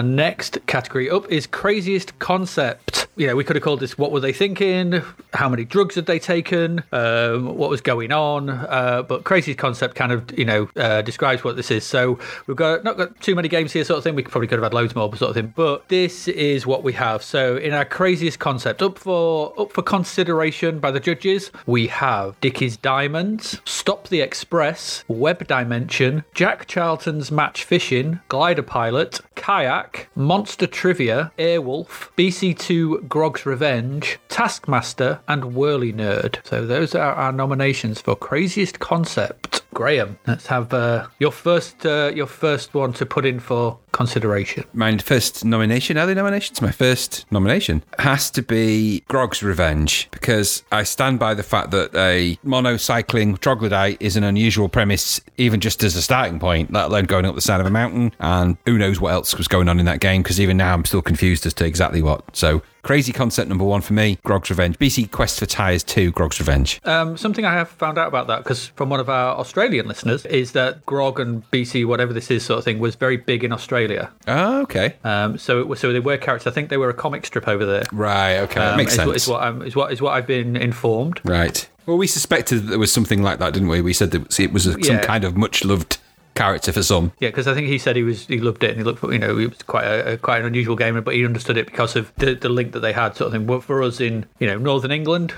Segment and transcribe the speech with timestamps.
[0.00, 3.06] And next category up is craziest concept.
[3.20, 5.02] You know, we could have called this "What were they thinking?"
[5.34, 6.82] How many drugs had they taken?
[6.90, 8.48] Um, what was going on?
[8.48, 11.84] Uh, but craziest concept kind of you know uh, describes what this is.
[11.84, 14.14] So we've got not got too many games here, sort of thing.
[14.14, 15.52] We probably could have had loads more, sort of thing.
[15.54, 17.22] But this is what we have.
[17.22, 22.40] So in our craziest concept, up for up for consideration by the judges, we have
[22.40, 30.66] Dickie's Diamonds, Stop the Express, Web Dimension, Jack Charlton's Match Fishing, Glider Pilot, Kayak, Monster
[30.66, 36.38] Trivia, Airwolf, BC2 Grog's Revenge, Taskmaster, and Whirlinurd.
[36.46, 39.62] So those are our nominations for craziest concept.
[39.74, 44.64] Graham, let's have uh, your first uh, your first one to put in for consideration.
[44.72, 46.60] My first nomination, are they nominations?
[46.60, 51.94] My first nomination has to be Grog's Revenge because I stand by the fact that
[51.94, 57.04] a monocycling troglodyte is an unusual premise, even just as a starting point, let alone
[57.04, 58.12] going up the side of a mountain.
[58.18, 60.84] And who knows what else was going on in that game because even now I'm
[60.84, 62.36] still confused as to exactly what.
[62.36, 64.78] So Crazy concept number one for me, Grog's Revenge.
[64.78, 66.80] BC Quest for Tyres 2, Grog's Revenge.
[66.84, 70.24] Um, something I have found out about that, because from one of our Australian listeners,
[70.26, 73.52] is that Grog and BC, whatever this is, sort of thing, was very big in
[73.52, 74.10] Australia.
[74.26, 74.94] Oh, okay.
[75.04, 76.46] Um, so it was, so they were characters.
[76.50, 77.84] I think they were a comic strip over there.
[77.92, 78.60] Right, okay.
[78.60, 79.06] Um, Makes is, sense.
[79.06, 81.20] What, is, what I'm, is, what, is what I've been informed.
[81.24, 81.68] Right.
[81.86, 83.80] Well, we suspected that there was something like that, didn't we?
[83.80, 85.00] We said that it was a, some Yeah.
[85.04, 85.98] kind of much loved
[86.40, 87.12] character for some.
[87.20, 89.12] Yeah, because I think he said he was he loved it and he looked for
[89.12, 91.66] you know it was quite a, a quite an unusual game, but he understood it
[91.66, 93.46] because of the, the link that they had sort of thing.
[93.46, 95.34] But for us in you know Northern England,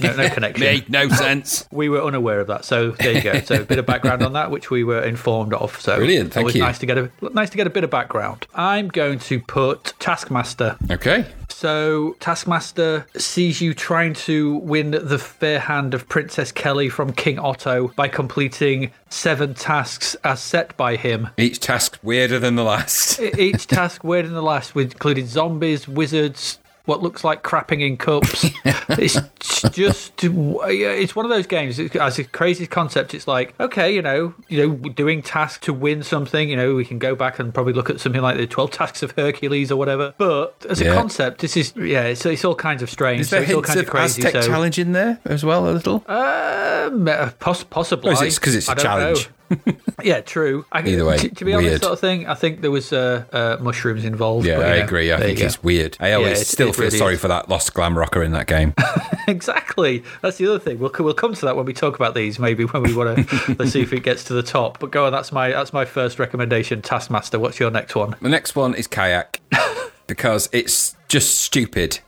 [0.00, 0.60] no, no connection.
[0.60, 1.68] Made no sense.
[1.76, 3.38] We were unaware of that, so there you go.
[3.40, 5.78] So a bit of background on that, which we were informed of.
[5.78, 6.62] So Brilliant, thank you.
[6.62, 8.46] Nice to get a nice to get a bit of background.
[8.54, 10.76] I'm going to put Taskmaster.
[10.90, 11.26] Okay.
[11.56, 17.38] So Taskmaster sees you trying to win the fair hand of Princess Kelly from King
[17.38, 21.28] Otto by completing seven tasks as set by him.
[21.36, 23.20] Each task weirder than the last.
[23.20, 28.46] Each task weirder than the last, including zombies, wizards, what looks like crapping in cups.
[28.64, 31.78] it's just it's one of those games.
[31.78, 35.72] It's, as a crazy concept, it's like okay, you know, you know, doing tasks to
[35.72, 36.48] win something.
[36.48, 39.02] You know, we can go back and probably look at something like the Twelve Tasks
[39.02, 40.14] of Hercules or whatever.
[40.16, 43.20] But as a concept, this is yeah, it's, it's all kinds of strange.
[43.20, 44.22] Is there so it's all kinds of of crazy.
[44.24, 46.04] Aztec so challenge in there as well, a little?
[46.06, 48.10] um, uh, poss- possibly.
[48.10, 49.26] Or is it because it's a challenge?
[49.26, 49.32] know.
[50.02, 50.64] yeah, true.
[50.72, 51.80] I, Either way, to, to be honest, weird.
[51.82, 52.26] sort of thing.
[52.26, 54.46] I think there was uh, uh, mushrooms involved.
[54.46, 55.12] Yeah, you I agree.
[55.12, 55.60] I think it's go.
[55.66, 55.96] weird.
[56.00, 57.20] I always Yeah, it- still it feel really sorry is.
[57.20, 58.74] for that lost glam rocker in that game.
[59.28, 60.02] exactly.
[60.22, 60.78] That's the other thing.
[60.78, 62.38] We'll we'll come to that when we talk about these.
[62.38, 64.78] Maybe when we want to let's see if it gets to the top.
[64.78, 65.12] But go on.
[65.12, 66.82] That's my that's my first recommendation.
[66.82, 67.38] Taskmaster.
[67.38, 68.16] What's your next one?
[68.20, 69.40] the next one is kayak
[70.06, 72.00] because it's just stupid.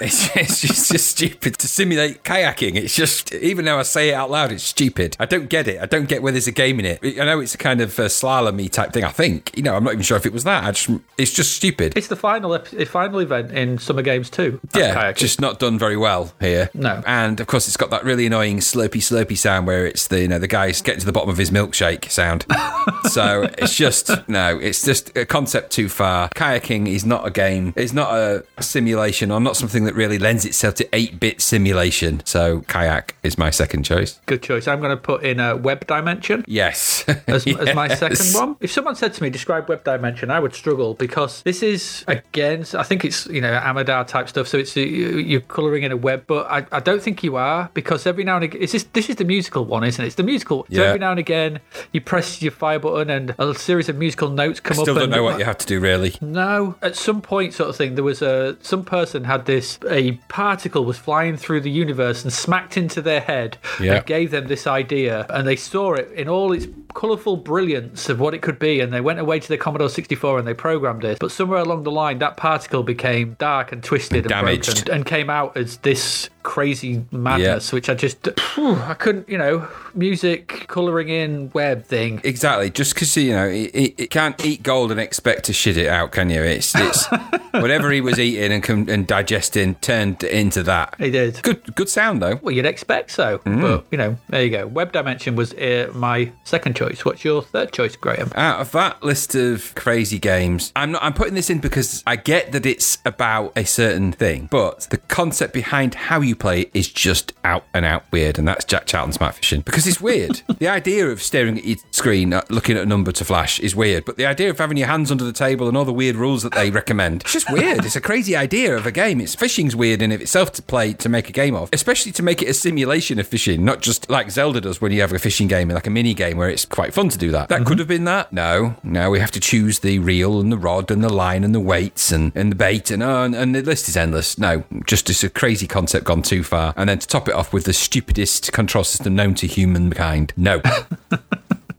[0.00, 2.76] It's, it's just, just stupid to simulate kayaking.
[2.76, 5.16] It's just, even though I say it out loud, it's stupid.
[5.20, 5.80] I don't get it.
[5.80, 7.00] I don't get where there's a game in it.
[7.02, 9.56] I know it's a kind of uh, slalom type thing, I think.
[9.56, 10.64] You know, I'm not even sure if it was that.
[10.64, 11.96] I just, it's just stupid.
[11.96, 14.60] It's the final final event in Summer Games 2.
[14.74, 15.16] yeah, kayaking.
[15.16, 16.70] just not done very well here.
[16.74, 17.02] No.
[17.06, 20.28] And of course, it's got that really annoying slurpy slurpy sound where it's the, you
[20.28, 22.46] know, the guy's getting to the bottom of his milkshake sound.
[23.10, 26.28] so it's just, no, it's just a concept too far.
[26.30, 27.72] Kayaking is not a game.
[27.76, 32.22] It's not a simulation or not something that really lends itself to 8 bit simulation.
[32.24, 34.20] So kayak is my second choice.
[34.26, 34.66] good choice.
[34.68, 36.44] I'm going to put in a web dimension.
[36.46, 37.04] Yes.
[37.26, 38.56] as, as my second one.
[38.60, 42.64] If someone said to me, describe web dimension, I would struggle because this is, again,
[42.74, 44.48] I think it's, you know, Amadar type stuff.
[44.48, 47.70] So it's, you- you're colouring in a web, but I, I don't think you are
[47.74, 50.06] because every now and again, it's this, this is the musical one, isn't it?
[50.06, 50.66] It's the musical.
[50.70, 50.88] So Yeah.
[50.88, 51.60] every now and again,
[51.92, 54.84] you press your fire button and a series of musical notes come up.
[54.84, 56.14] Still don't and, know what you have to do, really.
[56.20, 60.12] no, at some point, sort of thing, there was a some person had this a
[60.28, 63.94] particle was flying through the universe and smacked into their head Yeah.
[63.96, 68.20] and gave them this idea, and they saw it in all its colourful brilliance of
[68.20, 71.04] what it could be, and they went away to their Commodore 64 and they programmed
[71.04, 71.18] it.
[71.18, 74.74] But somewhere along the line, that particle became dark and twisted and Damaged.
[74.86, 79.36] broken, and came out as this crazy madness, which I just phew, I couldn't, you
[79.36, 82.20] know, music colouring in web thing.
[82.22, 82.70] Exactly.
[82.70, 86.12] Just because you know it, it, can't eat gold and expect to shit it out,
[86.12, 86.42] can you?
[86.42, 87.06] It's it's
[87.50, 90.94] whatever he was eating and and digesting turned into that.
[90.98, 91.42] He did.
[91.42, 92.38] Good good sound though.
[92.42, 94.66] Well, you'd expect so, but you know, there you go.
[94.66, 97.04] Web Dimension was uh, my second choice.
[97.04, 98.30] What's your third choice, Graham?
[98.36, 101.02] Out of that list of crazy games, I'm not.
[101.02, 104.98] I'm putting this in because I get that it's about a certain thing, but the
[104.98, 109.20] concept behind how you play is just out and out weird, and that's Jack Charlton's
[109.20, 110.42] Match Fishing because it's weird.
[110.58, 113.76] the idea of staring at your screen, uh, looking at a number to flash, is
[113.76, 116.16] weird, but the idea of having your hands under the table and all the weird
[116.16, 117.84] rules that they recommend, it's just weird.
[117.84, 119.20] it's a crazy idea of a game.
[119.20, 122.22] It's fishing's weird in of itself to play to make a game of, especially to
[122.22, 125.18] make it a simulation of fishing, not just like Zelda does when you have a
[125.18, 127.48] fishing game, like a mini game where it's quite fun to do that.
[127.48, 128.32] That could have been that.
[128.32, 131.54] No, no, we have to choose the reel and the rod and the line and
[131.54, 134.38] the weights and, and the bait and, oh, and and the list is endless.
[134.38, 136.74] No, just it's a crazy concept gone too far.
[136.76, 140.32] And then to top it off with the stupidest control system known to humankind.
[140.36, 140.60] No.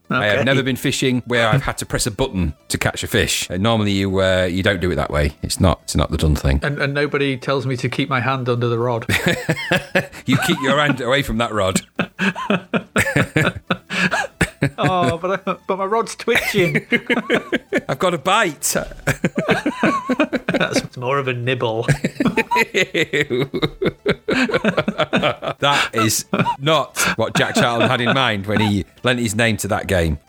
[0.09, 3.07] I have never been fishing where I've had to press a button to catch a
[3.07, 3.49] fish.
[3.49, 5.31] Uh, normally, you uh, you don't do it that way.
[5.41, 6.59] It's not it's not the done thing.
[6.61, 9.05] And, and nobody tells me to keep my hand under the rod.
[10.27, 11.81] You keep your hand away from that rod.
[14.77, 16.85] oh, but I, but my rod's twitching.
[17.89, 18.61] I've got a bite.
[20.47, 21.83] That's more of a nibble.
[25.59, 26.25] That is
[26.59, 30.19] not what Jack Charlton had in mind when he lent his name to that game.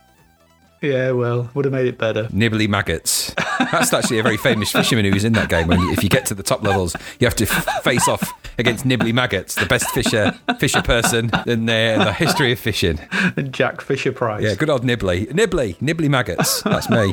[0.86, 2.24] Yeah, well, would have made it better.
[2.32, 3.34] Nibbly maggots.
[3.58, 5.66] That's actually a very famous fisherman who was in that game.
[5.66, 8.32] When you, if you get to the top levels, you have to f- face off
[8.58, 12.98] against Nibbly maggots, the best fisher fisher person in the, in the history of fishing.
[13.36, 14.42] And Jack Fisher Price.
[14.42, 16.62] Yeah, good old Nibbly, Nibbly, Nibbly maggots.
[16.62, 17.12] That's me.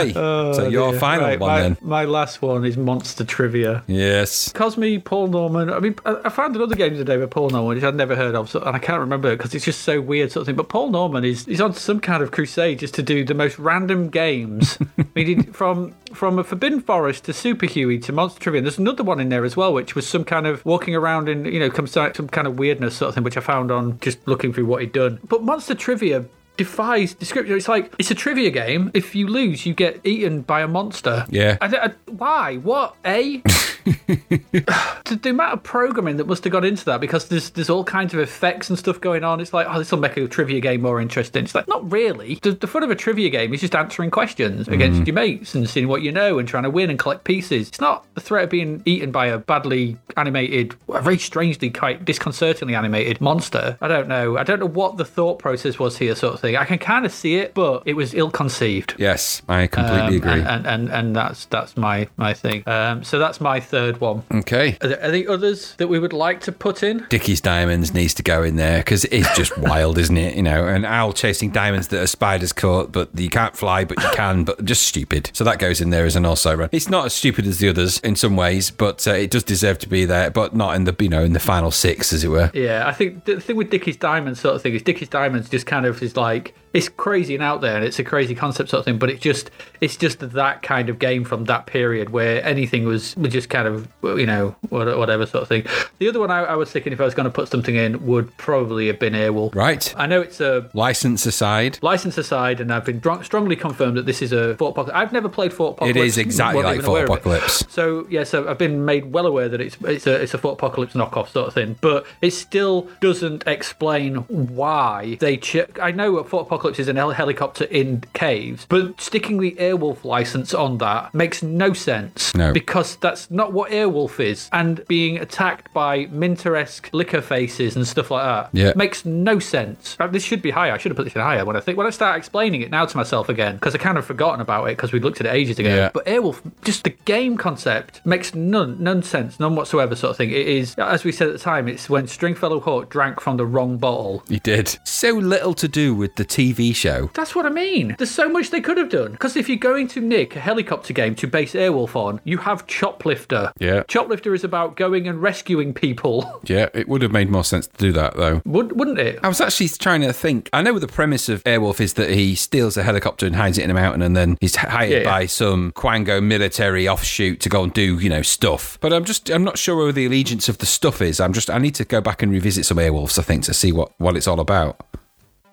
[0.00, 1.00] okay, oh, so your Oh, dear.
[1.00, 1.76] final Right, one my, then.
[1.80, 3.82] My last one is Monster Trivia.
[3.86, 4.52] Yes.
[4.52, 5.70] Cosmi, Paul Norman.
[5.70, 8.34] I mean, I I found another game today with Paul Norman, which I'd never heard
[8.34, 10.56] of, so, and I can't remember it because it's just so weird, sort of thing.
[10.56, 13.58] But Paul Norman is he's on some kind of crusade just to do the most
[13.58, 14.78] random games.
[14.98, 18.58] I mean, he from from a Forbidden Forest to Super Huey to Monster Trivia.
[18.58, 21.28] And there's another one in there as well, which was some kind of walking around
[21.28, 23.98] in you know some some kind of weirdness sort of thing, which I found on
[24.00, 25.18] just looking through what he'd done.
[25.28, 26.24] But Monster Trivia
[26.56, 27.56] defies description.
[27.56, 28.90] It's like it's a trivia game.
[28.94, 31.26] If you lose, you get eaten by a monster.
[31.28, 31.58] Yeah.
[31.60, 32.56] I, I, why?
[32.56, 32.96] What?
[33.04, 33.42] A?
[33.84, 37.84] the, the amount of programming that must have gone into that because there's there's all
[37.84, 39.40] kinds of effects and stuff going on.
[39.40, 41.44] It's like, oh, this will make a trivia game more interesting.
[41.44, 42.38] It's like, not really.
[42.42, 45.68] The, the fun of a trivia game is just answering questions against your mates and
[45.68, 47.68] seeing what you know and trying to win and collect pieces.
[47.68, 52.04] It's not the threat of being eaten by a badly animated, a very strangely, quite
[52.04, 53.76] disconcertingly animated monster.
[53.80, 54.38] I don't know.
[54.38, 56.56] I don't know what the thought process was here, sort of thing.
[56.56, 58.94] I can kind of see it, but it was ill conceived.
[58.98, 60.32] Yes, I completely Um, agree.
[60.32, 62.62] And, and, and and that's that's my my thing.
[62.66, 64.22] Um, so that's my third one.
[64.32, 64.78] okay.
[64.82, 67.04] Are there any others that we would like to put in?
[67.08, 70.36] Dickie's Diamonds needs to go in there because it's just wild, isn't it?
[70.36, 74.00] You know, an owl chasing diamonds that a spider's caught, but you can't fly, but
[74.00, 75.30] you can, but just stupid.
[75.32, 76.68] So that goes in there as an also run.
[76.70, 79.78] It's not as stupid as the others in some ways, but uh, it does deserve
[79.80, 82.28] to be there, but not in the you know in the final six, as it
[82.28, 82.52] were.
[82.54, 85.66] Yeah, I think the thing with Dickie's Diamonds sort of thing is Dickie's Diamonds just
[85.66, 88.80] kind of is like it's crazy and out there, and it's a crazy concept sort
[88.80, 88.98] of thing.
[88.98, 89.50] But it's just
[89.80, 93.88] it's just that kind of game from that period where anything was just kind of
[94.02, 95.64] you know whatever sort of thing.
[95.98, 98.04] The other one I, I was thinking if I was going to put something in
[98.06, 99.54] would probably have been Airwolf.
[99.54, 99.94] Right.
[99.96, 101.78] I know it's a License aside.
[101.80, 104.96] license aside, and I've been strongly confirmed that this is a Fort Apocalypse.
[104.96, 106.06] I've never played Fort It Apocalypse.
[106.12, 107.04] is exactly like Fort.
[107.04, 107.64] Apocalypse.
[107.68, 110.54] So yeah, so I've been made well aware that it's it's a it's a Fort
[110.58, 115.36] Apocalypse knockoff sort of thing, but it still doesn't explain why they.
[115.36, 119.52] Ch- I know what Fort Apocalypse is an hel- helicopter in caves, but sticking the
[119.52, 122.34] Airwolf license on that makes no sense.
[122.34, 122.52] No.
[122.52, 128.10] because that's not what Airwolf is, and being attacked by Minter-esque liquor faces and stuff
[128.10, 128.72] like that Yeah.
[128.76, 129.96] makes no sense.
[130.00, 130.72] Uh, This should be higher.
[130.72, 132.70] I should have put this in higher when I think when I start explaining it
[132.70, 135.26] now to myself again because I kind of forgotten about it because we looked at
[135.26, 135.68] it ages ago.
[135.68, 135.90] Yeah.
[135.94, 139.94] But Airwolf, just the game concept makes none none sense, none whatsoever.
[139.96, 140.30] Sort of thing.
[140.30, 141.68] It is as we said at the time.
[141.68, 144.22] It's when Stringfellow Hawke drank from the wrong bottle.
[144.28, 144.76] He did.
[144.84, 147.10] So little to do with the TV show.
[147.14, 147.94] That's what I mean.
[147.98, 149.12] There's so much they could have done.
[149.12, 152.66] Because if you're going to nick a helicopter game to base Airwolf on, you have
[152.66, 153.52] Choplifter.
[153.58, 153.82] Yeah.
[153.84, 156.30] Choplifter is about going and rescuing people.
[156.46, 158.42] Yeah, it would have made more sense to do that though.
[158.44, 159.18] Would, wouldn't it?
[159.22, 160.50] I was actually trying to think.
[160.52, 163.64] I know the premise of Airwolf is that he steals a helicopter and hides it
[163.64, 165.04] in a mountain, and then he's hired Yeah, yeah.
[165.04, 168.78] by some Quango military offshoot to go and do, you know, stuff.
[168.82, 171.18] But I'm just, I'm not sure where the allegiance of the stuff is.
[171.18, 173.72] I'm just, I need to go back and revisit some Airwolves, I think, to see
[173.72, 174.80] what what it's all about.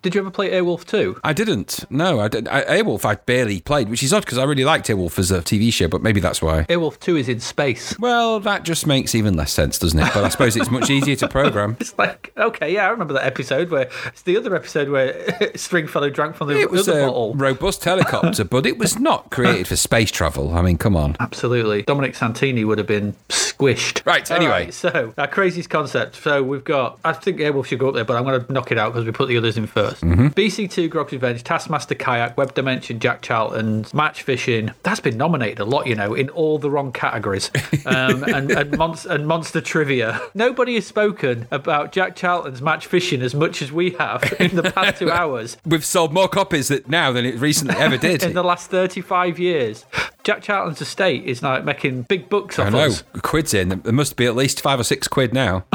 [0.01, 1.19] Did you ever play Airwolf 2?
[1.23, 1.85] I didn't.
[1.91, 2.47] No, I didn't.
[2.47, 5.41] I, Airwolf I barely played, which is odd because I really liked Airwolf as a
[5.41, 6.63] TV show, but maybe that's why.
[6.63, 7.97] Airwolf 2 is in space.
[7.99, 10.09] Well, that just makes even less sense, doesn't it?
[10.11, 11.77] But I suppose it's much easier to program.
[11.81, 16.09] It's like, okay, yeah, I remember that episode where it's the other episode where Stringfellow
[16.09, 17.33] drank from the It was other a bottle.
[17.35, 20.55] robust helicopter, but it was not created for space travel.
[20.55, 21.15] I mean, come on.
[21.19, 21.83] Absolutely.
[21.83, 24.03] Dominic Santini would have been squished.
[24.05, 24.71] Right, All anyway.
[24.71, 26.15] so, our craziest concept.
[26.15, 28.71] So, we've got, I think Airwolf should go up there, but I'm going to knock
[28.71, 30.27] it out because we put the others in 1st Mm-hmm.
[30.27, 34.71] BC2, Grog's Revenge, Taskmaster Kayak, Web Dimension, Jack Charlton's, Match Fishing.
[34.83, 37.49] That's been nominated a lot, you know, in all the wrong categories.
[37.85, 40.19] Um, and, and, monst- and Monster Trivia.
[40.33, 44.63] Nobody has spoken about Jack Charlton's Match Fishing as much as we have in the
[44.71, 45.57] past two hours.
[45.65, 48.23] We've sold more copies that now than it recently ever did.
[48.23, 49.85] In the last 35 years,
[50.23, 52.79] Jack Charlton's estate is now making big bucks off I know.
[52.87, 53.03] us.
[53.21, 53.69] Quid's in.
[53.83, 55.65] There must be at least five or six quid now.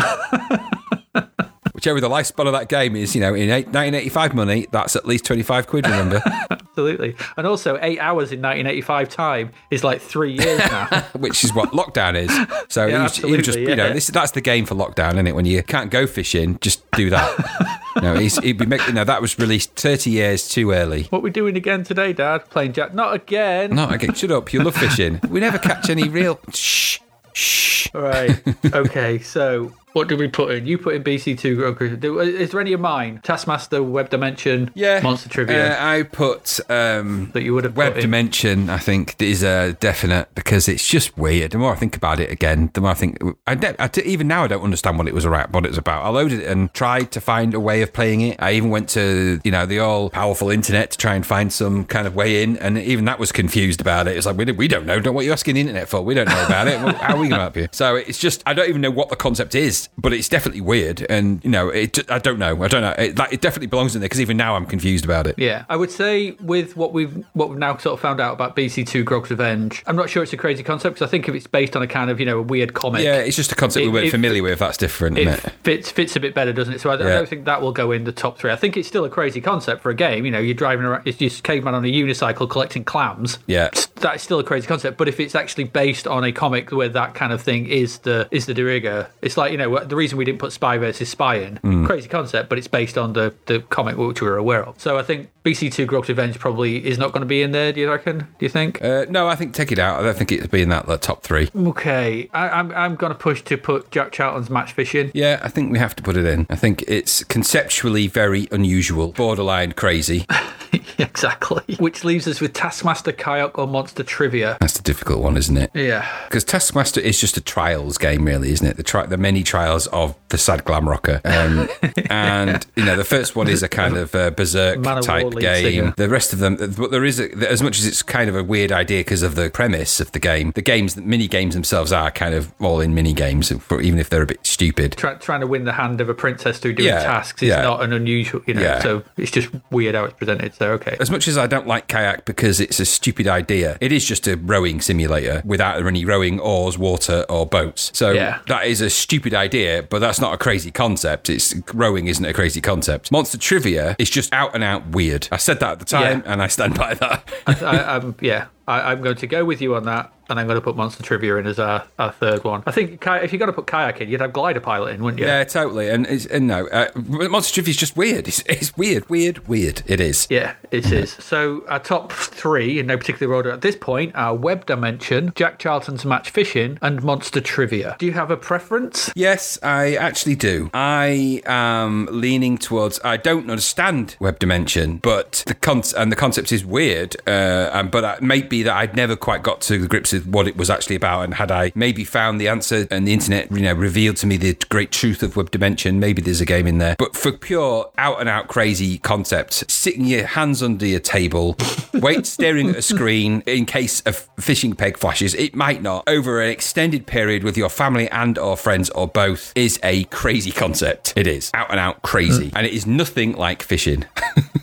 [1.76, 5.04] Whichever the lifespan of that game is, you know, in eight, 1985 money, that's at
[5.04, 6.22] least 25 quid, remember?
[6.50, 7.14] Absolutely.
[7.36, 10.86] And also, eight hours in 1985 time is like three years now.
[11.18, 12.34] Which is what lockdown is.
[12.70, 15.12] So Yeah, he was, he just, absolutely, you know, this that's the game for lockdown,
[15.12, 15.34] isn't it?
[15.34, 17.82] When you can't go fishing, just do that.
[18.02, 21.02] no, he's, he'd be making, no, that was released 30 years too early.
[21.10, 22.48] what we doing again today, Dad?
[22.48, 22.94] Playing Jack?
[22.94, 23.74] Not again.
[23.74, 24.50] No, okay, shut up.
[24.50, 25.20] You love fishing.
[25.28, 26.40] We never catch any real.
[26.54, 27.00] Shh,
[27.34, 27.88] shh.
[27.94, 28.42] All right.
[28.74, 29.18] okay.
[29.18, 30.66] So, what did we put in?
[30.66, 31.56] You put in BC2.
[31.56, 31.98] Grogu.
[31.98, 33.18] Do- Is there any of mine?
[33.22, 37.94] Taskmaster, Web Dimension, Yeah, Monster Trivia Uh, I put um, that you would have Web?
[37.98, 38.68] Dimension.
[38.68, 41.52] I think is a definite because it's just weird.
[41.52, 43.18] The more I think about it again, the more I think.
[43.46, 45.50] I, I, even now I don't understand what it was about.
[45.52, 46.04] What it was about.
[46.04, 48.36] I loaded it and tried to find a way of playing it.
[48.38, 51.86] I even went to you know the all powerful internet to try and find some
[51.86, 54.16] kind of way in, and even that was confused about it.
[54.18, 55.00] It's like we, we don't know.
[55.00, 56.02] Don't what you're asking the internet for?
[56.02, 56.78] We don't know about it.
[56.78, 57.68] How are we going to help you?
[57.72, 61.04] So it's just I don't even know what the concept is, but it's definitely weird,
[61.08, 62.10] and you know it.
[62.10, 62.62] I don't know.
[62.62, 62.94] I don't know.
[62.98, 65.38] It, like, it definitely belongs in there because even now I'm confused about it.
[65.38, 68.56] Yeah, I would say with what we've what we've now sort of found out about
[68.56, 71.46] BC2 Grog's Revenge, I'm not sure it's a crazy concept because I think if it's
[71.46, 73.84] based on a kind of you know a weird comic, Yeah, it's just a concept
[73.84, 74.58] we weren't it- familiar with.
[74.58, 75.52] That's different, it isn't it?
[75.62, 76.80] fits fits a bit better, doesn't it?
[76.80, 78.50] So I, I don't think that will go in the top three.
[78.50, 80.24] I think it's still a crazy concept for a game.
[80.24, 83.38] You know, you're driving around, it's just caveman on a unicycle collecting clams.
[83.46, 83.70] Yeah.
[84.06, 84.98] That's still a crazy concept.
[84.98, 88.28] But if it's actually based on a comic where that kind of thing is the
[88.30, 91.08] is the de rigueur, it's like you know the reason we didn't put spy versus
[91.08, 91.56] spy in.
[91.56, 91.84] Hmm.
[91.86, 94.80] Crazy concept, but it's based on the the comic which we're aware of.
[94.80, 97.72] So I think BC2 Grog's Revenge probably is not going to be in there.
[97.72, 98.18] Do you reckon?
[98.18, 98.82] Do you think?
[98.82, 100.00] Uh, no, I think take it out.
[100.00, 101.48] I don't think it'd be in that top three.
[101.54, 105.12] Okay, I, I'm I'm going to push to put Jack Charlton's match fishing.
[105.14, 106.48] Yeah, I think we have to put it in.
[106.50, 110.26] I think it's conceptually very unusual, borderline crazy.
[110.98, 111.76] exactly.
[111.76, 114.56] Which leaves us with Taskmaster Kayak or Monster Trivia.
[114.60, 115.70] That's the difficult one, isn't it?
[115.74, 116.08] Yeah.
[116.24, 118.76] Because Taskmaster is just a trials game, really, isn't it?
[118.76, 121.68] The tri- the many trials of the sad glam rocker, um,
[122.10, 125.64] and you know the first one is a kind of uh, berserk type lead game.
[125.64, 125.94] singer.
[125.96, 128.42] The rest of them, but there is a, as much as it's kind of a
[128.44, 130.52] weird idea because of the premise of the game.
[130.54, 134.08] The games, the mini games themselves are kind of all in mini games, even if
[134.10, 134.92] they're a bit stupid.
[134.96, 137.62] Try, trying to win the hand of a princess through doing Yeah, tasks is yeah.
[137.62, 138.80] not an unusual, you know, Yeah.
[138.80, 140.54] so it's just weird how it's presented.
[140.54, 140.96] So, okay.
[141.00, 144.26] As much as I don't like kayak because it's a stupid idea, it is just
[144.26, 147.90] a rowing simulator without any rowing, oars, water, or boats.
[147.94, 148.38] So Yeah.
[148.48, 151.28] that is a stupid idea, but that's not a crazy concept.
[151.30, 153.10] It's rowing isn't a crazy concept.
[153.12, 155.25] Monster Trivia is just out and out weird.
[155.32, 156.32] I said that at the time, Yeah.
[156.32, 157.28] and I stand by that.
[157.46, 158.46] I, I'm yeah.
[158.68, 161.02] I, I'm going to go with you on that, and I'm going to put monster
[161.02, 162.62] trivia in as our, our third one.
[162.66, 165.20] I think if you're going to put kayak in, you'd have glider pilot in, wouldn't
[165.20, 165.26] you?
[165.26, 165.88] yeah, totally.
[165.88, 168.28] And, it's, and no, uh, Monster Trivia is just weird.
[168.28, 169.82] It's, it's weird, weird, weird.
[169.86, 170.26] It is.
[170.30, 171.12] Yeah, it is.
[171.12, 175.58] So our top three, in no particular order at this point, are Web Dimension, Jack
[175.58, 177.96] Charlton's Match Fishing, and Monster Trivia.
[177.98, 179.10] Do you have a preference?
[179.14, 180.70] Yes, I actually do.
[180.74, 183.00] I am leaning towards.
[183.04, 187.16] I don't understand web dimension, but the con- and the concept is weird.
[187.26, 190.48] Uh, and, but it may be that I'd never quite got to the grips what
[190.48, 191.22] it was actually about.
[191.22, 194.36] And had I maybe found the answer and the internet, you know, revealed to me
[194.36, 196.96] the great truth of web dimension, maybe there's a game in there.
[196.98, 201.56] But for pure out and out crazy concept, sitting your hands under your table,
[201.94, 206.40] wait, staring at a screen in case a fishing peg flashes, it might not over
[206.40, 211.12] an extended period with your family and or friends or both is a crazy concept.
[211.16, 212.56] It is out and out crazy, hmm.
[212.56, 214.04] and it is nothing like fishing.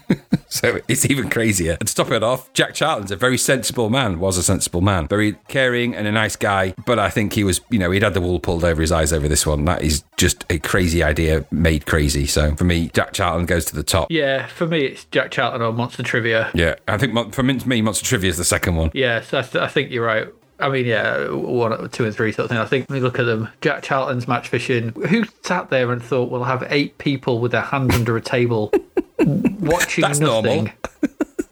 [0.64, 1.78] So it's even crazier.
[1.80, 5.08] And to top it off, Jack Charlton's a very sensible man, was a sensible man,
[5.08, 6.76] very caring and a nice guy.
[6.86, 9.12] But I think he was, you know, he'd had the wool pulled over his eyes
[9.12, 9.66] over this one.
[9.66, 12.28] That is just a crazy idea made crazy.
[12.28, 14.12] So for me, Jack Charlton goes to the top.
[14.12, 16.52] Yeah, for me, it's Jack Charlton or Monster Trivia.
[16.54, 18.92] Yeah, I think for me, Monster Trivia is the second one.
[18.94, 20.28] Yes, I, th- I think you're right.
[20.60, 22.60] I mean, yeah, one, two, and three sort of thing.
[22.60, 24.90] I think when you look at them, Jack Charlton's match fishing.
[25.10, 28.72] Who sat there and thought we'll have eight people with their hands under a table
[29.20, 30.66] watching That's nothing?
[30.66, 30.74] normal.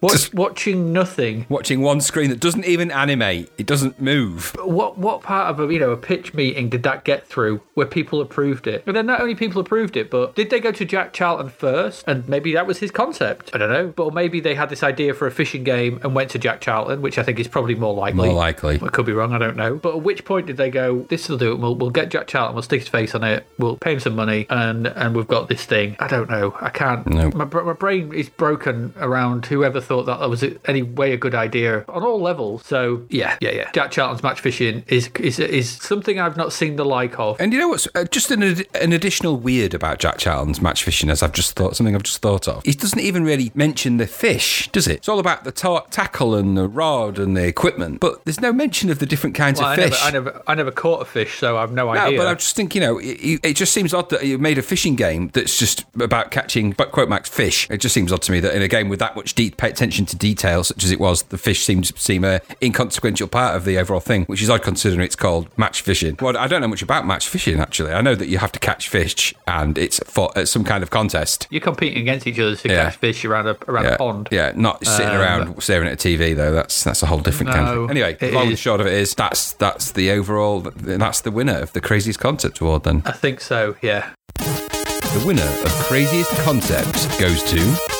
[0.02, 1.46] Watch, watching nothing.
[1.48, 4.56] Watching one screen that doesn't even animate, it doesn't move.
[4.60, 7.86] What what part of a you know a pitch meeting did that get through where
[7.86, 8.84] people approved it?
[8.88, 12.04] And then not only people approved it, but did they go to Jack Charlton first?
[12.08, 13.52] And maybe that was his concept.
[13.54, 13.88] I don't know.
[13.90, 17.04] But maybe they had this idea for a fishing game and went to Jack Charlton,
[17.04, 18.28] which I think is probably more likely.
[18.28, 18.80] More likely.
[18.82, 19.34] I could be wrong.
[19.34, 19.76] I don't know.
[19.76, 21.02] But at which point did they go?
[21.10, 21.60] This will do it.
[21.60, 22.56] We'll, we'll get Jack Charlton.
[22.56, 23.46] We'll stick his face on it.
[23.60, 25.96] We'll pay him some money, and and we've got this thing.
[26.00, 26.56] I don't know.
[26.60, 27.06] I can't.
[27.06, 27.30] No.
[27.32, 31.36] My my brain is broken around whoever thought that that was any way a good
[31.36, 32.66] idea on all levels.
[32.66, 33.72] So yeah, yeah, yeah.
[33.74, 37.40] Jack Charlton's match fishing is is is something I've not seen the like of.
[37.42, 40.84] And you know what's uh, just an, ad- an additional weird about Jack Charlton's match
[40.86, 42.64] fishing, as I've just thought, something I've just thought of.
[42.64, 44.98] He doesn't even really mention the fish, does it?
[44.98, 48.54] It's all about the ta- tackle and the rod and the equipment, but there's no
[48.54, 50.04] mention of the different kinds Well, I of never, fish.
[50.06, 52.18] I never, I never caught a fish, so I've no No, idea.
[52.18, 54.62] but I just think, you know, it, it just seems odd that you made a
[54.62, 57.68] fishing game that's just about catching, but quote max, fish.
[57.70, 60.06] It just seems odd to me that in a game with that much deep attention
[60.06, 63.66] to detail, such as it was, the fish seemed to seem a inconsequential part of
[63.66, 66.16] the overall thing, which is odd considering it's called match fishing.
[66.22, 67.92] Well, I don't know much about match fishing, actually.
[67.92, 70.92] I know that you have to catch fish and it's for uh, some kind of
[70.92, 71.48] contest.
[71.50, 72.84] You're competing against each other to Yeah.
[72.86, 74.28] catch fish around a around Yeah, a pond.
[74.32, 76.52] yeah, not sitting around staring at a TV though.
[76.52, 77.98] That's that's a whole different kind of No, thing.
[77.98, 81.74] Anyway, long and short of it is that's that's the overall that's the winner of
[81.74, 82.84] the craziest concept award.
[82.84, 83.76] Then I think so.
[83.82, 84.12] Yeah.
[84.38, 87.91] the winner of craziest concept goes to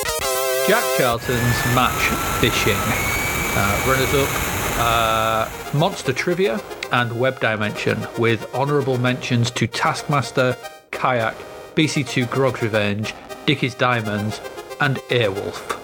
[0.68, 2.78] Jack Charlton's match fishing.
[2.78, 10.56] Uh, runners up uh, Monster Trivia and Web Dimension, with honourable mentions to Taskmaster,
[10.92, 11.36] Kayak,
[11.76, 13.14] BC2 Grog's Revenge,
[13.46, 14.40] Dickie's Diamonds,
[14.80, 15.80] and Airwolf.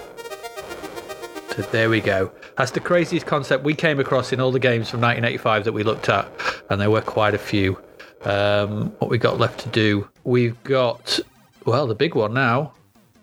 [1.56, 2.32] So there we go.
[2.56, 5.84] That's the craziest concept we came across in all the games from 1985 that we
[5.84, 6.30] looked at,
[6.70, 7.80] and there were quite a few.
[8.24, 10.08] Um, what we got left to do?
[10.24, 11.20] We've got,
[11.66, 12.74] well, the big one now.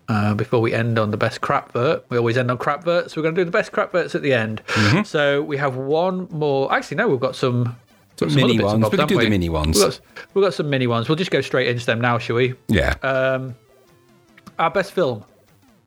[0.07, 3.11] Uh, before we end on the best crapvert, we always end on crapverts.
[3.11, 4.61] So we're going to do the best crapverts at the end.
[5.07, 6.71] So we have one more.
[6.75, 7.77] Actually, no, we've got some.
[8.17, 8.91] Some mini ones.
[8.91, 9.77] We haven't do the mini ones.
[9.77, 10.01] We've got,
[10.35, 11.09] we've got some mini ones.
[11.09, 12.55] We'll just go straight into them now, shall we?
[12.69, 12.95] yeah.
[14.59, 15.25] Our best film.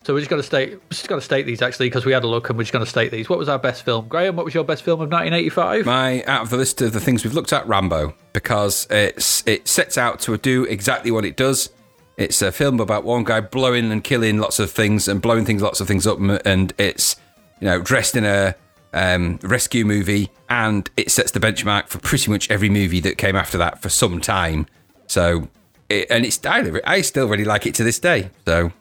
[0.03, 2.13] So we're just going to state, we're just going to state these actually because we
[2.13, 3.27] had a look and we're just going to state these.
[3.29, 4.35] What was our best film, Graham?
[4.37, 5.85] What was your best film of 1985?
[5.85, 9.67] My out of the list of the things we've looked at, Rambo, because it's it
[9.67, 11.69] sets out to do exactly what it does.
[12.17, 15.61] It's a film about one guy blowing and killing lots of things and blowing things,
[15.61, 17.15] lots of things up, and it's
[17.59, 18.55] you know dressed in a
[18.93, 23.35] um, rescue movie, and it sets the benchmark for pretty much every movie that came
[23.35, 24.65] after that for some time.
[25.05, 25.47] So,
[25.89, 28.31] it, and it's I, I still really like it to this day.
[28.45, 28.71] So,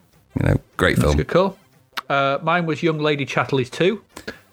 [0.41, 1.59] you know, great film, Good call.
[2.09, 4.03] Uh, mine was Young Lady Chatterley's 2.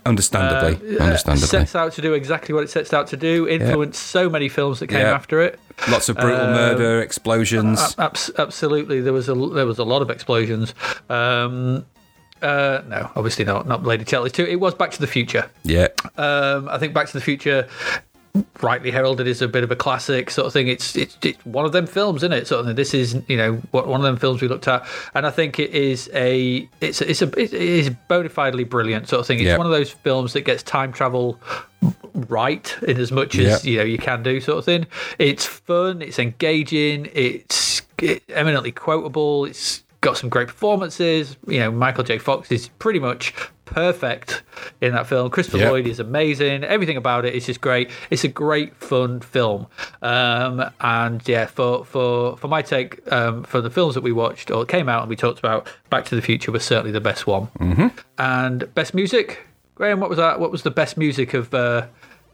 [0.06, 1.48] Understandably, Uh, understandably.
[1.48, 4.80] Sets out to do exactly what it sets out to do, influenced so many films
[4.80, 5.14] that came Yeah.
[5.14, 5.60] after it.
[5.90, 7.96] Lots of brutal murder, explosions.
[7.98, 10.74] Abs- absolutely, there was a there was a lot of explosions.
[11.10, 11.86] Um,
[12.42, 13.68] uh, no, obviously not.
[13.68, 14.44] Not Lady Chatterley's 2.
[14.46, 15.46] It was Back to the Future.
[15.64, 15.88] yeah,
[16.18, 17.68] Um, I think Back to the Future,
[18.62, 20.68] rightly heralded as a bit of a classic sort of thing.
[20.68, 22.48] It's it's, it's one of them films, isn't it?
[22.48, 22.66] Sort of.
[22.66, 22.76] thing.
[22.76, 25.60] This is you know what one of them films we looked at, and I think
[25.60, 29.38] it is a it's a, it's a it is bona fidely brilliant sort of thing.
[29.40, 29.58] It's Yeah.
[29.58, 31.40] one of those films that gets time travel
[32.30, 33.72] right in as much as Yeah.
[33.72, 34.88] you know you can do sort of thing.
[35.20, 36.02] It's fun.
[36.02, 37.10] It's engaging.
[37.14, 37.82] It's
[38.30, 39.46] eminently quotable.
[39.46, 41.38] It's got some great performances.
[41.48, 42.18] You know, Michael J.
[42.18, 43.34] Fox is pretty much
[43.74, 44.44] perfect
[44.82, 45.30] in that film.
[45.30, 45.72] Christopher yep.
[45.72, 46.64] Lloyd is amazing.
[46.64, 47.90] Everything about it is just great.
[48.10, 49.68] It's a great, fun film.
[50.02, 54.52] Um, and yeah, for for for my take, um, for the films that we watched
[54.52, 57.26] or came out and we talked about, Back to the Future was certainly the best
[57.26, 57.48] one.
[57.60, 57.88] Mm-hmm.
[58.18, 59.42] And best music,
[59.76, 60.00] Graham.
[60.00, 60.40] What was that?
[60.40, 61.54] What was the best music of?
[61.54, 61.88] Uh,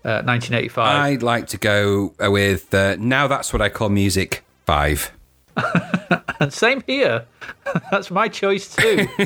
[0.05, 0.95] uh, 1985.
[0.95, 5.11] I'd like to go with uh, Now That's What I Call Music 5.
[6.49, 7.25] same here.
[7.91, 9.07] That's my choice too.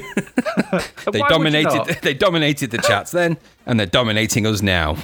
[1.12, 2.02] They Why would you dominated.
[2.02, 4.96] They dominated the chats then, and they're dominating us now.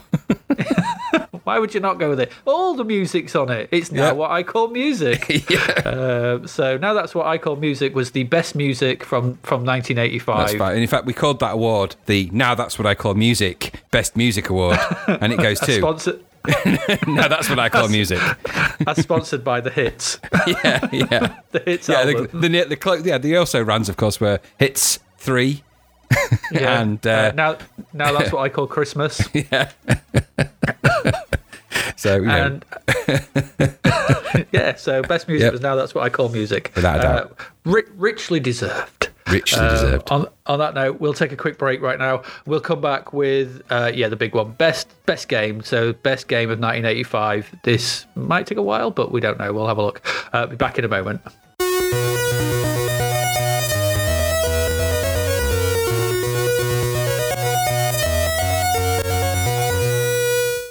[1.44, 2.32] Why would you not go with it?
[2.46, 3.70] All the music's on it.
[3.72, 4.12] It's now Yeah.
[4.14, 5.50] what I call music.
[5.50, 9.64] yeah, Uh, so now that's what I call music was the best music from from
[9.66, 10.38] 1985.
[10.48, 10.74] that's fine.
[10.74, 14.16] And in fact, we called that award the now that's what I call music best
[14.16, 16.24] music award, and it goes to Sponsored,
[17.08, 18.20] now that's what I call music.
[18.88, 20.20] as sponsored by the hits.
[20.48, 22.06] Yeah, yeah, the hits yeah.
[22.06, 22.42] The, album.
[22.42, 25.64] the, the, clo- yeah, the also runs, of course, were hits three.
[26.52, 26.82] Yeah.
[26.82, 27.58] and, uh, now
[27.94, 29.22] now that's what I call Christmas.
[29.34, 29.70] Yeah.
[31.96, 32.66] so you know, and
[34.52, 35.52] yeah, so best music Yep.
[35.54, 36.72] was now that's what I call music.
[36.76, 37.32] Without a doubt.
[37.40, 39.10] Uh, ri- richly deserved.
[39.30, 40.12] Richly Uh, deserved.
[40.12, 42.24] On on that note, we'll take a quick break right now.
[42.46, 45.62] We'll come back with uh, yeah the big one, best best game.
[45.64, 47.56] So best game of 1985.
[47.64, 49.52] This might take a while, but we don't know.
[49.54, 50.02] We'll have a look.
[50.34, 51.22] Uh, be back in a moment.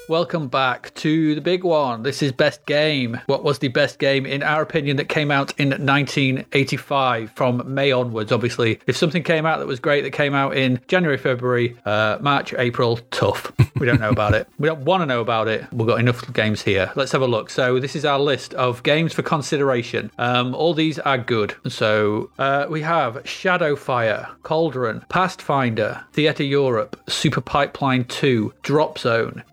[0.08, 2.02] Welcome back to the big one.
[2.02, 3.20] This is best game.
[3.26, 7.92] What was the best game, in our opinion, that came out in 1985 from May
[7.92, 8.32] onwards?
[8.32, 12.16] Obviously, if something came out that was great that came out in January, February, uh,
[12.22, 13.52] March, April, tough.
[13.78, 14.48] We don't know about it.
[14.58, 15.66] We don't want to know about it.
[15.72, 16.90] We've got enough games here.
[16.96, 17.50] Let's have a look.
[17.50, 20.10] So, this is our list of games for consideration.
[20.18, 21.54] Um, all these are good.
[21.68, 29.44] So, uh, we have Shadowfire, Cauldron, Pathfinder, Theatre Europe, Super Pipeline 2, Drop Zone,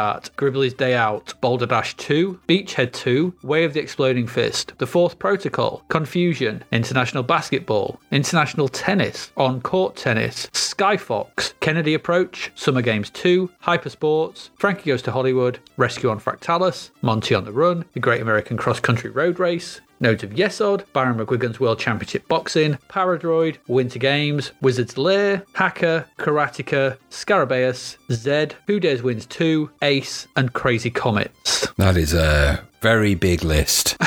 [0.00, 4.86] Kickstart, Gribbly's Day Out, Boulder Dash 2, Beachhead 2, Way of the Exploding Fist, The
[4.86, 13.10] Fourth Protocol, Confusion, International Basketball, International Tennis, On Court Tennis, Skyfox, Kennedy Approach, Summer Games
[13.10, 18.22] 2, Hypersports, Frankie Goes to Hollywood, Rescue on Fractalus, Monty on the Run, The Great
[18.22, 23.98] American Cross Country Road Race, Nodes of Yesod, Barry McGuigan's World Championship Boxing, Paradroid, Winter
[23.98, 31.68] Games, Wizard's Lair, Hacker, Karateka, Scarabaeus, Zed, Who Dares Wins 2, Ace, and Crazy Comets.
[31.76, 33.96] That is a very big list.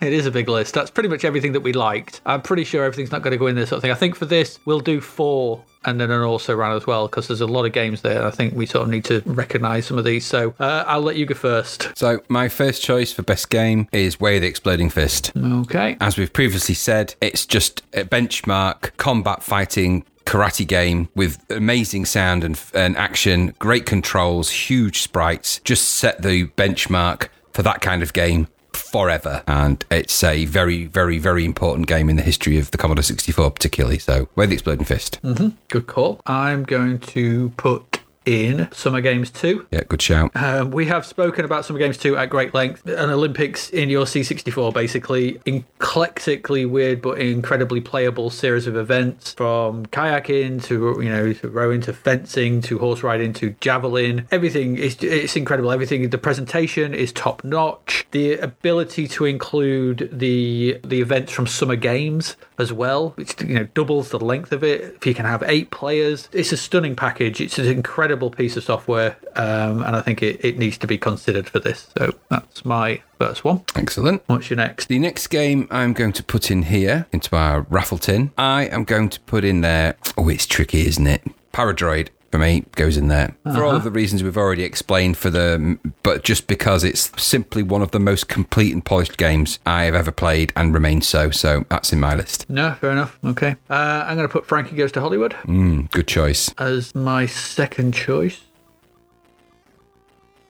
[0.00, 0.74] It is a big list.
[0.74, 2.22] That's pretty much everything that we liked.
[2.24, 3.90] I'm pretty sure everything's not going to go in there sort of thing.
[3.90, 7.28] I think for this, we'll do four and then an also round as well because
[7.28, 8.26] there's a lot of games there.
[8.26, 10.24] I think we sort of need to recognise some of these.
[10.26, 11.90] So uh, I'll let you go first.
[11.96, 15.32] So my first choice for best game is Way of the Exploding Fist.
[15.36, 15.96] Okay.
[16.00, 22.44] As we've previously said, it's just a benchmark combat fighting karate game with amazing sound
[22.44, 25.60] and, and action, great controls, huge sprites.
[25.64, 29.42] Just set the benchmark for that kind of game forever.
[29.46, 33.50] And it's a very, very, very important game in the history of the Commodore 64,
[33.50, 33.98] particularly.
[33.98, 35.20] So, where the Exploding Fist.
[35.22, 35.48] Mm-hmm.
[35.68, 36.20] Good call.
[36.26, 37.89] I'm going to put
[38.26, 39.66] in Summer Games 2.
[39.70, 40.30] Yeah, good shout.
[40.34, 42.86] Um, we have spoken about Summer Games 2 at great length.
[42.86, 45.40] An Olympics in your C64, basically.
[45.46, 51.80] Eclectically weird, but incredibly playable series of events from kayaking to, you know, to rowing
[51.82, 54.26] to fencing to horse riding to javelin.
[54.30, 55.72] Everything is it's incredible.
[55.72, 58.06] Everything, the presentation is top notch.
[58.10, 63.64] The ability to include the the events from Summer Games as well, which, you know,
[63.74, 64.96] doubles the length of it.
[64.96, 67.40] If you can have eight players, it's a stunning package.
[67.40, 70.98] It's an incredible piece of software, um, and I think it, it needs to be
[70.98, 71.88] considered for this.
[71.96, 73.62] So that's my first one.
[73.76, 74.22] Excellent.
[74.26, 74.88] What's your next?
[74.88, 78.84] The next game I'm going to put in here into our raffle tin, I am
[78.84, 79.96] going to put in there.
[80.16, 81.22] Oh, it's tricky, isn't it?
[81.52, 85.16] Paradroid for me goes in there for all of the reasons we've already explained.
[85.16, 89.58] For the, but just because it's simply one of the most complete and polished games
[89.66, 91.30] I have ever played and remains so.
[91.30, 92.48] So that's in my list.
[92.48, 93.18] No, fair enough.
[93.24, 93.56] Okay.
[93.68, 96.54] Uh, I'm going to put Frankie Goes to Hollywood Mm, good choice.
[96.58, 98.40] as my second choice.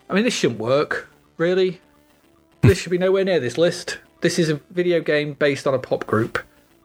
[0.09, 1.81] I mean, this shouldn't work, really.
[2.63, 3.99] This should be nowhere near this list.
[4.21, 6.39] This is a video game based on a pop group,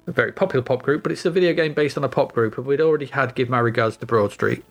[0.07, 2.57] a very popular pop group, but it's a video game based on a pop group,
[2.57, 4.63] and we'd already had Give My Regards to Broad Street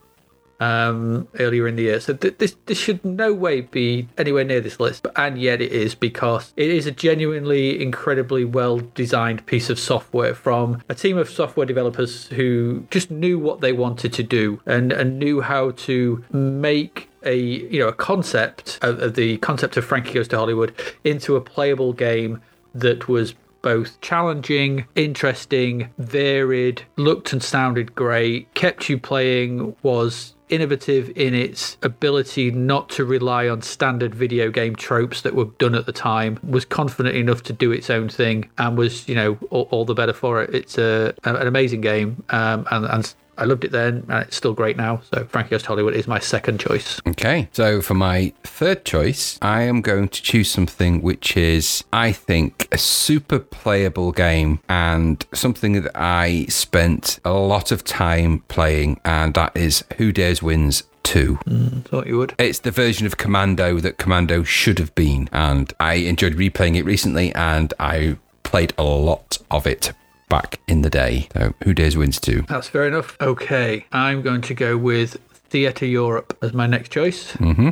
[0.60, 2.00] um, earlier in the year.
[2.00, 5.72] So th- this this should no way be anywhere near this list, and yet it
[5.72, 11.18] is because it is a genuinely incredibly well designed piece of software from a team
[11.18, 15.72] of software developers who just knew what they wanted to do and and knew how
[15.72, 20.36] to make a you know a concept of, of the concept of Frankie Goes to
[20.36, 22.40] Hollywood into a playable game
[22.74, 31.10] that was both challenging, interesting, varied, looked and sounded great, kept you playing, was innovative
[31.16, 35.86] in its ability not to rely on standard video game tropes that were done at
[35.86, 39.68] the time was confident enough to do its own thing and was you know all,
[39.70, 40.54] all the better for it.
[40.54, 44.54] It's a, an amazing game um, and, and I loved it then, and it's still
[44.54, 45.02] great now.
[45.12, 47.00] So Frankie Goes to Hollywood is my second choice.
[47.06, 52.12] Okay, so for my third choice, I am going to choose something which is, I
[52.12, 59.00] think, a super playable game and something that I spent a lot of time playing,
[59.04, 61.38] and that is Who Dares Wins 2.
[61.46, 62.34] Mm, thought you would.
[62.38, 66.84] It's the version of Commando that Commando should have been, and I enjoyed replaying it
[66.84, 69.92] recently, and I played a lot of it
[70.34, 71.28] back in the day.
[71.32, 72.46] So Who Dares Wins 2.
[72.48, 73.16] That's fair enough.
[73.20, 75.16] Okay, I'm going to go with
[75.48, 77.34] Theatre Europe as my next choice.
[77.34, 77.70] Mm-hmm.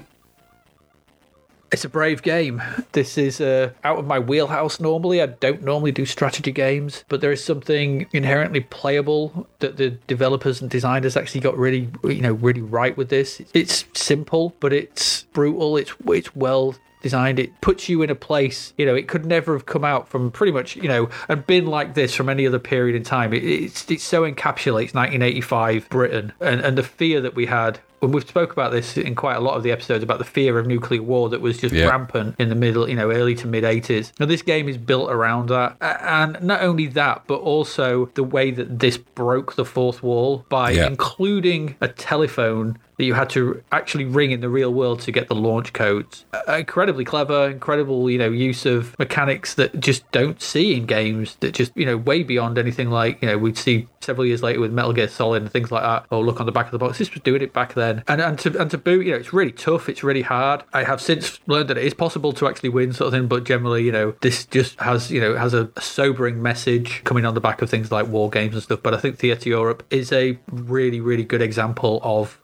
[1.73, 2.63] It's a brave game.
[2.93, 5.21] This is uh, out of my wheelhouse normally.
[5.21, 10.61] I don't normally do strategy games, but there is something inherently playable that the developers
[10.61, 13.43] and designers actually got really, you know, really right with this.
[13.55, 15.77] It's simple, but it's brutal.
[15.79, 17.39] It's it's well designed.
[17.39, 20.31] It puts you in a place, you know, it could never have come out from
[20.31, 23.33] pretty much, you know, and been like this from any other period in time.
[23.33, 28.11] It, it's, it so encapsulates 1985 Britain and, and the fear that we had when
[28.11, 30.67] we've spoke about this in quite a lot of the episodes about the fear of
[30.67, 31.87] nuclear war that was just Yeah.
[31.87, 34.11] rampant in the middle, you know, early to mid 80s.
[34.19, 35.77] Now, this game is built around that.
[35.81, 40.73] And not only that, but also the way that this broke the fourth wall by
[40.73, 40.89] Yeah.
[40.89, 45.27] including a telephone that you had to actually ring in the real world to get
[45.27, 46.25] the launch codes.
[46.33, 51.37] Uh, incredibly clever, incredible, you know, use of mechanics that just don't see in games
[51.41, 54.61] that just, you know, way beyond anything like, you know, we'd see several years later
[54.61, 56.07] with Metal Gear Solid and things like that.
[56.13, 56.99] Oh, look on the back of the box.
[56.99, 58.05] This was doing it back then.
[58.07, 60.63] And and to and to boot, you know, it's really tough, it's really hard.
[60.73, 63.43] I have since learned that it is possible to actually win sort of thing, but
[63.43, 67.41] generally, you know, this just has, you know, has a sobering message coming on the
[67.41, 68.81] back of things like war games and stuff.
[68.81, 72.39] But I think Theatre Europe is a really, really good example of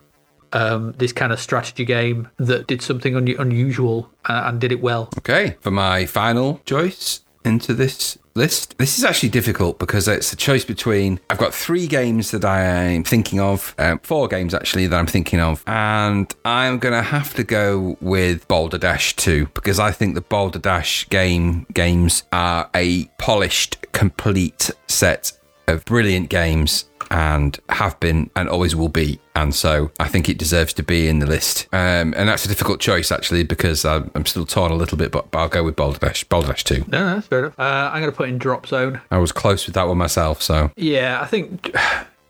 [0.52, 4.80] um, this kind of strategy game that did something un- unusual uh, and did it
[4.80, 5.08] well.
[5.18, 8.76] Okay, for my final choice into this list.
[8.78, 11.20] This is actually difficult because it's a choice between.
[11.28, 15.40] I've got three games that I'm thinking of, um, four games actually that I'm thinking
[15.40, 20.20] of, and I'm gonna have to go with Boulder Dash 2 because I think the
[20.20, 25.32] Boulder Dash game games are a polished, complete set
[25.66, 29.18] of brilliant games and have been and always will be.
[29.38, 31.68] And so I think it deserves to be in the list.
[31.72, 35.12] Um, and that's a difficult choice actually because I'm, I'm still torn a little bit,
[35.12, 36.24] but, but I'll go with Boulder Dash.
[36.24, 36.84] Boulder Dash 2.
[36.88, 37.58] No, no, that's fair enough.
[37.58, 39.00] Uh, I'm going to put in Drop Zone.
[39.10, 41.74] I was close with that one myself, so Yeah, I think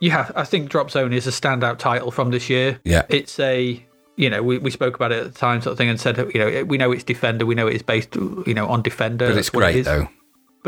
[0.01, 0.31] you have.
[0.37, 2.79] I think Drop Zone is a standout title from this year.
[2.85, 3.05] Yeah.
[3.09, 3.83] it's a.
[4.17, 6.19] You know, we, we spoke about it at the time, sort of thing, and said,
[6.35, 9.29] you know, we know it's Defender, we know it's based, you know, on Defender.
[9.29, 10.09] but it's what it great though.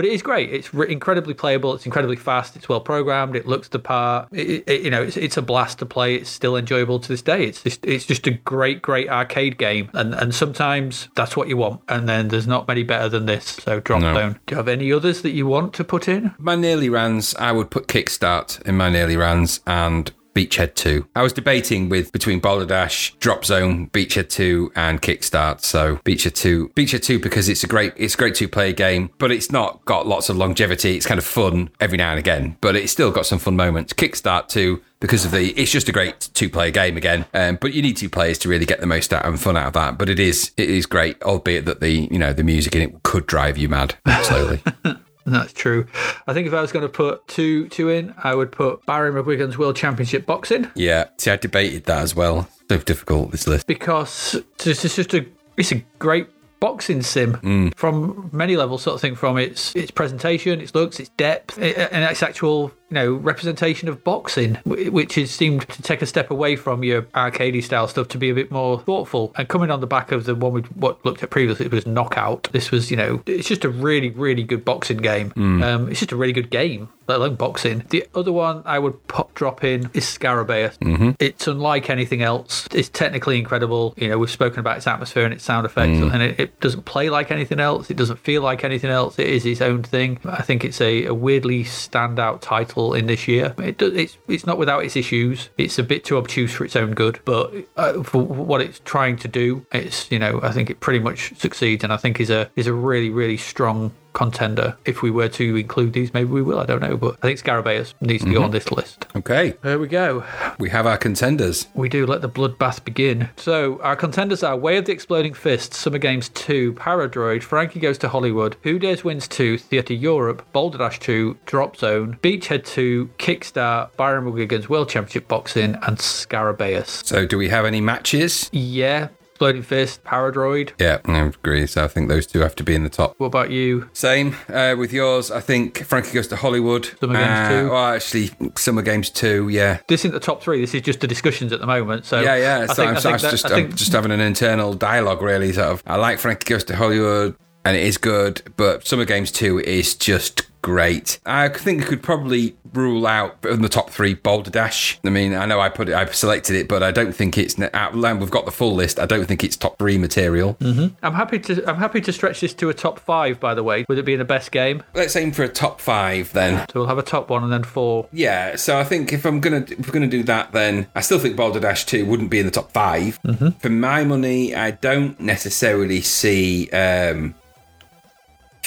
[0.01, 0.51] But it is great.
[0.51, 1.75] It's re- incredibly playable.
[1.75, 2.57] It's incredibly fast.
[2.57, 3.37] It's well programmed.
[3.37, 4.29] It looks the part.
[4.33, 6.15] It, it- you know, it's, it's a blast to play.
[6.15, 7.45] It's still enjoyable to this day.
[7.45, 9.91] It's just, it's just a great, great arcade game.
[9.93, 11.83] And and sometimes that's what you want.
[11.87, 13.45] And then there's not many better than this.
[13.45, 14.15] So drop No.
[14.15, 14.41] zone.
[14.47, 16.35] Do you have any others that you want to put in?
[16.39, 21.07] My nearly runs, I would put Kickstart in my nearly runs and Beachhead 2.
[21.15, 25.63] I was debating with between Boulder Dash, Drop Zone, Beachhead 2, and Kickstart.
[25.63, 29.11] So Beachhead 2, Beachhead 2 because it's a great it's a great two player game,
[29.19, 30.97] but it's not got lots of longevity.
[30.97, 33.93] It's kind of fun every now and again, but it's still got some fun moments.
[33.93, 37.27] Kickstart 2 because of the it's just a great two player game again.
[37.35, 39.69] Um, but you need two players to really get the most out and fun out
[39.69, 39.99] of that.
[39.99, 43.03] But it is it is great, albeit that the you know the music in it
[43.03, 44.63] could drive you mad slowly.
[45.27, 45.87] That's true.
[46.27, 49.13] I think if I was going to put two two in, I would put Barry
[49.13, 52.49] McGuigan's World Championship Boxing Yeah, see, I debated that as well.
[52.71, 53.67] So difficult this list.
[53.67, 56.29] because it's just a it's a great
[56.61, 57.75] boxing sim Mm.
[57.75, 62.05] from many levels sort of thing from its its presentation its looks its depth and
[62.05, 66.57] its actual you know representation of boxing which has seemed to take a step away
[66.57, 69.33] from your arcadey style stuff to be a bit more thoughtful.
[69.37, 71.87] And coming on the back of the one we what looked at previously it was
[71.87, 72.49] knockout.
[72.53, 75.31] This was you know it's just a really really good boxing game.
[75.31, 75.63] Mm.
[75.65, 77.85] um it's just a really good game let alone boxing.
[77.91, 81.11] The other one i would pop drop in is scarabaeus Mm-hmm.
[81.19, 82.67] it's unlike anything else.
[82.73, 83.95] It's technically incredible.
[83.97, 86.13] You know we've spoken about its atmosphere and its sound effects Mm.
[86.15, 87.91] and it, it doesn't play like anything else.
[87.91, 89.19] It doesn't feel like anything else.
[89.19, 90.19] It is its own thing.
[90.25, 93.55] I think it's a, a weirdly standout title in this year.
[93.59, 95.51] It does, it's it's not without its issues.
[95.57, 99.17] It's a bit too obtuse for its own good but uh, for what it's trying
[99.17, 102.31] to do it's you know i think it pretty much succeeds and i think is
[102.31, 104.77] a is a really really strong contender.
[104.85, 106.59] If we were to include these, maybe we will.
[106.59, 108.45] I don't know, but I think Scarabaeus needs to go mm-hmm.
[108.45, 109.07] on this list.
[109.17, 110.25] Okay, There we go.
[110.59, 111.69] we have our contenders.
[111.75, 113.29] We do let the bloodbath begin.
[113.37, 117.99] So our contenders are Way of the Exploding Fist, Summer Games 2, Paradroid, Frankie Goes
[117.99, 123.11] to Hollywood, Who Dares Wins 2, Theatre Europe, Boulder Dash 2, Drop Zone, Beachhead 2,
[123.19, 127.05] Kickstart, Barry McGuigan's World Championship Boxing, and Scarabaeus.
[127.05, 128.49] So, do we have any matches?
[128.53, 129.09] Yeah,
[129.41, 130.73] Exploding Fist, Paradroid.
[130.79, 131.67] Yeah, I agree.
[131.67, 133.15] So, I think those two have to be in the top.
[133.17, 133.89] What about you?
[133.95, 135.31] Same uh, with yours.
[135.31, 136.91] I think Frankie goes to Hollywood.
[137.01, 137.71] Summer Games Uh, 2.
[137.71, 139.79] Well, actually, Summer Games 2, yeah.
[139.89, 140.61] This isn't the top three.
[140.61, 142.05] This is just the discussions at the moment.
[142.05, 142.59] So Yeah, yeah.
[142.65, 144.11] I So think, I'm, I I think was that- just, I think I'm just having
[144.13, 145.55] an internal dialogue, really.
[145.55, 145.83] Sort of.
[145.87, 149.95] I like Frankie Goes to Hollywood, and it is good, but Summer Games 2 is
[149.95, 151.19] just great.
[151.27, 154.99] I think I could probably rule out in the top three Boulder Dash.
[155.05, 157.59] I mean, I know I put it, I selected it, but I don't think it's
[157.59, 157.95] uh, out.
[157.95, 158.99] We've got the full list.
[158.99, 160.55] I don't think it's top three material.
[160.55, 160.95] Mm-hmm.
[161.03, 163.41] I'm happy to I'm happy to stretch this to a top five.
[163.41, 166.33] By the way, with it being the best game, Let's aim for a top five
[166.33, 166.67] then.
[166.69, 168.09] so we'll have a top one and then four.
[168.13, 171.19] Yeah, so I think if I'm gonna if we're gonna do that, then I still
[171.19, 173.49] think Boulder Dash Two wouldn't be in the top 5 mm-hmm.
[173.59, 177.35] For my money, I don't necessarily see um,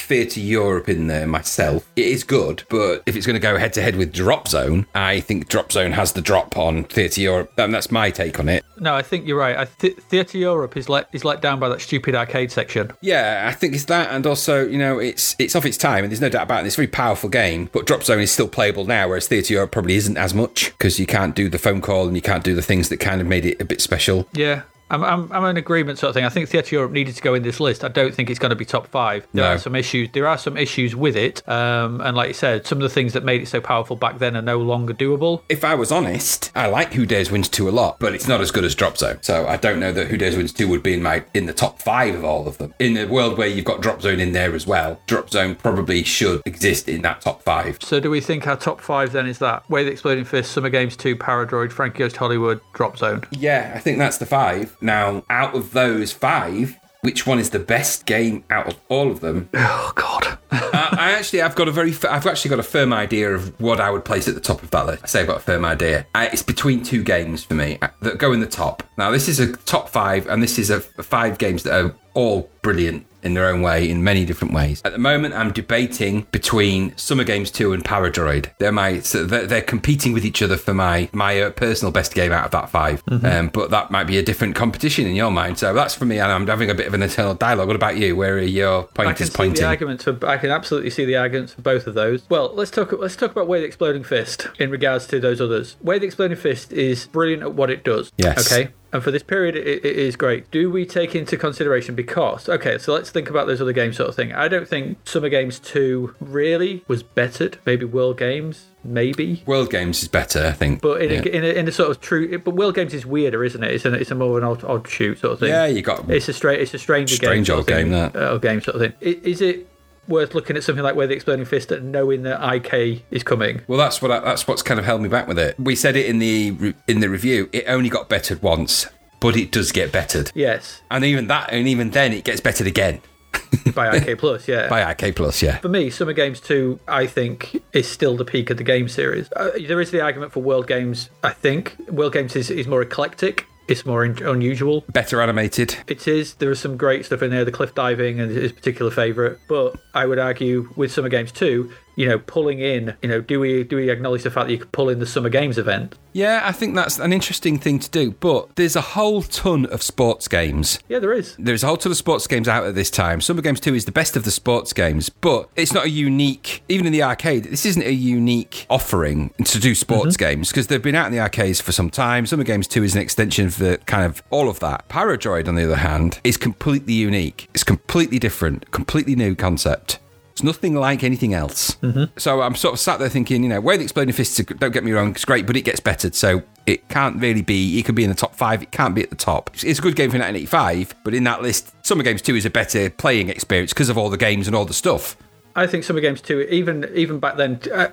[0.03, 1.89] Theatre Europe in there myself.
[1.95, 4.85] It is good, but if it's going to go head to head with Drop Zone,
[4.93, 8.49] I think Drop Zone has the drop on Theatre Europe, and that's my take on
[8.49, 8.63] it.
[8.79, 9.57] No, I think you're right.
[9.57, 12.91] I th- Theatre Europe is let is let down by that stupid arcade section.
[13.01, 16.11] Yeah, I think it's that, and also you know it's it's of its time, and
[16.11, 16.67] there's no doubt about it.
[16.67, 19.71] It's a very powerful game, but Drop Zone is still playable now, whereas Theatre Europe
[19.71, 22.55] probably isn't as much because you can't do the phone call and you can't do
[22.55, 24.27] the things that kind of made it a bit special.
[24.33, 24.63] Yeah.
[24.89, 26.25] I'm, I'm, I'm in agreement sort of thing.
[26.25, 27.83] I think Theatre Europe needed to go in this list.
[27.83, 29.27] I don't think it's going to be top five.
[29.33, 29.51] There No.
[29.51, 30.09] are some issues.
[30.13, 33.13] There are some issues with it, um, and like you said, some of the things
[33.13, 35.41] that made it so powerful back then are no longer doable.
[35.49, 38.41] If I was honest, I like Who Dares Wins 2 a lot, but it's not
[38.41, 39.17] as good as Drop Zone.
[39.21, 41.53] So I don't know that Who Dares Wins 2 would be in my in the
[41.53, 42.73] top five of all of them.
[42.79, 46.03] In a world where you've got Drop Zone in there as well, Drop Zone probably
[46.03, 47.77] should exist in that top five.
[47.81, 50.51] So do we think our top five then is that Way of the Exploding Fist,
[50.51, 53.23] Summer Games 2, Paradroid, Frankie Goes to Hollywood, Drop Zone?
[53.31, 54.75] Yeah, I think that's the five.
[54.83, 59.21] Now, out of those five, which one is the best game out of all of
[59.21, 59.49] them?
[59.53, 60.37] Oh God.
[60.51, 63.79] I, I actually, I've got a very, I've actually got a firm idea of what
[63.79, 65.03] I would place at the top of that list.
[65.03, 66.05] I say I've got a firm idea.
[66.13, 68.83] I, it's between two games for me uh, that go in the top.
[68.97, 71.95] Now, this is a top five, and this is a, a five games that are
[72.13, 74.81] all brilliant in their own way, in many different ways.
[74.85, 78.51] At the moment, I'm debating between Summer Games 2 and Paradroid.
[78.59, 82.13] They're my, so they're, they're competing with each other for my my uh, personal best
[82.13, 85.31] game out of that 5 Um, but that might be a different competition in your
[85.31, 85.57] mind.
[85.57, 87.67] So that's for me, and I'm having a bit of an internal dialogue.
[87.67, 88.15] What about you?
[88.15, 89.55] Where are your I can pointers see pointing?
[89.55, 90.25] the arguments for.
[90.27, 92.29] I can absolutely see the arguments for both of those.
[92.29, 92.91] Well, let's talk.
[92.91, 95.75] Let's talk about Way the Exploding Fist in regards to those others.
[95.81, 98.11] Way the Exploding Fist is brilliant at what it does.
[98.17, 98.51] Yes.
[98.51, 98.71] Okay.
[98.93, 100.49] And for this period, it, it is great.
[100.51, 104.07] Do we take into consideration because okay, so let's think about those other games, sort
[104.07, 104.31] of thing.
[104.33, 107.57] I don't think Summer Games Two really was bettered.
[107.65, 109.41] Maybe World Games, maybe.
[109.47, 110.81] World Games is better, I think.
[110.81, 111.19] But in, yeah.
[111.19, 113.71] a, in, a, in a sort of true, but World Games is weirder, isn't it?
[113.71, 115.49] It's a, it's a more of an odd, odd shoot sort of thing.
[115.49, 116.61] yeah, you got It's a straight.
[116.61, 117.29] It's a stranger game.
[117.29, 118.15] Strange old game, that.
[118.15, 118.93] uh, game sort of thing.
[119.01, 119.67] Is it
[120.07, 123.23] worth looking at something like Way of the Exploding Fist and knowing that IK is
[123.23, 123.61] coming?
[123.67, 125.59] Well, that's what I, that's what's kind of held me back with it.
[125.59, 127.49] We said it in the in the review.
[127.51, 128.87] It only got bettered once,
[129.19, 132.67] but it does get bettered, Yes, and even that, and even then, it gets bettered
[132.67, 133.01] again
[133.73, 134.47] by IK Plus.
[134.47, 134.67] Yeah.
[134.67, 135.41] by IK Plus.
[135.41, 138.87] Yeah, for me, Summer Games 2, I think, is still the peak of the game
[138.89, 139.31] series.
[139.35, 141.75] Uh, there is the argument for World Games, I think.
[141.89, 144.83] World Games is, is more eclectic, it's more in- unusual.
[144.91, 145.77] better animated.
[145.87, 146.35] It is.
[146.35, 147.45] There is some great stuff in there.
[147.45, 149.37] The cliff diving is his particular favourite.
[149.47, 153.39] But I would argue with Summer Games 2, you know, pulling in, you know, do
[153.39, 155.97] we do we acknowledge the fact that you could pull in the Summer Games event?
[156.13, 158.11] Yeah, I think that's an interesting thing to do.
[158.11, 160.79] But there's a whole ton of sports games.
[160.87, 161.35] Yeah, there is.
[161.37, 163.19] There's a whole ton of sports games out at this time.
[163.19, 166.63] Summer Games 2 is the best of the sports games, but it's not a unique,
[166.69, 170.19] even in the arcade, this isn't a unique offering to do sports mhm.
[170.19, 172.25] games because they've been out in the arcades for some time.
[172.25, 174.87] Summer Games 2 is an extension of the kind of all of that.
[174.89, 177.49] Paradroid, on the other hand, is completely unique.
[177.53, 179.99] It's completely different, completely new concept.
[180.33, 181.77] It's nothing like anything else.
[182.17, 184.71] So I'm sort of sat there thinking, you know, where the exploding fists, are, don't
[184.71, 186.15] get me wrong, it's great, but it gets bettered.
[186.15, 189.03] So it can't really be, it could be in the top five, it can't be
[189.03, 189.49] at the top.
[189.53, 192.45] It's- It's a good game for 1985, but in that list, Summer Games 2 is
[192.45, 195.15] a better playing experience because of all the games and all the stuff.
[195.55, 197.89] I think Summer Games 2, even even back then, uh,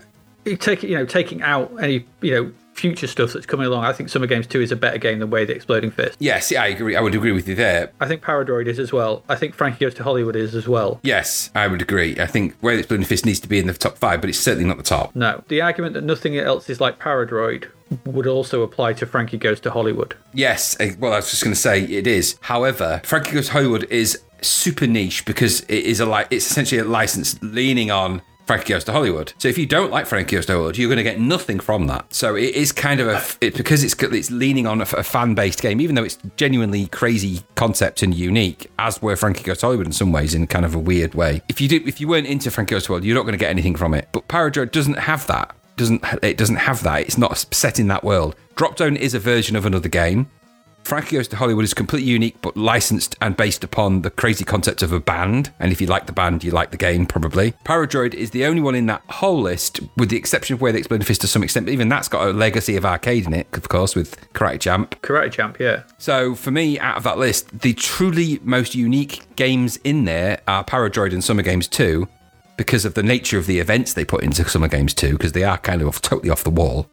[0.61, 4.09] take you know taking out any you know future stuff that's coming along, I think
[4.09, 6.17] Summer Games 2 is a better game than Way of the Exploding Fist.
[6.19, 6.97] Yes, yeah, I agree.
[6.97, 7.93] I would agree with you there.
[8.01, 9.23] I think Paradroid is as well.
[9.29, 10.99] I think Frankie Goes to Hollywood is as well.
[11.03, 12.19] Yes, I would agree.
[12.19, 14.31] I think Way of the Exploding Fist needs to be in the top five, but
[14.31, 15.15] it's certainly not the top.
[15.15, 15.45] No.
[15.49, 17.69] The argument that nothing else is like Paradroid
[18.07, 20.17] would also apply to Frankie Goes to Hollywood.
[20.33, 22.39] Yes, eh, well, I was just going to say it is.
[22.41, 26.81] However, Frankie Goes to Hollywood is super niche because it is a like it's essentially
[26.81, 29.33] a license leaning on Frankie Goes to Hollywood.
[29.39, 31.87] So if you don't like Frankie Goes to Hollywood, you're going to get nothing from
[31.87, 32.13] that.
[32.13, 35.37] So it is kind of a it, because it's it's leaning on a, a fan
[35.37, 39.67] based game, even though it's genuinely crazy concept and unique, as were Frankie Goes to
[39.67, 41.43] Hollywood in some ways, in kind of a weird way.
[41.49, 43.39] If you do, if you weren't into Frankie Goes to Hollywood, you're not going to
[43.39, 44.09] get anything from it.
[44.11, 45.55] But Paradroid doesn't have that.
[45.77, 47.03] Doesn't it doesn't have that.
[47.03, 48.35] It's not set in that world.
[48.57, 50.29] Drop Zone is a version of another game.
[50.85, 54.83] Frankie Goes to Hollywood is completely unique, but licensed and based upon the crazy concept
[54.83, 55.53] of a band.
[55.61, 57.53] And if you like the band, you like the game, probably.
[57.65, 60.75] Paradroid is the only one in that whole list, with the exception of Way of
[60.75, 63.33] the Exploding Fist to some extent, but even that's got a legacy of arcade in
[63.33, 65.01] it, of course, with Karate Champ.
[65.03, 65.85] Karate Champ, yeah.
[65.99, 70.65] So for me, out of that list, the truly most unique games in there are
[70.65, 72.09] Paradroid and Summer Games 2
[72.57, 75.45] because of the nature of the events they put into Summer Games 2, because they
[75.45, 76.91] are kind of off, totally off the wall.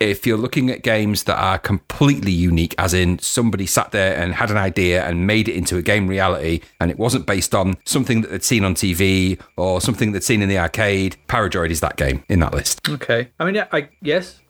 [0.00, 4.16] But if you're looking at games that are completely unique, as in somebody sat there
[4.16, 7.54] and had an idea and made it into a game reality, and it wasn't based
[7.54, 11.68] on something that they'd seen on TV or something they'd seen in the arcade, Paradroid
[11.68, 12.88] is that game in that list.
[12.88, 13.28] Okay.
[13.38, 14.40] I mean, yeah, I yes,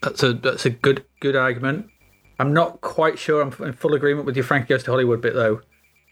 [0.00, 1.88] that's a that's a good good argument.
[2.38, 5.34] I'm not quite sure I'm in full agreement with your Frankie Goes to Hollywood bit
[5.34, 5.60] though,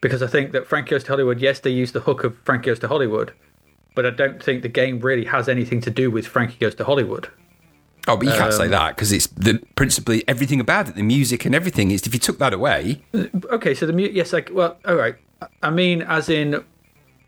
[0.00, 2.66] because I think that Frankie Goes to Hollywood, yes, they use the hook of Frankie
[2.66, 3.32] Goes to Hollywood,
[3.94, 6.84] but I don't think the game really has anything to do with Frankie Goes to
[6.84, 7.30] Hollywood.
[8.08, 11.02] Oh, but you can't say um, that because it's the principally everything about it, the
[11.02, 11.90] music and everything.
[11.90, 14.96] Is if you took that away, uh, Okay, so the mu- yes, like well, all
[14.96, 15.16] right.
[15.62, 16.64] I mean, as in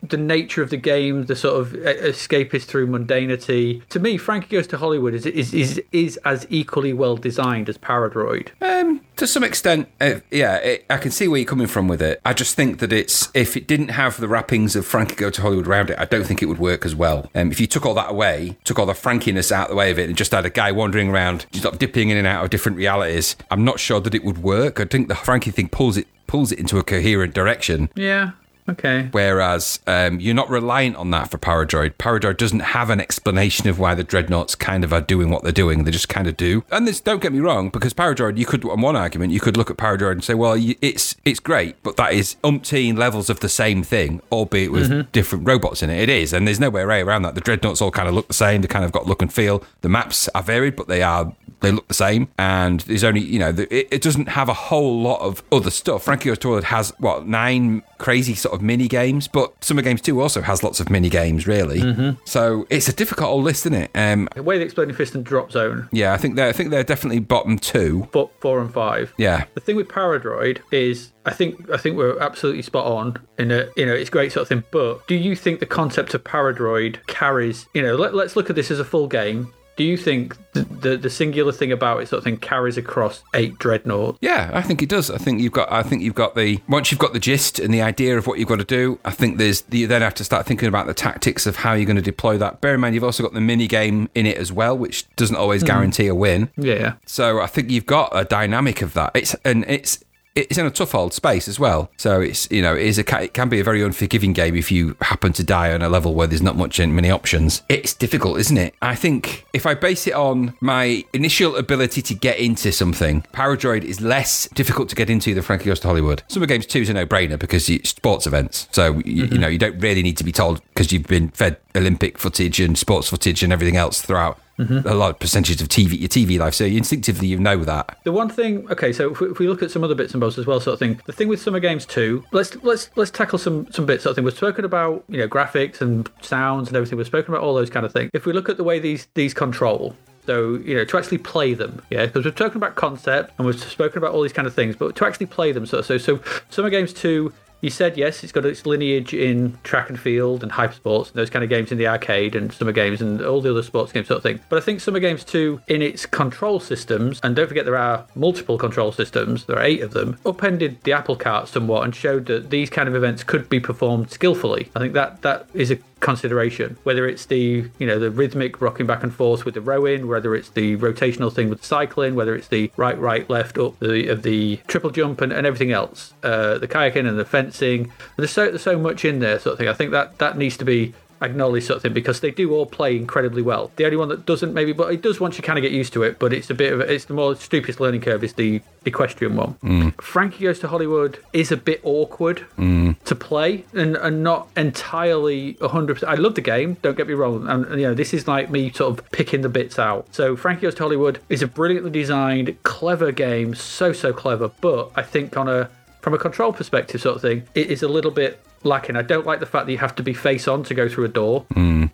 [0.01, 3.87] the nature of the game, the sort of escapist through mundanity.
[3.89, 7.77] To me, Frankie Goes to Hollywood is is is, is as equally well designed as
[7.77, 8.49] Paradroid.
[8.61, 12.01] Um, to some extent, uh, yeah, it, I can see where you're coming from with
[12.01, 12.19] it.
[12.25, 15.41] I just think that it's if it didn't have the wrappings of Frankie Go to
[15.41, 17.29] Hollywood around it, I don't think it would work as well.
[17.35, 19.91] Um, if you took all that away, took all the Frankiness out of the way
[19.91, 22.49] of it, and just had a guy wandering around, just dipping in and out of
[22.49, 24.79] different realities, I'm not sure that it would work.
[24.79, 27.89] I think the Frankie thing pulls it pulls it into a coherent direction.
[27.93, 28.31] Yeah.
[28.71, 29.09] Okay.
[29.11, 31.93] Whereas um, you're not reliant on that for Paradroid.
[31.95, 35.51] Paradroid doesn't have an explanation of why the dreadnoughts kind of are doing what they're
[35.51, 35.83] doing.
[35.83, 36.63] They just kind of do.
[36.71, 39.57] And this, don't get me wrong, because Paradroid, you could, on one argument, you could
[39.57, 43.39] look at Paradroid and say, well, it's it's great, but that is umpteen levels of
[43.39, 46.01] the same thing, albeit with different robots in it.
[46.01, 47.35] It is, and there's no way around that.
[47.35, 48.61] The dreadnoughts all kind of look the same.
[48.61, 49.63] They kind of got look and feel.
[49.81, 52.27] The maps are varied, but they are they look the same.
[52.37, 55.69] And there's only you know the, it, it doesn't have a whole lot of other
[55.69, 56.03] stuff.
[56.03, 60.41] Frankie Goes has what nine crazy sort of mini games, but Summer Games 2 also
[60.41, 62.15] has lots of mini games, really.
[62.25, 63.91] So it's a difficult old list, isn't it?
[63.95, 66.69] Um, The way the exploding fist and drop zone, yeah, I think they're I think
[66.71, 68.07] they're definitely bottom two.
[68.11, 69.13] but four and five.
[69.17, 69.45] Yeah.
[69.53, 73.67] The thing with Paradroid is, I think, I think we're absolutely spot on in a,
[73.77, 74.63] you know, it's great sort of thing.
[74.71, 78.55] But do you think the concept of Paradroid carries, you know, let, let's look at
[78.55, 79.53] this as a full game.
[79.81, 83.23] Do you think the, the the singular thing about it sort of thing carries across
[83.33, 84.19] eight dreadnoughts?
[84.21, 85.09] Yeah, I think it does.
[85.09, 85.71] I think you've got.
[85.71, 88.37] I think you've got the once you've got the gist and the idea of what
[88.37, 88.99] you've got to do.
[89.03, 91.87] I think there's you then have to start thinking about the tactics of how you're
[91.87, 92.61] going to deploy that.
[92.61, 95.35] Bear in mind, you've also got the mini game in it as well, which doesn't
[95.35, 95.67] always hmm.
[95.69, 96.51] guarantee a win.
[96.57, 96.93] Yeah.
[97.07, 99.13] So I think you've got a dynamic of that.
[99.15, 100.03] It's and it's
[100.35, 101.91] it's in a tough old space as well.
[101.97, 104.71] So it's you know it is a it can be a very unforgiving game if
[104.71, 107.63] you happen to die on a level where there's not much and many options.
[107.69, 108.75] It's difficult, isn't it?
[108.81, 113.83] I think if I base it on my initial ability to get into something, Paradroid
[113.83, 116.23] is less difficult to get into than Frankie Goes to Hollywood.
[116.27, 119.57] Summer Games Two is a no-brainer because it's sports events, so you, you know you
[119.57, 123.43] don't really need to be told because you've been fed Olympic footage and sports footage
[123.43, 124.39] and everything else throughout.
[124.61, 124.87] Mm-hmm.
[124.87, 127.97] A lot of percentage of TV, your TV life, so instinctively you know that.
[128.03, 130.21] The one thing, okay, so if we, if we look at some other bits and
[130.21, 131.01] bobs as well, sort of thing.
[131.05, 134.03] The thing with Summer Games Two, let's let's let's tackle some some bits.
[134.03, 134.25] Sort of thing.
[134.25, 136.97] We've spoken about you know graphics and sounds and everything.
[136.97, 138.11] We've spoken about all those kind of things.
[138.13, 139.95] If we look at the way these these control.
[140.27, 143.59] So you know to actually play them, yeah, because we're talking about concept and we've
[143.59, 146.19] spoken about all these kind of things, but to actually play them, so so so
[146.51, 150.51] Summer Games Two, you said yes, it's got its lineage in track and field and
[150.51, 153.41] hyper sports and those kind of games in the arcade and summer games and all
[153.41, 154.39] the other sports games sort of thing.
[154.49, 158.05] But I think Summer Games 2 in its control systems, and don't forget there are
[158.15, 162.25] multiple control systems, there are eight of them, upended the apple cart somewhat and showed
[162.25, 164.69] that these kind of events could be performed skillfully.
[164.75, 168.85] I think that that is a consideration whether it's the you know the rhythmic rocking
[168.85, 172.35] back and forth with the rowing whether it's the rotational thing with the cycling whether
[172.35, 176.13] it's the right right left up the of the triple jump and, and everything else
[176.23, 177.91] uh the kayaking and the fencing.
[178.17, 179.67] There's so there's so much in there sort of thing.
[179.67, 182.65] I think that that needs to be acknowledged sort of thing because they do all
[182.65, 183.71] play incredibly well.
[183.75, 185.93] The only one that doesn't maybe but it does once you kind of get used
[185.93, 188.61] to it but it's a bit of it's the more stupidest learning curve is the
[188.85, 189.55] equestrian one.
[189.63, 190.01] Mm.
[190.01, 192.97] Frankie goes to hollywood is a bit awkward mm.
[193.03, 197.47] to play and, and not entirely 100% i love the game don't get me wrong
[197.47, 200.07] and, and, you know this is like me sort of picking the bits out.
[200.13, 204.91] So frankie goes to hollywood is a brilliantly designed clever game so so clever but
[204.95, 205.69] i think on a
[206.01, 208.95] from a control perspective, sort of thing, it is a little bit lacking.
[208.95, 211.05] I don't like the fact that you have to be face on to go through
[211.05, 211.45] a door.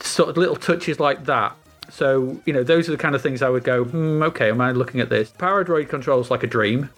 [0.01, 1.55] Sort of little touches like that.
[1.89, 4.59] So, you know, those are the kind of things I would go, hmm, okay, am
[4.59, 5.32] I looking at this?
[5.32, 6.89] Paradroid controls like a dream.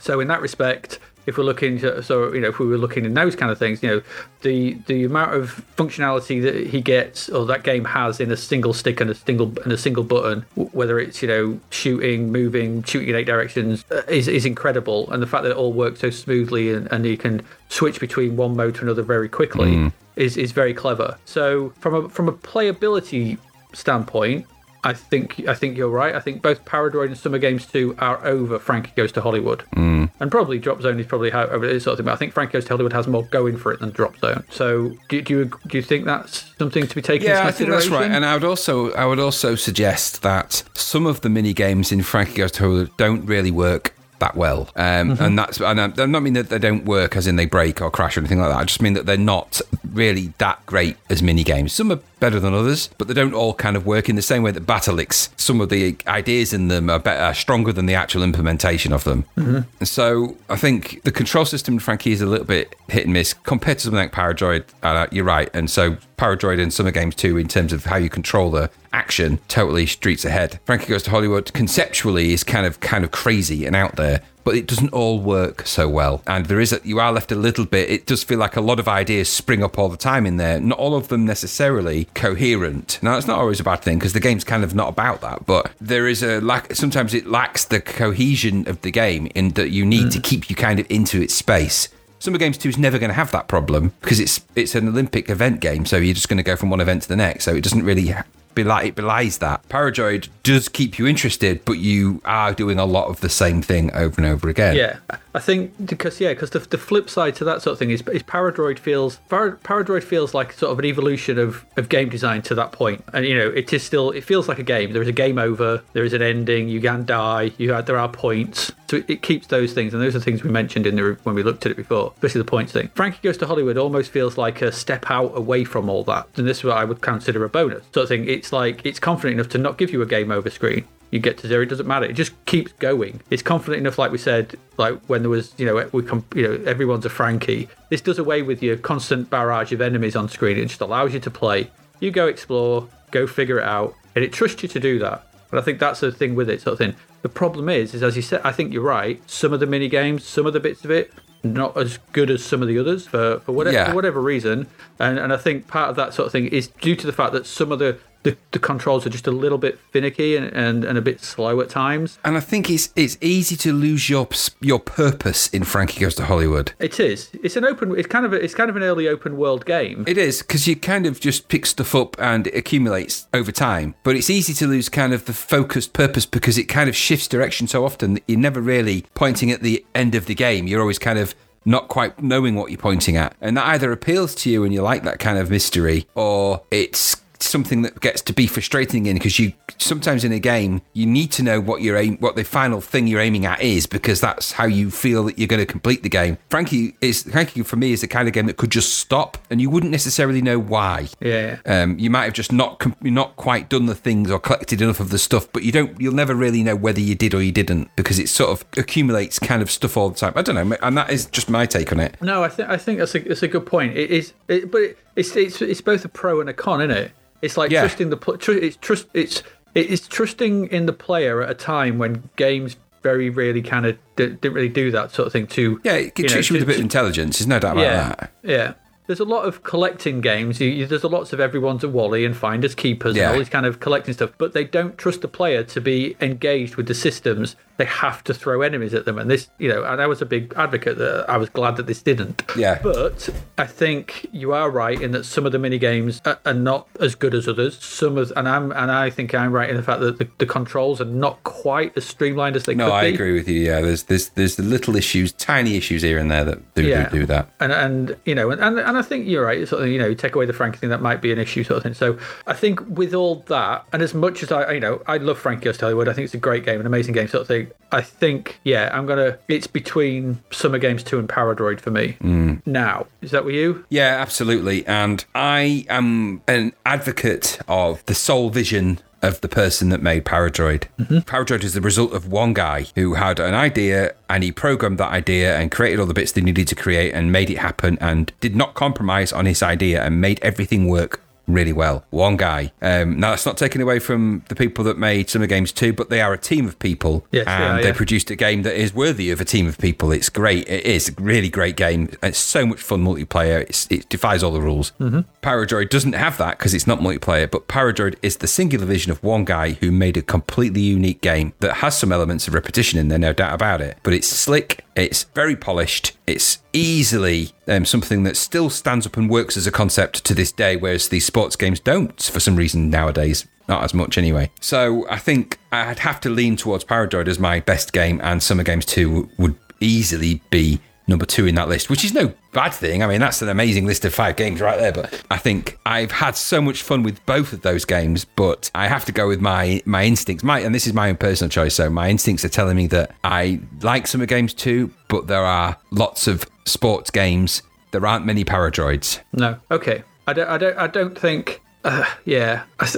[0.00, 3.04] So, in that respect, if we're looking to, so you know, if we were looking
[3.04, 4.02] in those kind of things, you know,
[4.42, 8.72] the the amount of functionality that he gets or that game has in a single
[8.72, 13.08] stick and a single and a single button, whether it's you know shooting, moving, shooting
[13.08, 15.10] in eight directions, uh, is is incredible.
[15.10, 18.36] And the fact that it all works so smoothly and, and you can switch between
[18.36, 21.18] one mode to another very quickly is is very clever.
[21.24, 23.38] So from a from a playability
[23.72, 24.46] standpoint,
[24.84, 26.14] I think I think you're right.
[26.14, 29.64] I think both Paradroid and Summer Games 2 are over Frankie Goes to Hollywood.
[29.76, 30.10] Mm.
[30.18, 32.06] And probably Drop Zone is probably how over it is sort of thing.
[32.06, 34.44] But I think Frankie Goes to Hollywood has more going for it than Drop Zone.
[34.50, 37.70] So do, do you do you think that's something to be taken Yeah, I think
[37.70, 38.10] that's right.
[38.10, 42.02] And I would also I would also suggest that some of the mini games in
[42.02, 44.68] Frankie Goes to Hollywood don't really work that well.
[44.76, 47.82] Um, And that's and I, don't mean that they don't work as in they break
[47.82, 48.58] or crash or anything like that.
[48.58, 49.60] I just mean that they're not
[49.92, 51.72] really that great as mini games.
[51.72, 54.42] Some are better than others, but they don't all kind of work in the same
[54.44, 55.28] way that Battleix.
[55.36, 59.02] Some of the ideas in them are, better, are stronger than the actual implementation of
[59.04, 59.24] them.
[59.36, 63.12] And so I think the control system in Frankie is a little bit hit and
[63.12, 64.64] miss compared to something like Paradroid.
[64.84, 65.50] Uh, you're right.
[65.52, 69.38] And so Paradroid and Summer Games 2, in terms of how you control the action,
[69.48, 70.60] totally streets ahead.
[70.64, 74.22] Frankie Goes to Hollywood conceptually is kind of kind of crazy and out there.
[74.44, 77.36] But it doesn't all work so well, and there is a, you are left a
[77.36, 77.88] little bit.
[77.88, 80.58] It does feel like a lot of ideas spring up all the time in there.
[80.58, 82.98] Not all of them necessarily coherent.
[83.02, 85.46] Now that's not always a bad thing because the game's kind of not about that.
[85.46, 86.74] But there is a lack.
[86.74, 90.24] Sometimes it lacks the cohesion of the game in that you need to mm.
[90.24, 91.88] keep you kind of into its space.
[92.18, 95.28] Summer Games 2 is never going to have that problem because it's it's an Olympic
[95.28, 97.44] event game, so you're just going to go from one event to the next.
[97.44, 98.14] So it doesn't really
[98.56, 99.68] it belies that.
[99.68, 103.92] Paradroid does keep you interested, but you are doing a lot of the same thing
[103.94, 104.76] over and over again.
[104.76, 104.98] Yeah,
[105.34, 108.02] I think because yeah, because the, the flip side to that sort of thing is,
[108.12, 112.42] is Paradroid feels Par- Paradroid feels like sort of an evolution of, of game design
[112.42, 114.92] to that point, and you know it is still it feels like a game.
[114.92, 117.98] There is a game over, there is an ending, you can die, you have, there
[117.98, 120.96] are points, so it, it keeps those things, and those are things we mentioned in
[120.96, 122.88] the when we looked at it before, especially the points thing.
[122.94, 126.46] Frankie Goes to Hollywood almost feels like a step out away from all that, and
[126.46, 128.28] this is what I would consider a bonus sort of thing.
[128.28, 131.38] It's like it's confident enough to not give you a game over screen you get
[131.38, 131.62] to zero.
[131.62, 132.06] It doesn't matter.
[132.06, 133.20] It just keeps going.
[133.30, 136.42] It's confident enough, like we said, like when there was, you know, we come, you
[136.48, 137.68] know, everyone's a Frankie.
[137.90, 140.56] This does away with your constant barrage of enemies on screen.
[140.58, 141.70] It just allows you to play.
[142.00, 145.24] You go explore, go figure it out, and it trusts you to do that.
[145.50, 146.96] And I think that's the thing with it, sort of thing.
[147.20, 149.22] The problem is, is as you said, I think you're right.
[149.30, 151.12] Some of the mini games, some of the bits of it,
[151.44, 153.90] not as good as some of the others for for whatever, Yeah.
[153.90, 154.66] for whatever reason.
[154.98, 157.32] And and I think part of that sort of thing is due to the fact
[157.34, 160.84] that some of the the, the controls are just a little bit finicky and, and,
[160.84, 162.18] and a bit slow at times.
[162.24, 164.28] And I think it's it's easy to lose your
[164.60, 166.72] your purpose in Frankie Goes to Hollywood.
[166.78, 167.30] It is.
[167.42, 167.98] It's an open.
[167.98, 168.32] It's kind of.
[168.32, 170.04] A, it's kind of an early open world game.
[170.06, 173.94] It is because you kind of just pick stuff up and it accumulates over time.
[174.02, 177.28] But it's easy to lose kind of the focused purpose because it kind of shifts
[177.28, 180.66] direction so often that you're never really pointing at the end of the game.
[180.66, 184.34] You're always kind of not quite knowing what you're pointing at, and that either appeals
[184.34, 188.32] to you and you like that kind of mystery, or it's something that gets to
[188.32, 191.96] be frustrating in because you sometimes in a game you need to know what your
[191.96, 195.38] aim what the final thing you're aiming at is because that's how you feel that
[195.38, 198.34] you're going to complete the game frankie is frankie for me is the kind of
[198.34, 201.58] game that could just stop and you wouldn't necessarily know why Yeah.
[201.66, 205.10] um, you might have just not not quite done the things or collected enough of
[205.10, 206.00] the stuff, but you don't.
[206.00, 209.38] You'll never really know whether you did or you didn't because it sort of accumulates
[209.38, 210.32] kind of stuff all the time.
[210.36, 212.16] I don't know, and that is just my take on it.
[212.20, 213.96] No, I think I think that's a that's a good point.
[213.96, 216.96] It is, it, but it, it's it's it's both a pro and a con, isn't
[216.96, 217.12] it?
[217.42, 217.80] It's like Yeah.
[217.80, 219.42] trusting the tr- it's trust it's
[219.74, 224.26] it's trusting in the player at a time when games very rarely kind of d-
[224.28, 225.46] didn't really do that sort of thing.
[225.48, 227.38] To Yeah, it you know, treats you with a bit of intelligence.
[227.38, 228.32] There's no doubt about yeah, that.
[228.44, 228.72] yeah.
[229.06, 230.60] There's a lot of collecting games.
[230.60, 233.24] You, you, there's a lots of everyone's a Wally and finders keepers Yeah.
[233.24, 236.16] and all these kind of collecting stuff, but they don't trust the player to be
[236.20, 237.56] engaged with the systems.
[237.78, 240.26] They have to throw enemies at them, and this, you know, and I was a
[240.26, 242.42] big advocate that I was glad that this didn't.
[242.56, 242.78] Yeah.
[242.82, 243.28] But
[243.58, 246.86] I think you are right in that some of the mini games are, are not
[247.00, 247.82] as good as others.
[247.82, 250.46] Some of, and I'm, and I think I'm right in the fact that the, the
[250.46, 253.14] controls are not quite as streamlined as they No, could I be.
[253.14, 253.60] agree with you.
[253.62, 257.08] Yeah, there's there's there's the little issues, tiny issues here and there that do Yeah.
[257.08, 257.48] do, do that.
[257.58, 259.66] and and you know, and, and and I think you're right.
[259.66, 261.64] Sort of, you know, you take away the Frankie thing, that might be an issue,
[261.64, 261.94] sort of thing.
[261.94, 265.38] So I think with all that, and as much as I, you know, I love
[265.38, 266.10] Frankie Goes to Hollywood.
[266.10, 267.70] I think it's a great game, an amazing game, sort of thing.
[267.90, 269.38] I think, yeah, I'm gonna.
[269.48, 272.18] It's between Summer Games Two and Paradroid for me.
[272.20, 272.60] Mm.
[272.66, 273.86] Now, is that with you?
[273.88, 274.86] Yeah, absolutely.
[274.86, 280.84] And I am an advocate of the Sole vision of the person that made Paradroid.
[280.98, 281.18] Mm-hmm.
[281.18, 285.10] Paradroid is the result of one guy who had an idea and he programmed that
[285.10, 288.32] idea and created all the bits they needed to create and made it happen and
[288.40, 292.04] did not compromise on his idea and made everything work really well.
[292.10, 292.72] One guy.
[292.80, 296.10] Um, now, that's not taken away from the people that made Summer Games 2, but
[296.10, 297.26] they are a team of people.
[297.30, 297.94] Yes, and yeah, they yeah.
[297.94, 300.12] produced a game that is worthy of a team of people.
[300.12, 300.68] It's great.
[300.68, 302.10] It is a really great game.
[302.22, 303.62] It's so much fun multiplayer.
[303.62, 304.92] It's, it defies all the rules.
[305.00, 305.20] Mm-hmm.
[305.42, 309.22] Paradroid doesn't have that because it's not multiplayer, but Paradroid is the singular vision of
[309.22, 313.08] one guy who made a completely unique game that has some elements of repetition in
[313.08, 313.98] there, no doubt about it.
[314.02, 319.28] But it's slick, it's very polished, it's easily um, something that still stands up and
[319.28, 322.90] works as a concept to this day, whereas these sports games don't for some reason
[322.90, 323.46] nowadays.
[323.68, 324.50] Not as much anyway.
[324.60, 328.64] So I think I'd have to lean towards Paradroid as my best game, and Summer
[328.64, 333.02] Games 2 would easily be number two in that list, which is no bad thing.
[333.02, 334.92] I mean, that's an amazing list of five games right there.
[334.92, 338.88] But I think I've had so much fun with both of those games, but I
[338.88, 340.44] have to go with my my instincts.
[340.44, 341.74] My and this is my own personal choice.
[341.74, 345.76] So my instincts are telling me that I like Summer Games too, but there are
[345.90, 347.62] lots of sports games.
[347.90, 349.20] There aren't many Paradroids.
[349.32, 349.58] No.
[349.70, 350.02] Okay.
[350.26, 350.48] I don't.
[350.48, 350.78] I don't.
[350.78, 351.60] I don't think.
[351.84, 352.64] Uh, yeah.
[352.78, 352.88] I,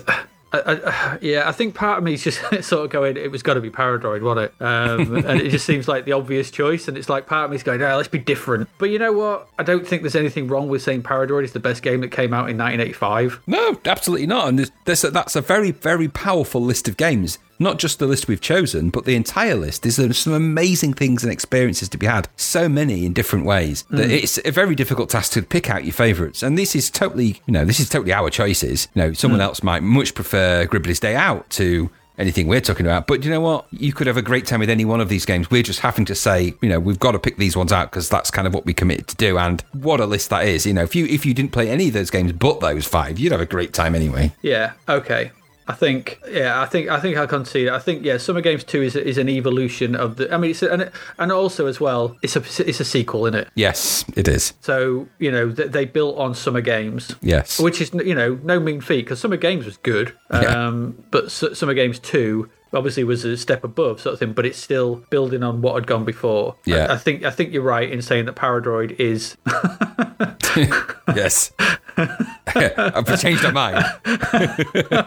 [0.52, 1.48] I, I, yeah.
[1.48, 3.16] I think part of me is just sort of going.
[3.16, 4.64] It was got to be Paradroid, wasn't it?
[4.64, 6.86] Um, and it just seems like the obvious choice.
[6.86, 9.48] And it's like part of me's going, "No, let's be different." But you know what?
[9.58, 12.32] I don't think there's anything wrong with saying Paradroid is the best game that came
[12.32, 13.40] out in 1985.
[13.46, 14.48] No, absolutely not.
[14.48, 17.38] And there's, there's a, that's a very, very powerful list of games.
[17.58, 19.82] Not just the list we've chosen, but the entire list.
[19.82, 22.28] There's some amazing things and experiences to be had.
[22.36, 24.22] So many in different ways that mm.
[24.22, 26.42] it's a very difficult task to pick out your favourites.
[26.42, 28.88] And this is totally, you know, this is totally our choices.
[28.94, 29.44] You know, someone mm.
[29.44, 33.06] else might much prefer Gribbly's Day Out to anything we're talking about.
[33.06, 33.66] But you know what?
[33.70, 35.50] You could have a great time with any one of these games.
[35.50, 38.08] We're just having to say, you know, we've got to pick these ones out because
[38.08, 39.38] that's kind of what we committed to do.
[39.38, 40.66] And what a list that is.
[40.66, 43.18] You know, if you if you didn't play any of those games but those five,
[43.18, 44.32] you'd have a great time anyway.
[44.42, 44.72] Yeah.
[44.88, 45.32] Okay.
[45.66, 47.68] I think, yeah, I think, I think I concede.
[47.70, 50.32] I think, yeah, Summer Games Two is is an evolution of the.
[50.32, 53.40] I mean, it's a, and and also as well, it's a it's a sequel, isn't
[53.40, 53.48] it?
[53.54, 54.52] Yes, it is.
[54.60, 57.58] So you know th- they built on Summer Games, Yes.
[57.58, 60.66] which is you know no mean feat because Summer Games was good, Yeah.
[60.66, 64.44] um, but S- Summer Games Two obviously was a step above sort of thing, but
[64.44, 66.56] it's still building on what had gone before.
[66.64, 66.86] Yeah.
[66.86, 69.36] I, I think I think you're right in saying that Paradroid is
[71.14, 71.52] yes.
[72.56, 73.84] I've changed my mind.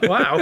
[0.03, 0.38] wow.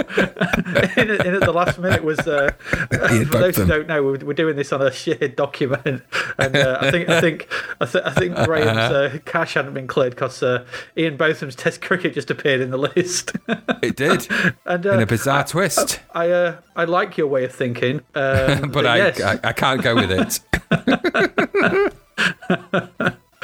[0.96, 2.52] in, in at the last minute was uh,
[2.92, 6.02] Yeah, for those who don't know, we're, we're doing this on a shared document,
[6.38, 7.48] and uh, I think I think
[7.80, 10.64] I, th- I think Graham's uh, cache hadn't been cleared because uh,
[10.96, 13.32] Ian Botham's Test cricket just appeared in the list.
[13.82, 14.28] It did.
[14.64, 16.00] and uh, In a bizarre twist.
[16.14, 19.20] I uh, I like your way of thinking, um, But I, yes.
[19.20, 20.40] I, I can't go with it.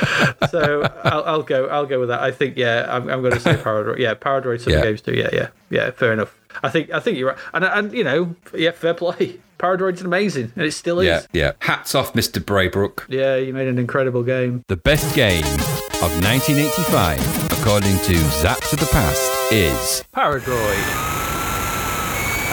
[0.51, 2.21] so I'll, I'll go I'll go with that.
[2.21, 3.99] I think yeah, I'm, I'm going to say Paradroid.
[3.99, 4.83] Yeah, Paradroid Some Yeah.
[4.83, 5.15] Games too.
[5.15, 5.91] Yeah, yeah, yeah.
[5.91, 6.35] Fair enough.
[6.63, 9.39] I think I think you're right, and and you know, yeah, fair play.
[9.59, 11.07] Paradroid's amazing, and it still is.
[11.07, 11.53] Yeah, yeah.
[11.61, 12.45] Hats off, Mr.
[12.45, 13.05] Braybrook.
[13.09, 14.65] Yeah, you made an incredible game.
[14.67, 21.12] The best game of 1985, according to Zapped to the Past, is Paradroid,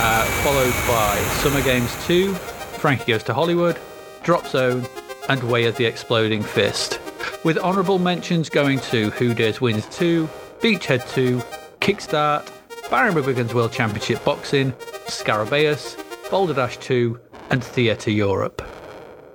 [0.02, 3.78] uh, followed by Summer Games 2, Frankie Goes to Hollywood,
[4.24, 4.88] Drop Zone,
[5.28, 7.02] and Way of the Exploding Fist.
[7.44, 10.30] With honourable mentions going to Who Dares Wins 2,
[10.62, 11.42] Beachhead 2,
[11.82, 12.50] Kickstart,
[12.90, 14.72] Barry McGuigan's World Championship Boxing,
[15.08, 17.20] Scarabaeus, Boulder Dash 2,
[17.50, 18.62] and Theatre Europe.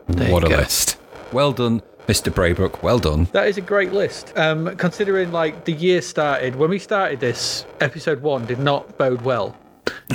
[0.09, 0.57] There what a go.
[0.57, 0.97] list.
[1.31, 2.33] Well done, Mr.
[2.33, 2.83] Braybrook.
[2.83, 3.25] Well done.
[3.33, 4.33] That is a great list.
[4.37, 9.21] Um, considering like the year started when we started this, episode one did not bode
[9.23, 9.55] well.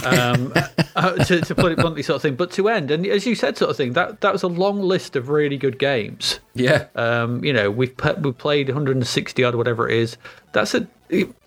[0.05, 0.53] Um,
[0.95, 2.35] uh, to, to put it bluntly, sort of thing.
[2.35, 4.81] But to end, and as you said, sort of thing, that that was a long
[4.81, 6.39] list of really good games.
[6.53, 6.87] Yeah.
[6.95, 10.17] Um, you know, we've pe- we've played 160 odd, whatever it is.
[10.53, 10.87] That's a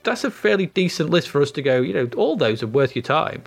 [0.03, 1.81] that's a fairly decent list for us to go.
[1.81, 3.45] You know, all those are worth your time.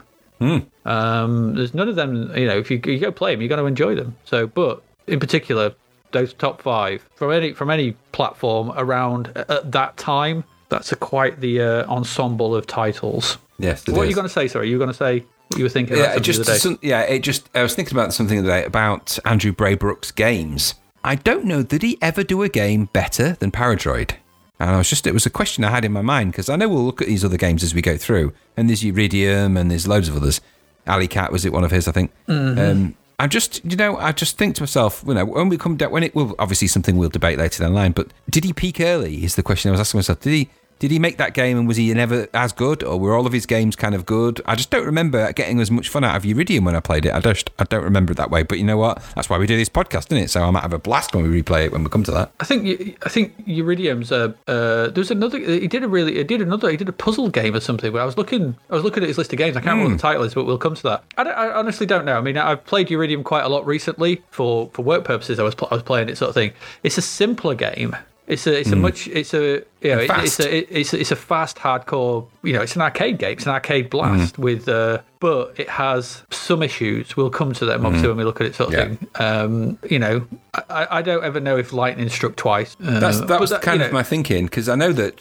[0.86, 2.36] Um, there's none of them.
[2.36, 4.16] You know, if you, you go play them, you're going to enjoy them.
[4.26, 5.74] So, but in particular,
[6.12, 10.96] those top five from any from any platform around at at that time, that's a
[10.96, 13.38] quite the uh, ensemble of titles.
[13.58, 13.88] Yes.
[13.88, 14.48] what are you going to say?
[14.48, 16.58] Sorry, you were going to say what you were thinking Yeah, just the other day.
[16.58, 20.12] some, yeah, it just I was thinking about something the other day about Andrew Braybrook's
[20.12, 20.76] games.
[21.04, 24.12] I don't know did he ever do a game better than Paradroid?
[24.60, 26.56] And I was just it was a question I had in my mind because I
[26.56, 29.70] know we'll look at these other games as we go through, and there's Uridium and
[29.70, 30.42] there's loads of others.
[30.88, 31.88] Alleykat was it one of his?
[31.88, 32.12] I think.
[32.28, 35.78] Um, I'm just you know I just think to myself, you know, when we come
[35.78, 38.54] down when it will obviously something we'll debate later down the line, but did he
[38.54, 39.24] peak early?
[39.24, 40.20] Is the question I was asking myself.
[40.22, 40.50] Did he
[40.86, 43.34] Did he make that game and was he never as good, or were all of
[43.34, 44.40] his games kind of good?
[44.46, 47.12] I just don't remember getting as much fun out of Uridium when I played it.
[47.16, 48.44] I just I don't remember it that way.
[48.44, 49.02] But you know what?
[49.16, 50.30] That's why we do this podcast, isn't it?
[50.30, 52.32] So I might have a blast when we replay it when we come to that.
[52.40, 54.12] I think I think Uridium's.
[54.12, 55.40] Uh, uh, there's another.
[55.40, 56.18] He did a really.
[56.18, 56.70] He did another.
[56.70, 57.92] He did a puzzle game or something.
[57.92, 58.56] Where I was looking.
[58.70, 59.58] I was looking at his list of games.
[59.58, 61.04] I can't remember what the title is, but we'll come to that.
[61.18, 62.16] I, don't- I honestly don't know.
[62.16, 65.40] I mean, I've played Uridium quite a lot recently for for work purposes.
[65.40, 66.52] I was pl- I was playing it sort of thing.
[66.84, 67.96] It's a simpler game.
[68.28, 70.40] It's a it's a much it's a you know it, it's Fast.
[70.40, 73.46] a it, it's a, it's a fast hardcore you know it's an arcade game it's
[73.46, 78.08] an arcade blast with uh but it has some issues we'll come to them obviously
[78.08, 78.86] when we look at it sort of Yeah.
[78.96, 83.20] thing um you know I, I don't ever know if lightning struck twice Uh, That's,
[83.22, 85.20] that was you kind of know, my thinking because I know that,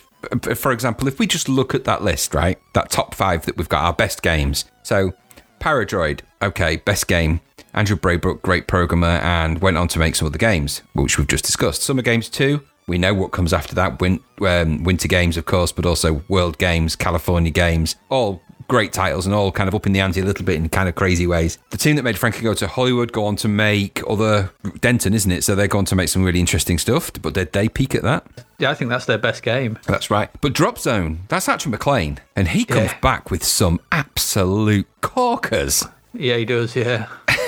[0.57, 3.68] for example, if we just look at that list, right, that top five that we've
[3.68, 4.64] got, our best games.
[4.82, 5.12] So,
[5.61, 7.40] Paradroid, okay, best game.
[7.74, 11.44] Andrew Braybrook, great programmer, and went on to make some other games, which we've just
[11.44, 11.82] discussed.
[11.82, 14.01] Summer Games 2, we know what comes after that.
[14.01, 19.26] Win, um, Winter Games, of course, but also World Games, California Games, all great titles
[19.26, 21.26] and all kind of up in the ante a little bit in kind of crazy
[21.26, 21.59] ways.
[21.68, 25.30] The team that made Frankie go to Hollywood go on to make other Denton, isn't
[25.30, 25.45] it?
[25.45, 27.11] So they're going to make some really interesting stuff.
[27.20, 28.26] But did they peak at that?
[28.59, 30.30] yeah I think that's their best game That's right.
[30.41, 33.01] But Drop Zone, that's Archer McLean, and he comes Yeah.
[33.01, 35.85] back with some absolute corkers.
[36.14, 37.08] Yeah he does yeah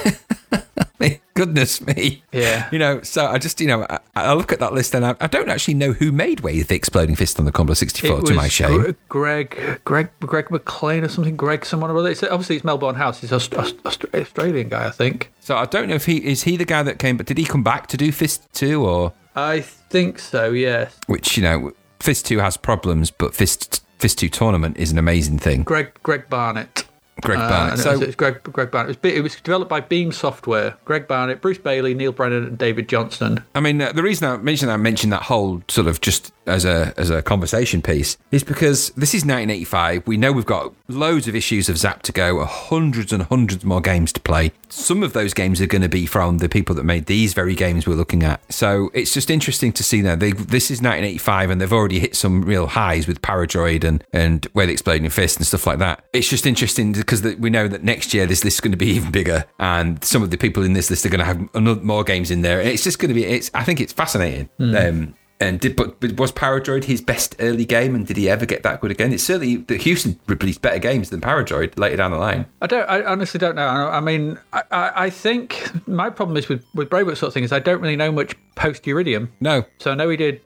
[1.37, 2.23] Goodness me.
[2.33, 2.67] Yeah.
[2.73, 5.15] You know, so I just, you know, I, I look at that list and I,
[5.21, 8.33] I don't actually know who made Way the Exploding Fist on the Commodore 64, to
[8.33, 8.97] my shame.
[9.11, 11.37] Greg, Greg, Greg McLean or something.
[11.37, 12.09] Greg, someone or other.
[12.09, 13.21] It's, obviously, it's Melbourne House.
[13.21, 15.31] He's an Aust- Aust- Aust- Australian guy, I think.
[15.41, 17.45] So I don't know if he is he the guy that came, but did he
[17.45, 20.53] come back to do Fist 2 or I think so.
[20.53, 20.99] Yes.
[21.07, 25.39] which, you know, Fist 2 has problems, but Fist Fist 2 tournament is an amazing
[25.39, 25.65] thing.
[25.65, 26.86] Greg, Greg Barnett.
[27.23, 27.79] Greg Uh, Barnett.
[27.79, 28.97] it So was, it Greg, Greg Barnett.
[28.97, 30.77] It was, it was developed by Beam Software.
[30.85, 33.43] Greg Barnett, Bruce Bailey, Neil Brennan, and David Johnston.
[33.55, 36.65] I mean, uh, the reason I mentioned I mentioned that whole sort of just as
[36.65, 40.07] a as a conversation piece is because this is 1985.
[40.07, 43.81] We know we've got loads of issues of Zzap to go, hundreds and hundreds more
[43.81, 44.53] games to play.
[44.69, 47.55] Some of those games are going to be from the people that made these very
[47.55, 48.41] games we're looking at.
[48.53, 50.17] So it's just interesting to see now.
[50.17, 54.47] They, this is 1985, and they've already hit some real highs with Paradroid and and
[54.55, 56.05] Way of the Exploding Fist and stuff like that.
[56.13, 58.87] It's just interesting because we know that next year this list is going to be
[58.97, 61.81] even bigger, and some of the people in this list are going to have another,
[61.81, 62.61] more games in there.
[62.61, 63.25] It's just going to be.
[63.25, 63.51] It's.
[63.55, 64.49] I think it's fascinating.
[64.59, 68.47] Um, and did but, but was Paradroid his best early game, and did he ever
[68.47, 69.13] get that good again?
[69.13, 72.47] It's certainly that Hewson released better games than Paradroid later down the line.
[72.63, 72.89] I don't.
[72.89, 73.67] I honestly don't know.
[73.67, 77.45] I I mean, I, I, think my problem is with with Braybrook sort of thing
[77.45, 79.29] is I don't really know much post Uridium.
[79.41, 80.41] No, So I know he did.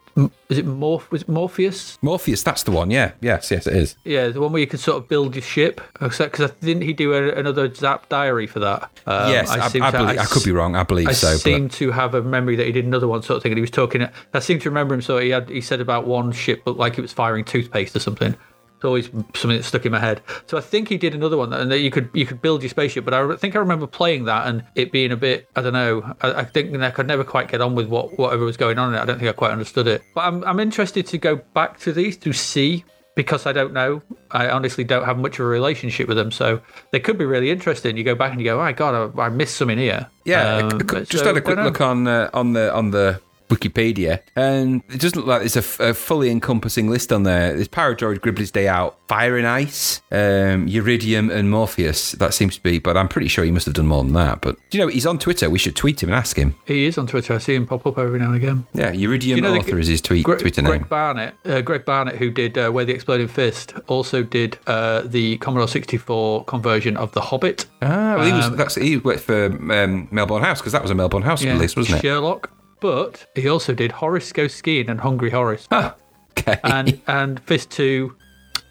[0.48, 1.10] Is it Morph?
[1.10, 1.98] Was it Morpheus?
[2.02, 2.42] Morpheus.
[2.42, 2.90] That's the one.
[2.90, 3.12] Yeah.
[3.20, 3.50] Yes.
[3.50, 3.96] Yes, it is.
[4.04, 5.80] Yeah, the one where you can sort of build your ship.
[6.00, 8.90] Because didn't he do a, another Zzap diary for that?
[9.06, 10.76] Um, yes, I, I, seem to- believe, I could be wrong.
[10.76, 11.32] I believe I so.
[11.32, 13.58] but- seem to have a memory that he did another one sort of thing, and
[13.58, 14.06] he was talking.
[14.34, 15.02] I seem to remember him.
[15.02, 18.00] So he had he said about one ship looked like it was firing toothpaste or
[18.00, 18.34] something.
[18.81, 20.22] It's always something that stuck in my head.
[20.47, 22.70] So I think he did another one, and that you could you could build your
[22.70, 23.05] spaceship.
[23.05, 26.14] But I think I remember playing that and it being a bit I don't know.
[26.22, 28.89] I, I think I could never quite get on with what whatever was going on
[28.89, 29.03] in it.
[29.03, 30.01] I don't think I quite understood it.
[30.14, 34.01] But I'm I'm interested to go back to these to see because I don't know.
[34.31, 37.51] I honestly don't have much of a relationship with them, so they could be really
[37.51, 37.99] interesting.
[37.99, 40.68] You go back and you go, "Oh my god, I, I missed something here." Yeah,
[40.72, 43.20] Um, just so, had a quick look on uh, on the on the
[43.51, 47.53] Wikipedia, and it doesn't look like there's a fully encompassing list on there.
[47.55, 52.12] There's Paradroid, Gribbly's Day Out, Fire and Ice, um, Uridium, and Morpheus.
[52.12, 54.40] That seems to be, but I'm pretty sure he must have done more than that.
[54.40, 55.51] But do you know he's on Twitter?
[55.51, 56.55] We should tweet him and ask him.
[56.64, 57.34] He is on Twitter.
[57.34, 58.66] I see him pop up every now and again.
[58.72, 60.88] Yeah, Uridium you know the- author is his tweet Gre- Twitter Greg name.
[60.88, 65.03] Barnett, uh, Greg Barnett, who did uh, Way of the Exploding Fist, also did uh,
[65.03, 67.66] the Commodore 64 conversion of The Hobbit.
[67.82, 70.90] Ah, well, he was Um, that's he worked for um, Melbourne House because that was
[70.90, 72.03] a Melbourne House release, wasn't it?
[72.03, 72.51] Sherlock.
[72.81, 76.59] But he also did Horace Go Skiing and Hungry Horace, okay.
[76.64, 78.16] and and Fist Two,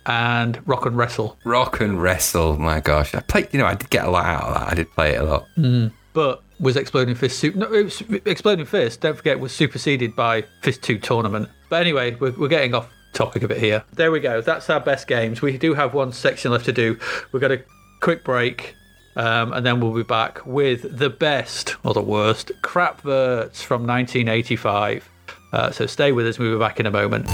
[0.05, 1.37] and Rock and Wrestle.
[1.43, 2.57] Rock and Wrestle.
[2.57, 3.49] My gosh, I played.
[3.51, 4.71] You know, I did get a lot out of that.
[4.71, 5.45] I did play it a lot.
[5.57, 5.91] Mm.
[6.13, 7.59] But was Exploding Fist super?
[7.59, 9.01] No, it was, Exploding Fist.
[9.01, 11.49] Don't forget, was superseded by Fist Two tournament.
[11.69, 13.83] But anyway, we're, we're getting off topic a bit here.
[13.93, 14.41] There we go.
[14.41, 15.41] That's our best games.
[15.41, 16.97] We do have one section left to do.
[17.31, 17.63] We've got a
[18.01, 18.75] quick break.
[19.15, 23.85] Um, and then we'll be back with the best or the worst crap verts from
[23.85, 25.09] 1985.
[25.51, 26.37] Uh, so stay with us.
[26.39, 27.27] We'll be back in a moment.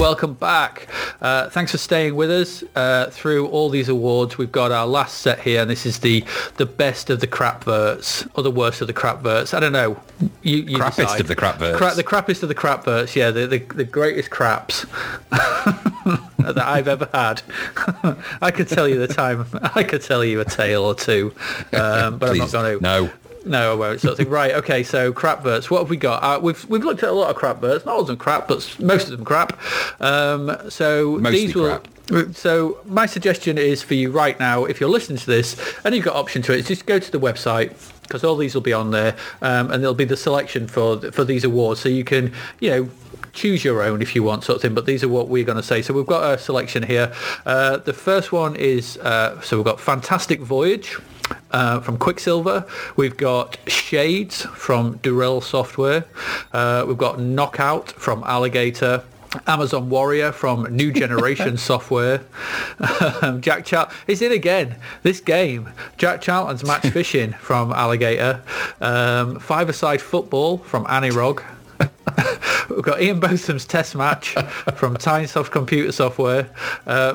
[0.00, 0.88] Welcome back.
[1.20, 4.38] Uh, thanks for staying with us uh, through all these awards.
[4.38, 6.24] We've got our last set here, and this is the
[6.56, 9.52] the best of the crap verts, or the worst of the crap verts.
[9.54, 10.00] I don't know.
[10.42, 11.20] You, you Crappest decide.
[11.20, 11.78] of the crap verts.
[11.78, 13.14] Cra- the crappiest of the crap verts.
[13.16, 14.86] Yeah, the, the, the greatest craps.
[15.30, 17.42] that I've ever had.
[18.42, 19.46] I could tell you the time.
[19.74, 21.34] I could tell you a tale or two,
[21.72, 22.82] um, but I'm not going to.
[22.82, 23.10] no.
[23.44, 24.00] No, I won't.
[24.00, 24.28] Sort of thing.
[24.28, 24.52] Right.
[24.52, 24.82] Okay.
[24.82, 25.70] So crap verts.
[25.70, 26.22] What have we got?
[26.22, 27.86] Uh, we've we've looked at a lot of crap verts.
[27.86, 29.58] Not all of them crap, but most of them crap.
[30.00, 31.80] Um, so Mostly these will.
[32.32, 36.04] So my suggestion is for you right now, if you're listening to this and you've
[36.04, 37.72] got option to it, just go to the website
[38.02, 41.22] because all these will be on there, um, and there'll be the selection for for
[41.22, 42.90] these awards, so you can you know
[43.32, 45.56] choose your own if you want sort of thing but these are what we're going
[45.56, 47.12] to say so we've got a selection here
[47.46, 50.98] uh, the first one is uh, so we've got fantastic voyage
[51.52, 52.68] uh, from Quicksilva.
[52.96, 56.04] We've got Shades from Durell Software.
[56.52, 59.04] Uh, we've got Knockout from Alligata.
[59.46, 62.22] Amazon Warrior from New Generation Software.
[63.22, 64.74] Um, Jack Chal is in again.
[65.04, 65.70] This game.
[65.96, 68.40] Jack Charlton's Match Fishing from Alligata.
[68.80, 71.44] Um, Five-a-side Football from Anirog.
[72.68, 74.34] We've got Ian Botham's Test Match
[74.74, 76.48] from Tynesoft Computer Software.
[76.86, 77.14] Uh,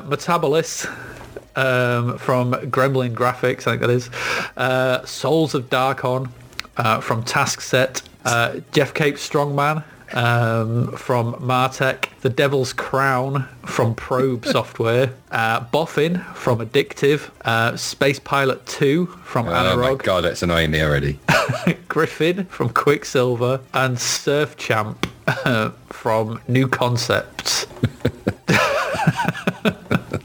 [1.56, 4.10] um, from Gremlin Graphics, I think that is.
[4.56, 6.30] Uh, Souls of Darkon
[6.76, 8.02] uh, from Taskset.
[8.24, 9.84] Uh, Geoff Cape Strongman
[10.14, 12.08] um, from Martech.
[12.20, 15.12] The Devil's Crown from Probe Software.
[15.30, 17.30] Uh, Boffin from Addictive.
[17.44, 21.18] Uh, Space Pilot 2 from Oh my god, that's annoying me already.
[21.88, 23.60] Gryphon from Quicksilva.
[23.74, 27.66] And Surf Champ uh, from New Concepts.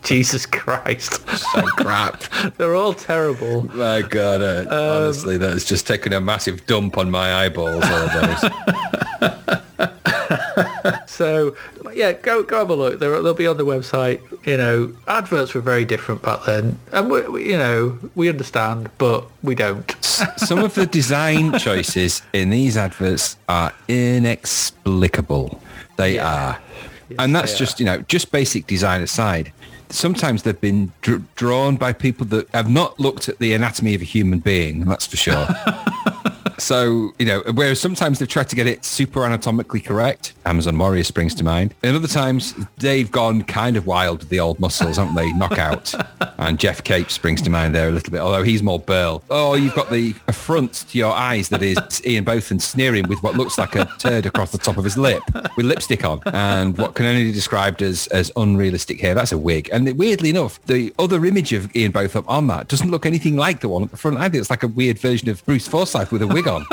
[0.03, 1.21] Jesus Christ.
[1.37, 2.23] so crap.
[2.57, 3.63] They're all terrible.
[3.75, 7.83] My god, uh, Um, honestly, that's just taken a massive dump on my eyeballs.
[7.85, 9.60] All those.
[11.07, 11.55] So
[11.93, 12.99] yeah, go go have a look.
[12.99, 14.21] They're, they'll be on the website.
[14.45, 18.89] You know, adverts were very different back then, and we, we, you know we understand,
[18.97, 19.95] but we don't.
[20.37, 25.61] Some of the design choices in these adverts are inexplicable.
[25.97, 26.59] They are.
[27.19, 29.51] and that's just, you know, just basic design aside.
[29.89, 34.01] Sometimes they've been dr- drawn by people that have not looked at the anatomy of
[34.01, 35.47] a human being, that's for sure.
[36.61, 40.33] So, you know, whereas sometimes they've tried to get it super anatomically correct.
[40.45, 41.73] Amazon Warrior springs to mind.
[41.81, 45.33] And other times they've gone kind of wild with the old muscles, haven't they?
[45.33, 45.93] Knockout.
[46.37, 49.23] and Geoff Cape springs to mind there a little bit, although he's more burl.
[49.31, 53.35] Oh, you've got the affront to your eyes that is Ian Botham sneering with what
[53.35, 55.23] looks like a turd across the top of his lip
[55.57, 59.15] with lipstick on and what can only be described as, as unrealistic hair.
[59.15, 59.67] That's a wig.
[59.73, 63.61] And weirdly enough, the other image of Ian Botham on that doesn't look anything like
[63.61, 64.37] the one at the front either.
[64.37, 66.50] It's like a weird version of Bruce Forsyth with a wig on.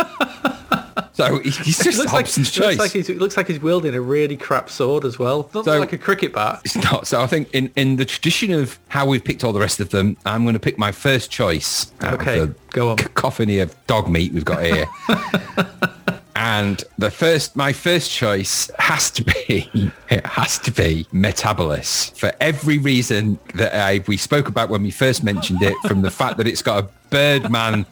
[1.13, 2.79] So he- he's just looks like, Hobson's looks choice.
[2.79, 5.43] like he's it looks like he's wielding a really crap sword as well.
[5.45, 6.61] Doesn't So- like a cricket bat.
[6.65, 7.09] it's not.
[7.09, 9.91] So I think in, in the tradition of how we've picked all the rest of
[9.91, 11.91] them, I'm going to pick my first choice.
[12.05, 12.99] Okay, go on.
[12.99, 14.87] Cacophony of dog meat we've got here.
[16.37, 19.69] and the first, my first choice has to be,
[20.11, 24.93] it has to be Metabolis for every reason that I, we spoke about when we
[24.93, 27.87] first mentioned it, from the fact that it's got a Birdman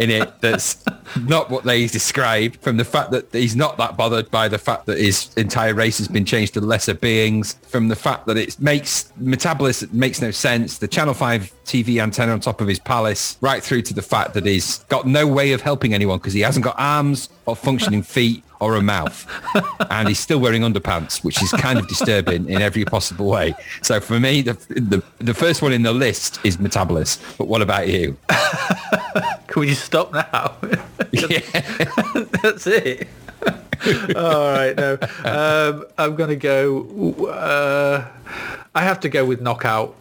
[0.00, 0.84] in it that's
[1.26, 4.86] not what they describe from the fact that he's not that bothered by the fact
[4.86, 8.58] that his entire race has been changed to lesser beings from the fact that it
[8.60, 10.78] makes metabolism makes no sense.
[10.78, 14.34] The channel 5 tv antenna on top of his palace right through to the fact
[14.34, 18.02] that he's got no way of helping anyone because he hasn't got arms or functioning
[18.16, 19.26] feet or a mouth
[19.90, 23.52] and he's still wearing underpants which is kind of disturbing in every possible way
[23.82, 27.60] so for me the, the the first one in the list is Metabolis but what
[27.60, 28.16] about you
[29.52, 30.56] Can we just stop now?
[31.12, 31.40] yeah.
[32.42, 33.06] That's it.
[34.16, 34.98] All right, no.
[35.24, 37.26] Um, I'm going to go.
[37.26, 38.08] Uh,
[38.74, 39.94] I have to go with knockout.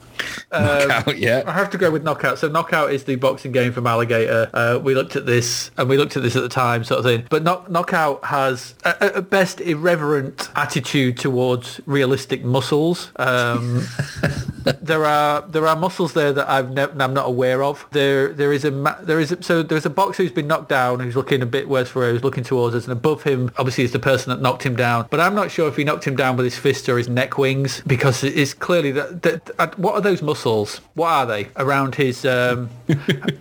[0.52, 1.44] Knockout, yeah.
[1.46, 2.40] I have to go with Knockout.
[2.40, 4.50] So Knockout is the boxing game from Alligata.
[4.54, 7.06] Uh, we looked at this, and we looked at this at the time, sort of
[7.06, 7.26] thing.
[7.30, 13.12] But Knock- Knockout has, a, at best, irreverent attitude towards realistic muscles.
[13.16, 13.86] Um,
[14.82, 17.86] there are there are muscles there that I've never I'm not aware of.
[17.92, 20.70] There there is a ma- there is a, so there's a boxer who's been knocked
[20.70, 23.52] down who's looking a bit worse for where he's looking towards us, and above him
[23.58, 25.08] obviously is the person that knocked him down.
[25.10, 27.38] But I'm not sure if he knocked him down with his fist or his neck
[27.38, 30.82] wings because it is clearly that, that, what are those muscles?
[30.94, 32.70] What are they around his um,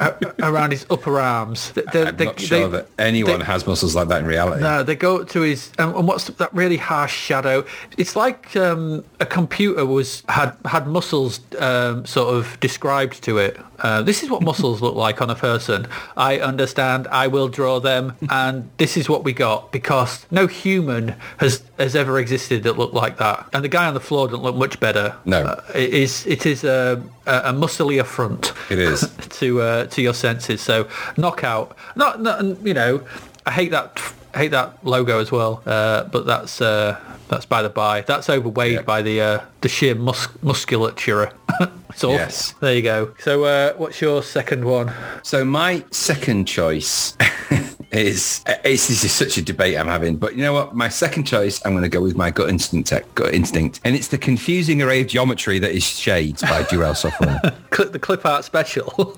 [0.01, 1.73] a- around his upper arms?
[1.73, 4.27] They- they- I'm they- not sure they- that anyone they- has muscles like that in
[4.27, 4.62] reality.
[4.62, 7.64] no, they go to his and, and what's that really harsh shadow?
[7.99, 13.55] It's like um, a computer was had had muscles um, sort of described to it.
[13.81, 15.87] Uh, this is what muscles look like on a person.
[16.16, 17.09] I understand.
[17.25, 21.97] I will draw them, and this is what we got because no human has has
[21.97, 23.39] ever existed that looked like that.
[23.55, 25.07] And the guy on the floor doesn't look much better.
[25.25, 25.41] No.
[25.43, 29.01] Uh, it is it is a, a, a muscly affront It is.
[29.41, 30.61] to uh, to your senses.
[30.61, 30.87] So
[31.17, 33.01] knockout, not, not you know,
[33.47, 34.01] I hate that
[34.35, 35.63] hate that logo as well.
[35.67, 36.97] Uh, but that's uh,
[37.29, 38.03] that's by the by.
[38.03, 38.83] That's overweighed Yeah.
[38.83, 41.33] by the uh, the sheer mus- musculature.
[41.97, 42.55] so Yes.
[42.61, 43.15] there you go.
[43.19, 44.93] So uh, what's your second one?
[45.23, 47.17] So my second choice
[47.93, 50.74] is it's, this is such a debate I'm having, but you know what?
[50.74, 54.09] My second choice, I'm going to go with my gut instinct, gut instinct, and it's
[54.09, 57.41] the confusing array of geometry that is Shades by Durell Software.
[57.70, 59.14] Clip the clip art special.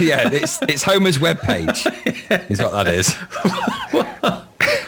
[0.00, 1.86] yeah, it's it's Homer's webpage,
[2.50, 3.14] is what that is.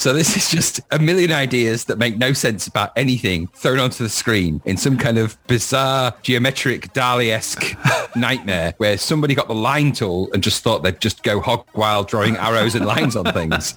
[0.00, 4.02] So this is just a million ideas that make no sense about anything thrown onto
[4.02, 7.76] the screen in some kind of bizarre geometric Dali-esque
[8.16, 12.08] nightmare where somebody got the line tool and just thought they'd just go hog wild
[12.08, 13.74] drawing arrows and lines on things.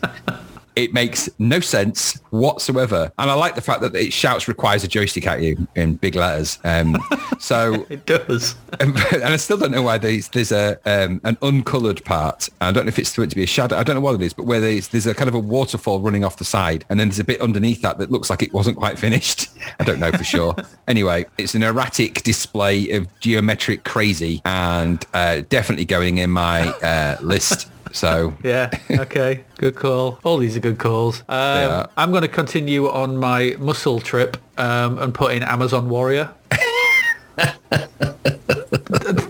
[0.75, 3.11] It makes no sense whatsoever.
[3.19, 6.15] And I like the fact that it shouts requires a joystick at you in big
[6.15, 6.59] letters.
[6.63, 6.97] Um,
[7.39, 8.55] so it does.
[8.79, 12.49] and, and I still don't know why there's there's a um, an uncoloured part.
[12.61, 13.77] I don't know if it's meant to be a shadow.
[13.77, 15.99] I don't know what it is, but where there's there's a kind of a waterfall
[15.99, 18.53] running off the side, and then there's a bit underneath that that looks like it
[18.53, 19.49] wasn't quite finished.
[19.79, 20.55] I don't know for sure.
[20.87, 27.17] anyway, it's an erratic display of geometric crazy, and uh, definitely going in my uh,
[27.21, 27.69] list.
[27.93, 28.69] So Yeah.
[28.89, 29.45] Okay.
[29.57, 30.19] good call.
[30.23, 31.21] All these are good calls.
[31.29, 31.89] Um, are.
[31.95, 36.33] I'm going to continue on my muscle trip um, and put in Amazon Warrior.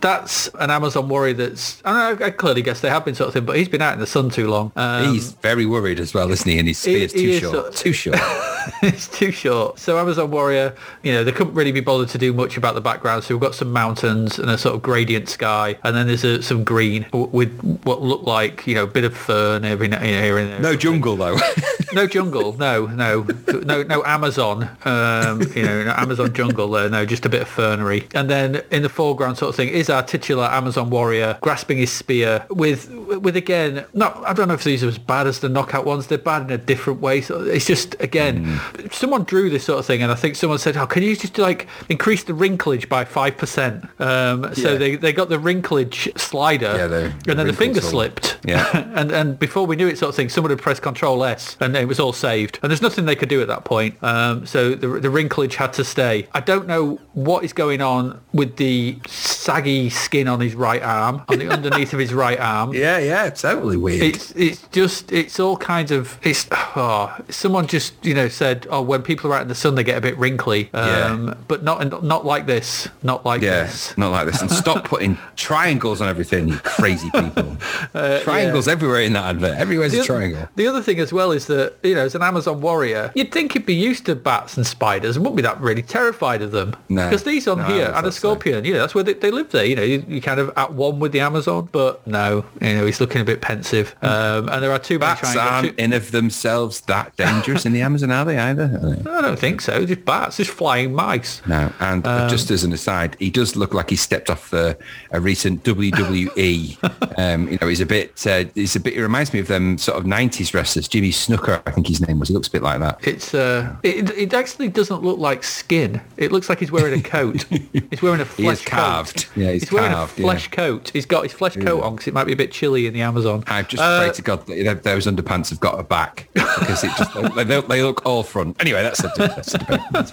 [0.00, 3.34] That's an Amazon Warrior that's, I, know, I clearly guess they have been sort of
[3.34, 4.70] thing, but he's been out in the sun too long.
[4.76, 6.56] Um, he's very worried as well, isn't he?
[6.58, 7.52] And his spear's he too short.
[7.54, 8.18] sort of- Too short.
[8.82, 9.80] it's too short.
[9.80, 12.80] So Amazon Warrior, you know, they couldn't really be bothered to do much about the
[12.80, 13.24] background.
[13.24, 16.42] So we've got some mountains and a sort of gradient sky, and then there's a,
[16.44, 19.98] some green w- with what looked like, you know, a bit of fern every now-
[20.00, 20.60] here and there.
[20.60, 21.36] No jungle though.
[21.92, 22.52] no jungle.
[22.56, 23.26] No, no,
[23.64, 24.70] no, no Amazon.
[24.84, 26.88] Um, you know, no Amazon jungle there.
[26.88, 28.06] No, just a bit of fernery.
[28.14, 31.90] And then in the foreground, sort of thing, is our titular Amazon warrior grasping his
[31.92, 34.16] spear with, with again, not.
[34.26, 36.06] I don't know if these are as bad as the knockout ones.
[36.06, 37.20] They're bad in a different way.
[37.20, 38.60] So it's just again,
[38.90, 41.38] someone drew this sort of thing, and I think someone said, "Oh, can you just
[41.38, 44.78] like increase the wrinklage by five percent?" Um, so Yeah.
[44.78, 48.38] they they got the wrinklage slider, Yeah, the- the and then the finger all- slipped.
[48.44, 48.66] Yeah.
[48.94, 51.76] and and before we knew it, sort of thing, someone had pressed Control S, and
[51.76, 52.58] it was all saved.
[52.62, 53.96] And there's nothing they could do at that point.
[54.02, 56.26] Um, so the the wrinklage had to stay.
[56.32, 61.22] I don't know what is going on with the saggy skin on his right arm,
[61.28, 62.74] on the underneath of his right arm.
[62.74, 64.02] yeah, yeah, totally weird.
[64.02, 68.82] It's it's just it's all kinds of it's oh, someone just you know said oh
[68.82, 71.34] when people are out in the sun they get a bit wrinkly um, Yeah.
[71.48, 74.40] but not not like this not like Yeah, this not like this.
[74.42, 77.56] And stop putting triangles on everything, you crazy people.
[78.22, 79.56] triangles everywhere in that advert.
[79.58, 80.48] Everywhere's a Uh, The oth- triangle.
[80.56, 83.52] The other thing as well is that, you know, as an Amazon warrior, you'd think
[83.52, 86.74] he'd be used to bats and spiders and wouldn't be that really terrified of them.
[86.88, 87.04] No.
[87.08, 88.18] Because these on No, here, and a so.
[88.18, 89.64] scorpion, you know, that's where they, they live there.
[89.68, 93.00] You know, you, kind of at one with the Amazon, but no, you know, he's
[93.00, 93.94] looking a bit pensive.
[94.02, 98.10] Um, and there are two Bats aren't in of themselves that dangerous in the Amazon,
[98.10, 98.64] are they either?
[98.64, 99.10] Are they?
[99.10, 99.84] I don't think so.
[99.84, 101.40] Just bats, just flying mice.
[101.46, 104.76] No, and Um, just as an aside, he does look like he stepped off the
[105.12, 107.18] a recent WWE.
[107.18, 108.94] um, you know, he's a bit, uh, he's a bit.
[108.94, 110.88] He reminds me of them sort of '90s wrestlers.
[110.88, 112.28] Jimmy Snuka, I think his name was.
[112.28, 112.98] He looks a bit like that.
[113.06, 116.00] It's uh, it, it actually doesn't look like skin.
[116.16, 117.42] It looks like he's wearing a coat.
[117.90, 118.70] he's wearing a flesh He is coat.
[118.78, 119.28] carved.
[119.36, 120.26] Yeah, he's wearing carved, a yeah.
[120.26, 120.90] flesh coat.
[120.92, 123.02] He's got his flesh coat on because it might be a bit chilly in the
[123.02, 123.44] Amazon.
[123.46, 126.90] I'm just Uh, afraid to God that those underpants have got a back because it
[126.96, 128.60] just they, they, they look all front.
[128.60, 130.12] Anyway, that's a, that's a debate.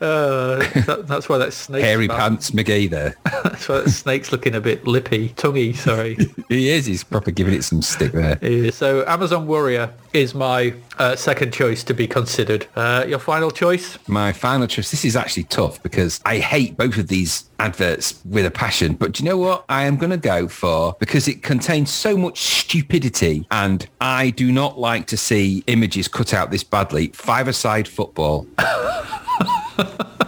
[0.00, 1.82] Uh, that, that's why that snake.
[1.82, 3.16] hairy pants McGee there.
[3.44, 5.72] That's why that snake's looking a bit lippy, tonguey.
[5.72, 6.16] Sorry.
[6.48, 6.86] He is.
[6.86, 8.38] He's proper giving it some stick there.
[8.40, 12.66] Yeah, so Amazon Warrior is my uh, second choice to be considered.
[12.76, 13.98] Uh, your final choice?
[14.06, 14.90] My final choice.
[14.92, 18.94] This is actually tough because I hate both of these adverts with a passion.
[18.94, 19.64] But do you know what?
[19.68, 24.50] I am going to go for because it contains so much stupidity, and I do
[24.50, 27.08] not like to see images cut out this badly.
[27.08, 28.46] Five-a-side football.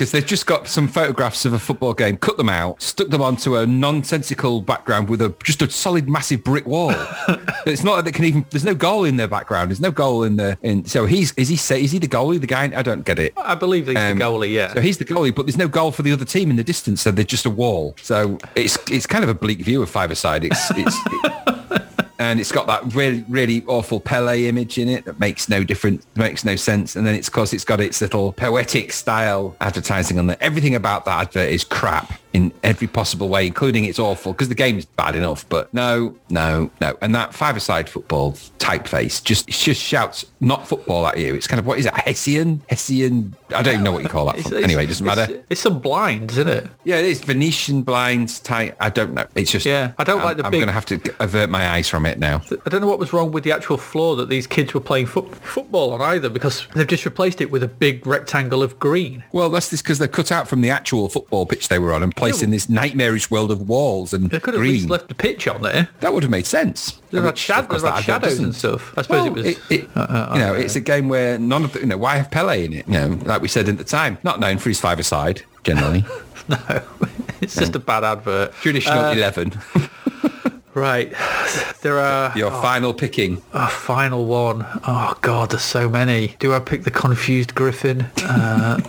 [0.00, 3.20] Because they've just got some photographs of a football game, cut them out, stuck them
[3.20, 6.88] onto a nonsensical background with a just a solid, massive brick wall.
[7.66, 8.46] it's not that they can even.
[8.48, 9.68] There's no goal in their background.
[9.70, 10.56] There's no goal in the.
[10.62, 12.40] In, so he's is he say is he the goalie?
[12.40, 13.34] The guy I don't get it.
[13.36, 14.54] I believe he's Um, the goalie.
[14.54, 14.72] Yeah.
[14.72, 17.02] So he's the goalie, but there's no goal for the other team in the distance.
[17.02, 17.94] So they're just a wall.
[18.00, 20.46] So it's it's kind of a bleak view of five-a-side.
[20.46, 20.96] It's it's.
[22.20, 26.06] And it's got that really, really awful Pele image in it that makes no difference,
[26.16, 26.94] makes no sense.
[26.94, 30.36] And then it's because it's got its little poetic style advertising on there.
[30.38, 32.20] Everything about that advert is crap.
[32.32, 35.48] In every possible way, including it's awful because the game is bad enough.
[35.48, 36.96] But no, no, no.
[37.00, 41.34] And that five-a-side football typeface just just shouts not football at you.
[41.34, 41.94] It's kind of what is it?
[41.94, 43.34] Hessian, Hessian.
[43.54, 44.38] I don't even know what you call that.
[44.40, 45.42] It's- anyway, it doesn't matter.
[45.50, 46.66] It's, some blinds, isn't it?
[46.84, 48.76] Yeah, it is Venetian blinds type.
[48.80, 49.26] I don't know.
[49.34, 51.50] It's just Yeah, I don't I'm- like the I'm big- going to have to avert
[51.50, 52.42] my eyes from it now.
[52.64, 55.06] I don't know what was wrong with the actual floor that these kids were playing
[55.06, 59.24] foot football on either, because they've just replaced it with a big rectangle of green.
[59.32, 62.02] Well, that's just because they're cut out from the actual football pitch they were on
[62.02, 64.72] and placed in this nightmarish world of walls and They could have at green.
[64.74, 65.88] least left the pitch on there.
[66.00, 67.00] That would have made sense.
[67.12, 68.52] Had, Which, shad- of course, there had that shadows and doesn't.
[68.78, 68.94] stuff.
[68.98, 69.46] I suppose Well, it was.
[69.46, 69.80] it, it-
[70.34, 72.72] you know, it's a game where none of the, you know, why have Pele in
[72.72, 72.86] it?
[72.86, 76.04] You know, like we said at the time, not known for his five-a-side, generally.
[76.48, 76.58] no,
[77.40, 78.52] it's just a bad advert.
[78.54, 79.52] Traditional Uh, 11.
[80.72, 81.12] Right,
[81.82, 83.42] there are Your final picking.
[83.52, 84.64] a final one.
[84.86, 86.36] Oh God, there's so many.
[86.38, 88.02] Do I pick the confused Gryphon?
[88.22, 88.80] Uh,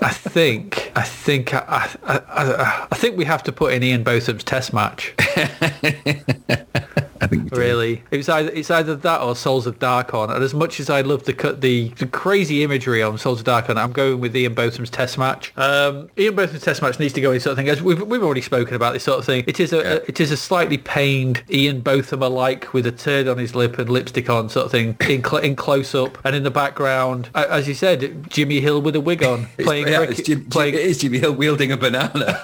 [0.00, 0.92] I think.
[0.94, 1.54] I think.
[1.54, 5.14] I, I, I, I think we have to put in Ian Botham's Test match.
[7.20, 7.50] I think.
[7.54, 10.34] Really, it's either it's either that or Souls of Darkon.
[10.34, 13.46] And as much as I love the cut the, the crazy imagery on Souls of
[13.46, 15.52] Darkon, I'm going with Ian Botham's Test match.
[15.56, 17.68] Um, Ian Botham's Test match needs to go in sort of thing.
[17.68, 19.44] As we've we've already spoken about this sort of thing.
[19.46, 19.98] It is a, Yeah.
[20.08, 23.88] it is a slightly pained Ian Botham alike with a turd on his lip and
[23.88, 27.50] lipstick on sort of thing in cl- in close up and in the background, a-
[27.52, 30.80] as you said, Jimmy Hill with a wig on playing yeah, cricket- Jim, playing it
[30.80, 32.40] is Jimmy Hill wielding a banana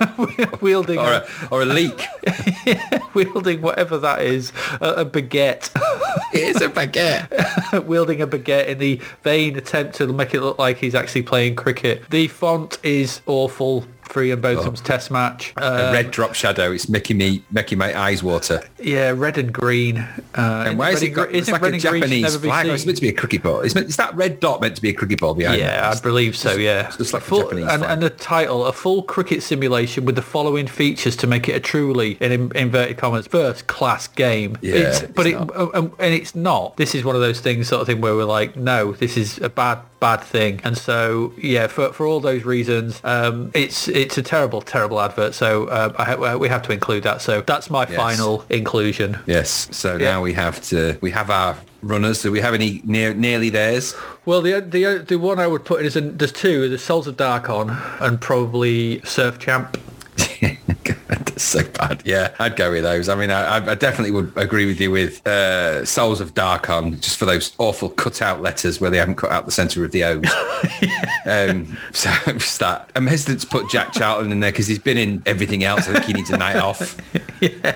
[0.60, 2.06] wielding or a, a, or a leek.
[3.14, 5.70] wielding whatever that is a, a baguette.
[6.32, 7.84] it is a baguette.
[7.86, 11.56] wielding a baguette in the vain attempt to make it look like he's actually playing
[11.56, 12.02] cricket.
[12.10, 15.52] The font is awful for Ian Botham's test match.
[15.56, 16.70] A Uh, red drop shadow.
[16.72, 18.62] It's making me making my eyes water.
[18.80, 19.98] yeah, red and green.
[20.36, 22.66] Uh, And why is it and got, it's like red a Japanese flag?
[22.66, 23.60] It's meant to be a cricket ball.
[23.60, 26.00] Is, meant, is that red dot meant to be a cricket ball behind Yeah, I
[26.00, 26.52] believe so.
[26.56, 27.90] Yeah, it's like a full, Japanese and, flag.
[27.92, 31.60] and the title: a full cricket simulation with the following features to make it a
[31.60, 34.56] truly, in in- inverted commas, first class game.
[34.60, 35.56] Yeah, It's- it's but it not.
[35.56, 36.76] um, um, and it's not.
[36.76, 39.38] This is one of those things, sort of thing, where we're like, no, this is
[39.38, 40.60] a bad bad thing.
[40.64, 45.34] And so, yeah, for for all those reasons, um, it's it's a terrible terrible advert.
[45.34, 47.22] So uh, I ha- we have to include that.
[47.22, 47.96] So that's my Yes.
[47.96, 49.18] final inclusion.
[49.26, 49.68] Yes.
[49.70, 50.12] So Yeah.
[50.12, 52.22] now we have to we have our runners.
[52.22, 53.94] Do we have any near nearly theirs?
[54.24, 56.68] Well, the the the one I would put in is in, there's two.
[56.68, 59.76] There's Souls of Darkon and probably Surf Champ.
[61.36, 62.02] So bad.
[62.04, 63.08] Yeah, I'd go with those.
[63.08, 67.18] I mean, I, I definitely would agree with you with uh, Souls of Darkon, just
[67.18, 70.24] for those awful cut-out letters where they haven't cut out the centre of the O's.
[71.26, 72.90] um, so just that.
[72.94, 75.88] I'm hesitant to put Jack Charlton in there because he's been in everything else.
[75.88, 76.96] I think he needs a night off.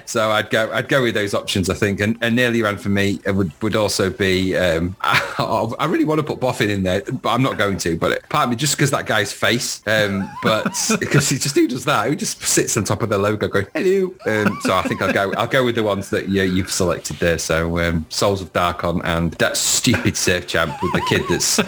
[0.05, 0.71] So I'd go.
[0.73, 1.69] I'd go with those options.
[1.69, 4.57] I think, and, and nearly ran for me would would also be.
[4.57, 7.97] Um, I, I really want to put Boffin in there, but I'm not going to.
[7.97, 10.65] But part of me just because that guy's face, um, but
[11.01, 12.09] because he just who does that?
[12.09, 14.15] Who just sits on top of the logo going hello?
[14.27, 15.33] Um, so I think I'll go.
[15.35, 17.37] I'll go with the ones that you, you've selected there.
[17.39, 21.61] So um, Souls of Darkon and that stupid surf champ with the kid that's.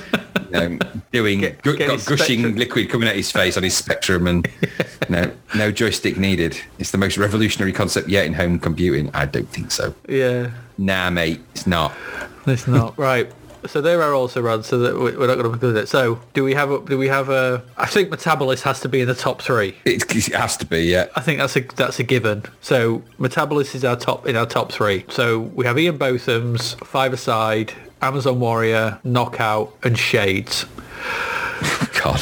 [0.54, 0.80] Um,
[1.12, 2.54] doing Get- gu- get got gushing Spectrum.
[2.56, 4.48] liquid coming out his face on his spectrum and
[5.10, 9.48] no no joystick needed it's the most revolutionary concept yet in home computing i don't
[9.50, 11.92] think so Yeah, nah mate it's not
[12.46, 13.30] it's not right.
[13.68, 15.88] So there are also runs, so that we- we're not going to include it.
[15.88, 16.80] So do we have a?
[16.80, 17.62] Do we have a?
[17.76, 19.76] I think Metabolis has to be in the top three.
[19.84, 22.44] it, it has to be yeah I think that's a that's a given.
[22.60, 25.04] So Metabolis is our top in our top three.
[25.08, 30.64] So we have Ian Botham's Five Aside, Amazon Warrior, Knockout, and Shades.
[32.02, 32.20] god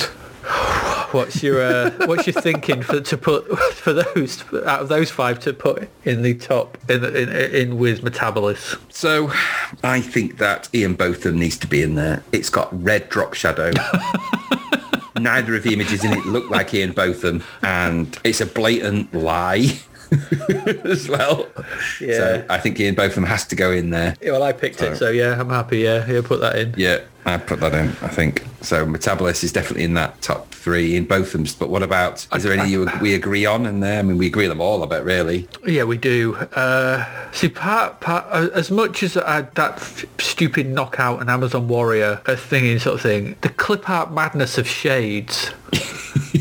[1.17, 5.41] What's your uh, what's your thinking for to put for those out of those five
[5.41, 8.79] to put in the top in in, in with Metabolis?
[8.93, 9.33] so
[9.83, 12.23] i think that ian botham needs to be in there.
[12.33, 13.73] It's got red drop shadow.
[15.19, 19.81] Neither of the images in it look like ian botham and it's a blatant lie
[20.85, 21.47] as well
[22.01, 22.17] Yeah.
[22.19, 24.97] so i think ian botham has to go in there Yeah, well, I picked it,
[24.97, 25.79] so yeah, I'm happy.
[25.79, 26.75] Yeah, yeah, put that in.
[26.77, 27.89] Yeah, I put that in.
[28.03, 28.87] I think so.
[28.87, 31.55] Metabolis is definitely in that top three in both of them.
[31.59, 32.27] But what about?
[32.35, 33.99] Is there any you we agree on in there?
[33.99, 34.83] I mean, we agree on them all.
[34.83, 35.49] I bet really.
[35.67, 36.35] Yeah, we do.
[36.55, 42.21] Uh, see, part, part, as much as I, that f- stupid knockout and Amazon Warrior
[42.27, 45.51] uh, thingy sort of thing, the clip art madness of Shades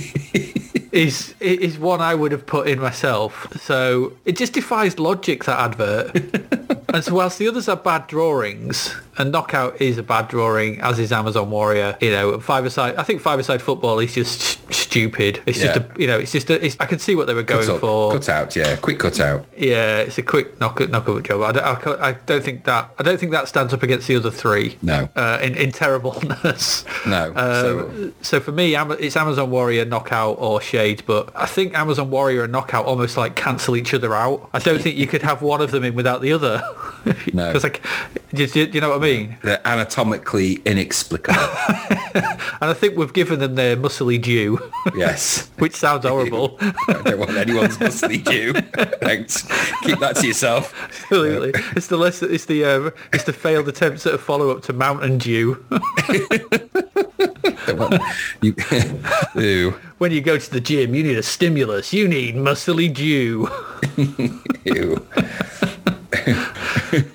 [0.96, 3.48] is is one I would have put in myself.
[3.62, 6.16] So it just defies logic that advert.
[6.94, 11.00] and so whilst the others are bad drawings, and Knockout is a bad drawing, as
[11.00, 11.98] is Amazon Warrior.
[12.02, 12.96] You know, five aside.
[12.96, 15.42] I think five aside football is just st- stupid.
[15.46, 15.74] It's Yeah.
[15.74, 17.66] just a, you know, it's just a, it's, I can see what they were going
[17.68, 18.12] Cut, for.
[18.14, 19.46] cut out, yeah, quick cut out.
[19.58, 21.42] Yeah, it's a quick knock knock up job.
[21.42, 24.16] I don't, I, I don't think that I don't think that stands up against the
[24.16, 24.78] other three.
[24.82, 25.10] No.
[25.16, 26.86] uh, in in terribleness.
[27.06, 30.85] No, so- Um, so for me, it's Amazon Warrior, Knockout, or Shade.
[30.94, 34.50] But I think Amazon Warrior and Knockout almost like cancel each other out.
[34.54, 36.62] I don't think you could have one of them in without the other.
[37.34, 37.48] No.
[37.48, 37.82] because like,
[38.34, 39.38] do, do you know what I mean?
[39.44, 41.42] They're anatomically inexplicable.
[42.62, 44.60] And I think we've given them their muscly due,
[44.96, 45.50] yes.
[45.60, 46.58] which sounds horrible.
[46.62, 48.54] I don't want anyone's muscly Jew.
[49.02, 49.42] Thanks.
[49.84, 50.74] Keep that to yourself.
[50.84, 54.64] Absolutely, it's the less, it's the um, it's the failed attempts at a follow up
[54.64, 55.64] to Mountain Dew.
[58.42, 58.56] You,
[59.36, 59.74] Ew.
[59.98, 61.94] When you go to the gym, you need a stimulus.
[61.94, 63.50] You need muscly Dew.
[64.66, 65.08] Ew.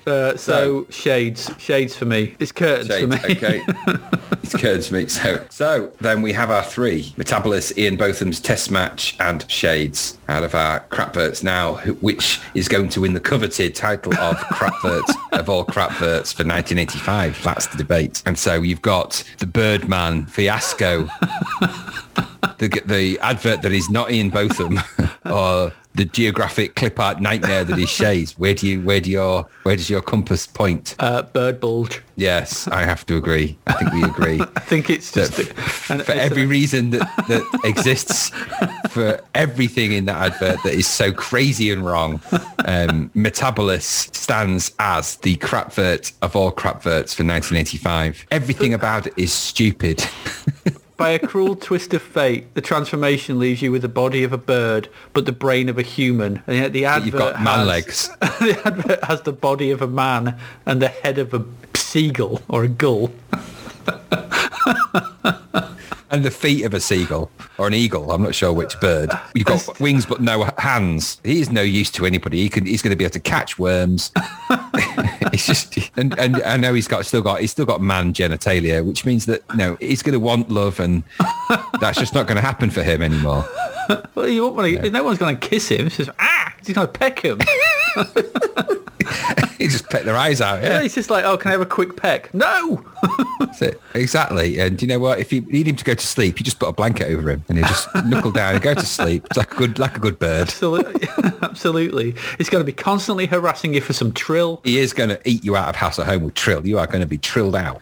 [0.05, 2.35] Uh, so shades, shades for me.
[2.39, 3.17] It's curtains for me.
[3.35, 3.61] okay.
[4.43, 5.07] It's curtains for me.
[5.07, 7.05] So, so then we have our three.
[7.17, 12.89] Metabolis, Ian Botham's test match and Shades out of our crapverts now, which is going
[12.89, 17.43] to win the coveted title of crapverts of all crapverts for 1985.
[17.43, 18.21] That's the debate.
[18.25, 21.07] And so you've got the Birdman fiasco,
[22.61, 24.79] the, the advert that is not Ian Botham
[25.25, 28.37] or the geographic clip art nightmare that is Shades.
[28.37, 30.95] Where do you, where do your, where does your compass point?
[30.99, 32.01] Uh, bird bulge.
[32.15, 33.57] Yes, I have to agree.
[33.67, 34.39] I think we agree.
[34.55, 38.29] I think it's that just f- and for it's- every reason that, that exists
[38.89, 42.21] for everything in that advert that is so crazy and wrong,
[42.65, 48.27] um, Metabolis stands as the crapvert of all crapverts for 1985.
[48.31, 50.05] Everything about it is stupid.
[51.01, 54.37] By a cruel twist of fate, the transformation leaves you with the body of a
[54.37, 56.43] bird, but the brain of a human.
[56.45, 58.09] And yet the advert You've got man has, legs.
[58.19, 62.65] the advert has the body of a man and the head of a seagull or
[62.65, 63.11] a gull.
[66.11, 68.11] And the feet of a seagull or an eagle.
[68.11, 69.11] I'm not sure which bird.
[69.33, 71.21] You've got wings but no hands.
[71.23, 72.41] He is no use to anybody.
[72.41, 72.65] He can.
[72.65, 74.11] He's going to be able to catch worms.
[75.33, 78.85] it's just, and, and I know he's got still got he's still got man genitalia,
[78.85, 81.03] which means that you know he's going to want love, and
[81.79, 83.47] that's just not going to happen for him anymore.
[84.15, 85.87] Well, you want to, no one's going to kiss him.
[85.87, 87.39] It's just, ah, he's going to peck him.
[89.57, 90.63] he just peck their eyes out.
[90.63, 92.33] Yeah, He's just like, oh, can I have a quick peck?
[92.33, 92.83] No!
[93.39, 94.59] that's it exactly.
[94.59, 95.19] And you know what?
[95.19, 97.43] If you need him to go to sleep, you just put a blanket over him,
[97.49, 99.25] and he just knuckle down and go to sleep.
[99.25, 100.41] It's like a good like a good bird.
[100.43, 101.07] Absolutely.
[101.41, 102.15] Absolutely.
[102.37, 104.61] He's going to be constantly harassing you for some trill.
[104.63, 106.65] he is going to eat you out of house at home with trill.
[106.65, 107.81] You are going to be trilled out.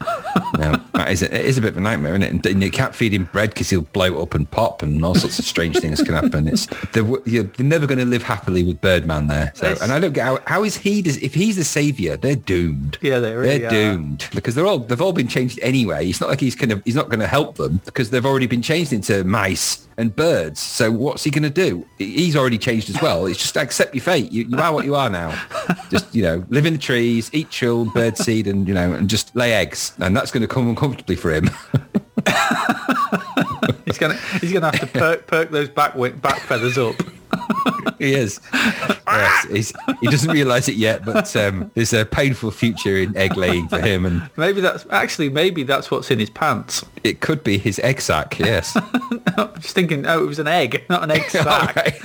[0.57, 2.51] now, that is a, it is a bit of a nightmare, isn't it?
[2.51, 5.39] And, you can't feed him bread because he'll blow up and pop, and all sorts
[5.39, 6.47] of strange things can happen.
[6.47, 9.51] It's they're, you're never going to live happily with Birdman there.
[9.55, 11.01] So, It's- and I don't get how, how is he?
[11.17, 12.97] If he's the savior, they're doomed.
[13.01, 13.69] Yeah, they really they're are.
[13.69, 16.07] doomed because they're all they've all been changed anyway.
[16.09, 18.47] It's not like he's kind of he's not going to help them because they've already
[18.47, 20.59] been changed into mice and birds.
[20.59, 21.85] So what's he going to do?
[21.97, 23.25] He's already changed as well.
[23.25, 24.31] It's just accept your fate.
[24.31, 25.39] You, you are what you are now.
[25.89, 29.09] Just you know, live in the trees, eat chill, bird seed, and you know, and
[29.09, 29.93] just lay eggs.
[29.99, 31.49] And that's going to come uncomfortably for him.
[33.85, 36.95] He's going to he's going to have to perk, perk those back, back feathers up.
[37.99, 38.39] he is.
[38.53, 43.37] yes, he's, he doesn't realise it yet, but um, there's a painful future in egg
[43.37, 46.85] laying for him, and Maybe that's, actually, maybe that's what's in his pants.
[47.03, 48.39] it could be his egg sac.
[48.39, 48.75] Yes.
[49.37, 51.75] I'm just thinking, oh, it was an egg, not an egg sack.
[51.75, 51.99] Right.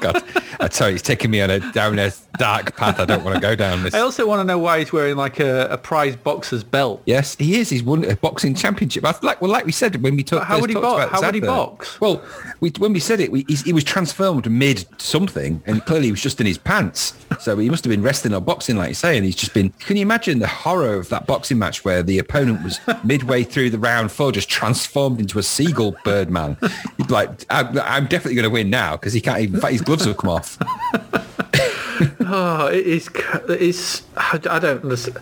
[0.00, 0.22] God,
[0.60, 3.00] I tell you, it's taking me on a down a dark path.
[3.00, 3.94] I don't want to go down this.
[3.94, 7.02] I also want to know why he's wearing like a, a prize boxer's belt.
[7.06, 7.70] Yes, he is.
[7.70, 9.02] He's won a boxing championship.
[9.22, 10.44] Like well, like we said when we talked.
[10.44, 12.00] How would he talked bo- about how would he box?
[12.00, 12.22] Well,
[12.60, 14.84] we, when we said it, we, he's, he was transformed mid
[15.14, 17.14] something, and clearly he was just in his pants.
[17.38, 19.70] So he must have been wrestling or boxing, like you say, and he's just been.
[19.78, 23.70] Can you imagine the horror of that boxing match where the opponent was midway through
[23.70, 26.56] the round four, just transformed into a seagull bird man?
[26.96, 29.54] He'd like, I'm, I'm definitely going to win now because he can't even.
[29.54, 30.58] In fact, his gloves have come off.
[32.26, 33.08] Oh, it is.
[33.48, 34.02] It is.
[34.16, 35.18] I don't understand.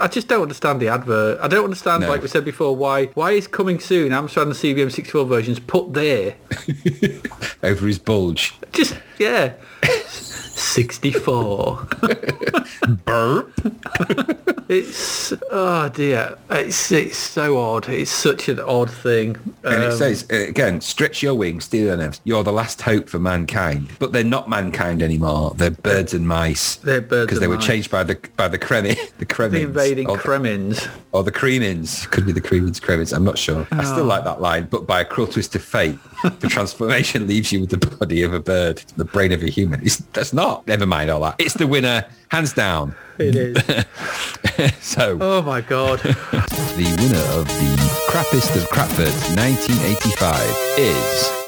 [0.00, 1.38] I just don't understand the advert.
[1.40, 2.08] I don't understand, No.
[2.08, 5.92] like we said before, why why is coming soon Amstrad and CBM 64 versions put
[5.92, 6.34] there?
[7.62, 8.54] over his bulge.
[8.72, 9.52] Just yeah.
[10.66, 11.86] 64.
[13.04, 13.52] Burp.
[14.68, 16.36] It's oh dear.
[16.50, 17.88] It's it's so odd.
[17.88, 19.36] It's such an odd thing.
[19.62, 22.20] And it Um, says, uh, again, stretch your wings, steal your nerves.
[22.24, 23.86] You're the last hope for mankind.
[24.00, 25.54] But they're not mankind anymore.
[25.56, 26.74] They're birds and mice.
[26.76, 27.64] They're birds Because they were mice.
[27.66, 29.52] changed by the by the Kremi, the Kremins.
[29.52, 30.88] the invading or, Kremins.
[31.12, 32.10] or the Kremins.
[32.10, 33.12] Could be the Kremins, Kremins.
[33.12, 33.68] I'm not sure.
[33.70, 33.92] I Oh.
[33.92, 34.66] still like that line.
[34.68, 35.96] But by a cruel twist of fate,
[36.40, 39.80] the transformation leaves you with the body of a bird, the brain of a human.
[39.86, 40.55] It's, that's not.
[40.66, 41.36] Never mind all that.
[41.38, 42.94] It's the winner hands down.
[43.18, 43.84] It is.
[44.80, 45.98] So oh my god.
[46.00, 47.76] the winner of the
[48.08, 50.40] crappest of Crapford 1985
[50.78, 51.45] is.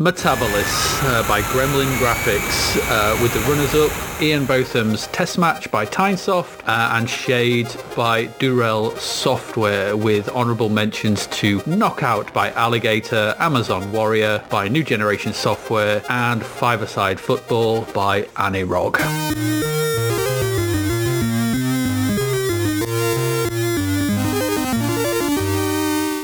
[0.00, 6.66] Metabolis uh, by Gremlin Graphics, uh, with the runners-up Ian Botham's Test Match by Tynesoft
[6.66, 14.42] uh, and Shade by Durell Software, with honourable mentions to Knockout by Alligata, Amazon Warrior
[14.48, 18.96] by New Generation Software, and Five-A-Side Football by Anirog.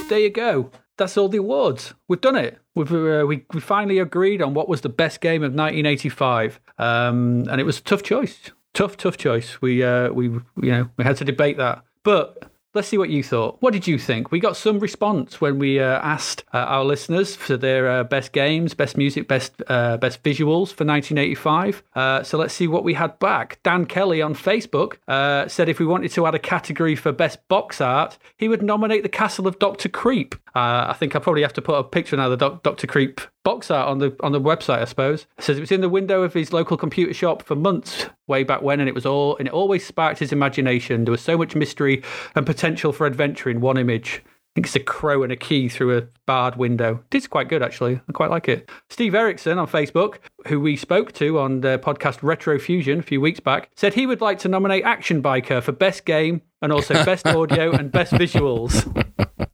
[0.08, 0.70] There you go.
[0.98, 1.94] That's all the awards.
[2.08, 2.58] We've done it.
[2.74, 7.46] We've uh, we we finally agreed on what was the best game of 1985, um,
[7.50, 8.50] and it was a tough choice.
[8.72, 9.60] Tough, tough choice.
[9.60, 12.50] We uh, we you know we had to debate that, but.
[12.76, 13.56] Let's see what you thought.
[13.60, 14.30] What did you think?
[14.30, 18.32] We got some response when we uh, asked uh, our listeners for their uh, best
[18.32, 21.82] games, best music, best uh, best visuals for 1985.
[21.94, 23.60] Uh, so let's see what we had back.
[23.62, 27.48] Dan Kelly on Facebook uh, said if we wanted to add a category for best
[27.48, 30.34] box art, he would nominate the Castle of Doctor Creep.
[30.54, 33.22] I think I probably have to put a picture now of the Doc- Doctor Creep
[33.46, 34.80] box art on the on the website.
[34.80, 37.54] I suppose it says it was in the window of his local computer shop for
[37.54, 41.04] months way back when, and it was all and it always sparked his imagination.
[41.04, 42.02] There was so much mystery
[42.34, 44.24] and potential for adventure in one image.
[44.26, 47.04] I think it's a crow and a key through a barred window.
[47.12, 48.00] It's quite good, actually.
[48.08, 48.68] I quite like it.
[48.90, 50.16] Steve Erickson on Facebook,
[50.48, 54.06] who we spoke to on the podcast Retro Fusion a few weeks back, said he
[54.06, 58.12] would like to nominate Action Biker for Best Game and also Best Audio and Best
[58.14, 58.82] Visuals.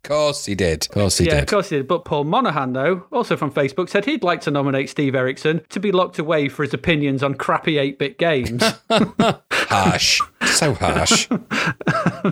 [0.04, 0.82] Of course he did.
[0.86, 1.42] Of course he Yeah, did.
[1.44, 1.86] of course he did.
[1.86, 5.78] But Paul Monahan, though, also from Facebook, said he'd like to nominate Steve Erickson to
[5.78, 8.62] be locked away for his opinions on crappy 8 bit games.
[9.52, 10.20] Harsh.
[10.46, 11.28] So harsh.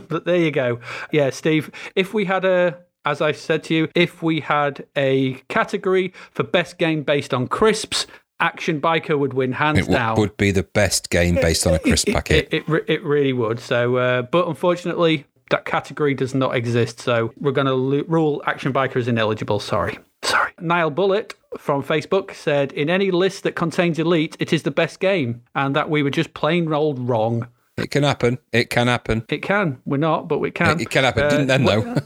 [0.09, 0.80] but there you go.
[1.12, 5.34] Yeah, Steve, if we had a, as I said to you, if we had a
[5.48, 8.06] category for best game based on crisps,
[8.40, 10.16] Action Biker would win hands It w- down.
[10.18, 12.48] would be the best game based on a crisp packet.
[12.52, 13.60] It, it, it really would.
[13.60, 17.01] So, uh, but unfortunately, that category does not exist.
[17.01, 19.60] So we're going to lo- rule Action Biker as ineligible.
[19.60, 19.98] Sorry.
[20.22, 20.52] Sorry.
[20.60, 25.01] Niall Bullet from Facebook said, in any list that contains Elite, it is the best
[25.01, 27.48] game, and that we were just plain old wrong.
[27.77, 28.39] It can happen.
[28.52, 29.24] It can happen.
[29.31, 29.81] It can.
[29.86, 30.78] We're not, but we can.
[30.81, 31.28] It can happen.
[31.31, 31.97] Didn't then though.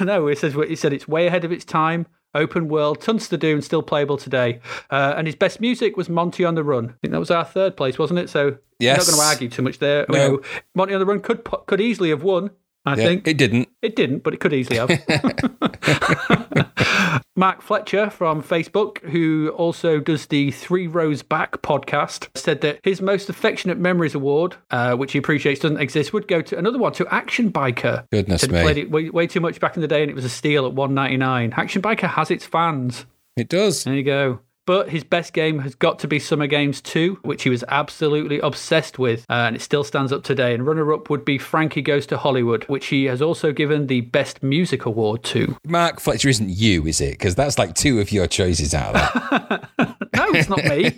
[0.00, 2.06] no, it says it said it's way ahead of its time.
[2.34, 4.60] Open world, tons to do, and still playable today.
[4.90, 6.86] Uh, and his best music was Monty on the Run.
[6.86, 8.28] I think that was our third place, wasn't it?
[8.30, 8.96] So Yes.
[8.98, 10.04] we're not going to argue too much there.
[10.08, 10.40] No.
[10.74, 12.50] Monty on the Run could could easily have won.
[12.86, 13.68] I Yeah, think it didn't.
[13.82, 14.90] it didn't, but it could easily have.
[17.36, 23.00] Mark Fletcher from Facebook, who also does the Three Rows Back podcast, said that his
[23.00, 26.92] most affectionate memories award, uh, which he appreciates doesn't exist, would go to another one
[26.92, 28.06] to Action Biker.
[28.12, 28.62] Goodness Said me.
[28.62, 30.66] played it way, way too much back in the day, and it was a steal
[30.66, 31.52] at one ninety nine.
[31.56, 33.06] Action Biker has its fans.
[33.36, 33.84] It does.
[33.84, 34.40] There you go.
[34.66, 38.40] But his best game has got to be Summer Games 2, which he was absolutely
[38.40, 40.54] obsessed with, uh, and it still stands up today.
[40.54, 44.00] And runner up would be Frankie Goes to Hollywood, which he has also given the
[44.02, 45.56] Best Music Award to.
[45.66, 47.18] Mark Fletcher isn't you, is it?
[47.18, 49.70] Because that's like two of your choices out of that.
[50.14, 50.92] No, it's not me.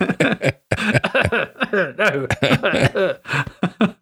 [1.98, 3.56] no.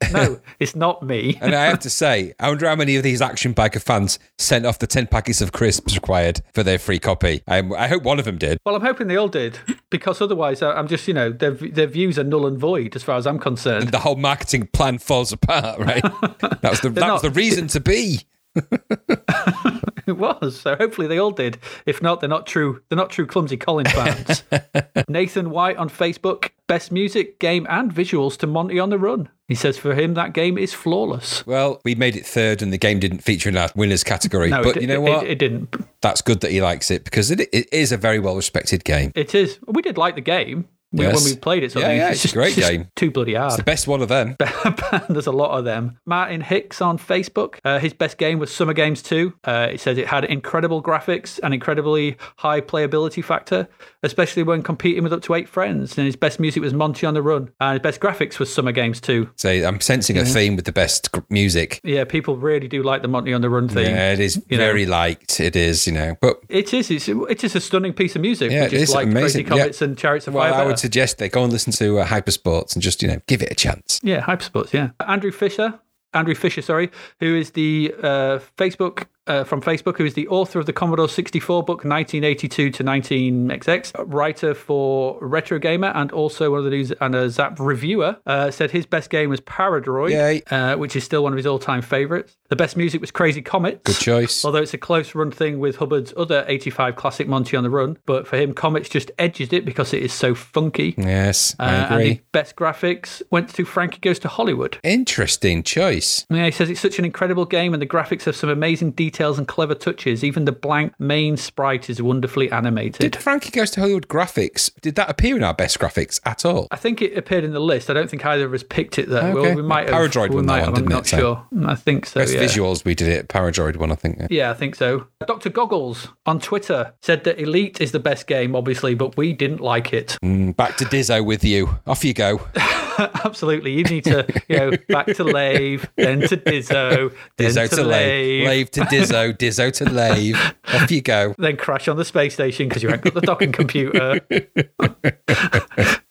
[0.13, 1.39] no, it's not me.
[1.41, 4.67] and I have to say, I wonder how many of these Action Biker fans sent
[4.67, 7.43] off the 10 packets of crisps required for their free copy.
[7.47, 8.59] I, I hope one of them did.
[8.65, 9.59] Well, I'm hoping they all did,
[9.91, 13.03] because otherwise, I- I'm just, you know, their, their views are null and void as
[13.03, 13.89] far as I'm concerned.
[13.89, 16.03] The whole marketing plan falls apart, right?
[16.61, 18.21] That was the, that not- was the reason to be.
[20.09, 20.61] It was.
[20.61, 21.59] So hopefully they all did.
[21.85, 22.83] If not, they're not true.
[22.89, 24.43] They're not true clumsy Colin fans.
[25.09, 29.29] Nathan White on Facebook, best music, game, and visuals to Monty on the Run.
[29.49, 31.47] He says for him that game is flawless.
[31.47, 34.49] Well, we made it third and the game didn't feature in our winners category.
[34.59, 35.25] No, but it, you know what?
[35.25, 35.75] It, it didn't.
[36.01, 39.13] That's good that he likes it because it, it is a very well respected game.
[39.15, 39.59] It is.
[39.67, 40.69] We did like the game.
[40.93, 41.15] Yes.
[41.15, 42.89] When we played it, so Yeah, yeah, it's a great just game.
[42.97, 43.59] Too bloody hard.
[43.59, 44.37] The best one of them.
[45.11, 45.99] There's a lot of them.
[46.07, 47.59] Martin Hicks on Facebook.
[47.65, 49.35] Uh, his best game was Summer Games 2.
[49.45, 53.69] Uh, it says it had incredible graphics and incredibly high playability factor,
[54.03, 55.99] especially when competing with up to eight friends.
[55.99, 57.51] And his best music was Monty on the Run.
[57.61, 59.29] And his best graphics was Summer Games 2.
[59.37, 61.81] So I'm sensing a theme with the best gr- music.
[61.85, 63.87] Yeah, people really do like the Monty on the Run theme.
[63.87, 64.65] Yeah, it is you know.
[64.65, 65.39] very liked.
[65.39, 66.17] It is, you know.
[66.23, 66.91] But It is.
[66.91, 68.51] It's, it is a stunning piece of music.
[68.51, 69.47] Yeah, it just is like Crazy amazing.
[69.47, 69.49] Yeah.
[69.49, 70.78] Comets and Chariots of well, Fire.
[70.79, 70.95] I better.
[70.95, 73.51] would suggest they go and listen to uh, Hypersports and just, you know, give it
[73.51, 74.01] a chance.
[74.03, 74.91] Yeah, Hypersports, yeah.
[75.01, 75.79] Andrew Fisher,
[76.15, 76.91] Andrew Fisher, sorry,
[77.21, 81.09] who is the uh, Facebook uh, from Facebook, who is the author of the Commodore
[81.09, 86.93] 64 book 1982 to 19XX, writer for Retro Gamer, and also one of the news
[87.01, 91.23] and a Zzap reviewer, uh, said his best game was Paradroid, uh, which is still
[91.23, 92.37] one of his all-time favorites.
[92.49, 93.81] The best music was Crazy Comets.
[93.85, 94.45] Good choice.
[94.45, 97.99] Although it's a close run thing with Hubbard's other 85 classic Monty on the Run,
[98.07, 100.95] but for him, Comets just edges it because it is so funky.
[100.97, 102.09] Yes, I Uh, and agree.
[102.15, 104.79] the best graphics went to Frankie Goes to Hollywood.
[104.83, 106.25] Interesting choice.
[106.31, 109.37] Yeah, he says it's such an incredible game and the graphics have some amazing details
[109.39, 110.23] and clever touches.
[110.23, 113.01] Even the blank main sprite is wonderfully animated.
[113.01, 116.69] Did Frankie Goes to Hollywood graphics, did that appear in our best graphics at all?
[116.71, 117.91] I think it appeared in the list.
[117.91, 119.19] I don't think either of us picked it though.
[119.19, 119.35] Okay.
[119.35, 119.97] Well, we might have.
[119.97, 120.95] Paradroid won that one, didn't I'm it?
[120.95, 121.47] not So- sure.
[121.67, 122.21] I think so.
[122.21, 122.43] Best yeah.
[122.43, 123.29] visuals, we did it.
[123.29, 124.19] Paradroid one, I think.
[124.21, 124.27] Yeah.
[124.31, 125.09] Yeah, I think so.
[125.27, 125.51] Dr.
[125.51, 129.93] Goggles on Twitter said that Elite is the best game, obviously, but we didn't like
[129.93, 130.17] it.
[130.23, 131.77] Mm, back to Diso with you.
[131.89, 132.41] Off you go.
[133.25, 133.73] Absolutely.
[133.73, 137.85] You need to, you know, back to Lave, then to Diso, then Diso to, to
[137.85, 138.47] Lave.
[138.47, 139.33] Lave, to Diso.
[139.39, 140.37] Diso to Lave.
[140.75, 141.35] Off you go.
[141.39, 144.21] then crash on the space station because you haven't got the docking computer.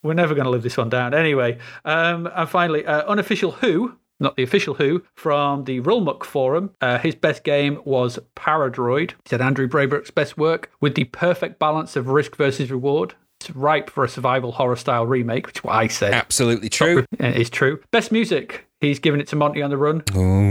[0.02, 1.12] We're never going to live this one down.
[1.12, 6.70] Anyway, um, and finally, uh, unofficial Who, not the official Who, from the Rulmuck forum.
[6.80, 9.10] Uh, his best game was Paradroid.
[9.10, 13.14] He said Andrew Braybrook's best work with the perfect balance of risk versus reward.
[13.40, 16.12] It's ripe for a survival horror style remake, which is what I said.
[16.12, 17.04] Absolutely true.
[17.18, 17.80] It is true.
[17.92, 18.66] Best music.
[18.80, 20.02] He's given it to Monty on the Run.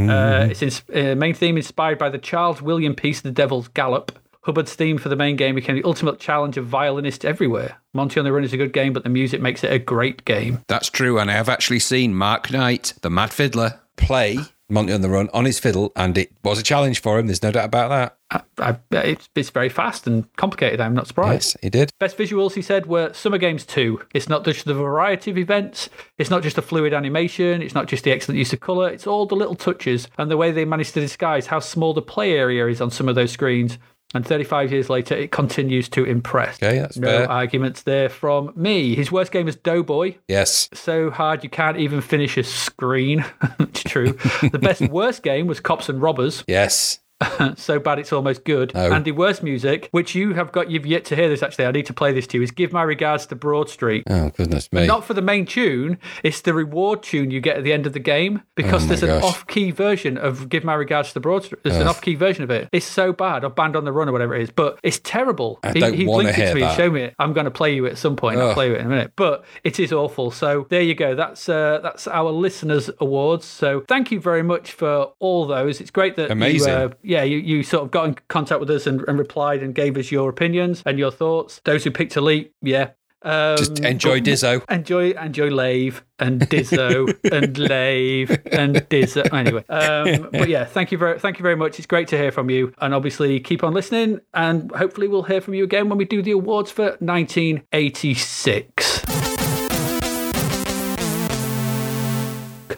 [0.10, 4.18] Uh, it's ins- uh, main theme inspired by the Charles William piece The Devil's Gallop.
[4.42, 7.78] Hubbard's theme for the main game became the ultimate challenge of violinists everywhere.
[7.94, 10.24] Monty on the Run is a good game, but the music makes it a great
[10.24, 10.64] game.
[10.70, 11.20] That's true.
[11.20, 14.38] And I have actually seen Mark Knight, the Mad Fiddler, play
[14.70, 17.28] Monty on the Run on his fiddle, and it was a challenge for him.
[17.28, 18.18] There's no doubt about that.
[18.60, 20.82] I, I, it's, it's very fast and complicated.
[20.82, 21.56] I'm not surprised.
[21.56, 21.92] Yes, he did.
[22.00, 24.02] Best visuals, he said, were Summer Games 2.
[24.14, 27.88] It's not just the variety of events, it's not just the fluid animation, it's not
[27.88, 30.66] just the excellent use of colour, it's all the little touches and the way they
[30.66, 33.78] managed to disguise how small the play area is on some of those screens.
[34.14, 36.56] And 35 years later, it continues to impress.
[36.64, 37.30] Okay, that's no fair.
[37.32, 38.96] arguments there from me.
[38.96, 40.16] His worst game is Doughboy.
[40.30, 40.70] Yes.
[40.74, 43.26] So hard you can't even finish a screen.
[43.60, 44.14] it's true.
[44.52, 46.46] the best worst game was Cops and Robbers.
[46.48, 47.00] Yes.
[47.56, 48.72] so bad it's almost good.
[48.76, 48.92] Oh.
[48.92, 51.66] And the worst music, which you have got, you've yet to hear this actually.
[51.66, 52.44] I need to play this to you.
[52.44, 54.86] Is "Give My Regards to Broad Street." Oh, goodness me.
[54.86, 55.98] Not for the main tune.
[56.24, 59.04] It's the reward tune you get at the end of the game because Oh there's
[59.04, 62.52] an off-key version of "Give My Regards to Broad Street." There's an off-key version of
[62.52, 62.70] it.
[62.72, 64.52] It's so bad, or "Band on the Run" or whatever it is.
[64.52, 65.60] But it's terrible.
[65.64, 66.78] I he don't he linked it hear to me and that.
[66.78, 67.16] showed me it.
[67.18, 68.40] I'm going to play you at some point.
[68.40, 69.14] I'll play you it in a minute.
[69.16, 70.30] But it is awful.
[70.30, 71.16] So there you go.
[71.16, 73.46] That's uh, that's our listeners' awards.
[73.46, 75.82] So thank you very much for all those.
[75.82, 76.70] It's great that Amazing.
[76.70, 79.64] You, uh, yeah, you, you sort of got in contact with us and, and replied
[79.64, 81.62] and gave us your opinions and your thoughts.
[81.64, 82.90] Those who picked Elite, yeah.
[83.24, 84.64] Um, Just enjoy Diso.
[84.70, 89.34] Enjoy, enjoy Lave and Diso and Lave and Diso.
[89.34, 91.80] Anyway, um, but yeah, thank you very, thank you very much.
[91.80, 94.20] It's great to hear from you, and obviously keep on listening.
[94.34, 99.27] And hopefully, we'll hear from you again when we do the awards for 1986.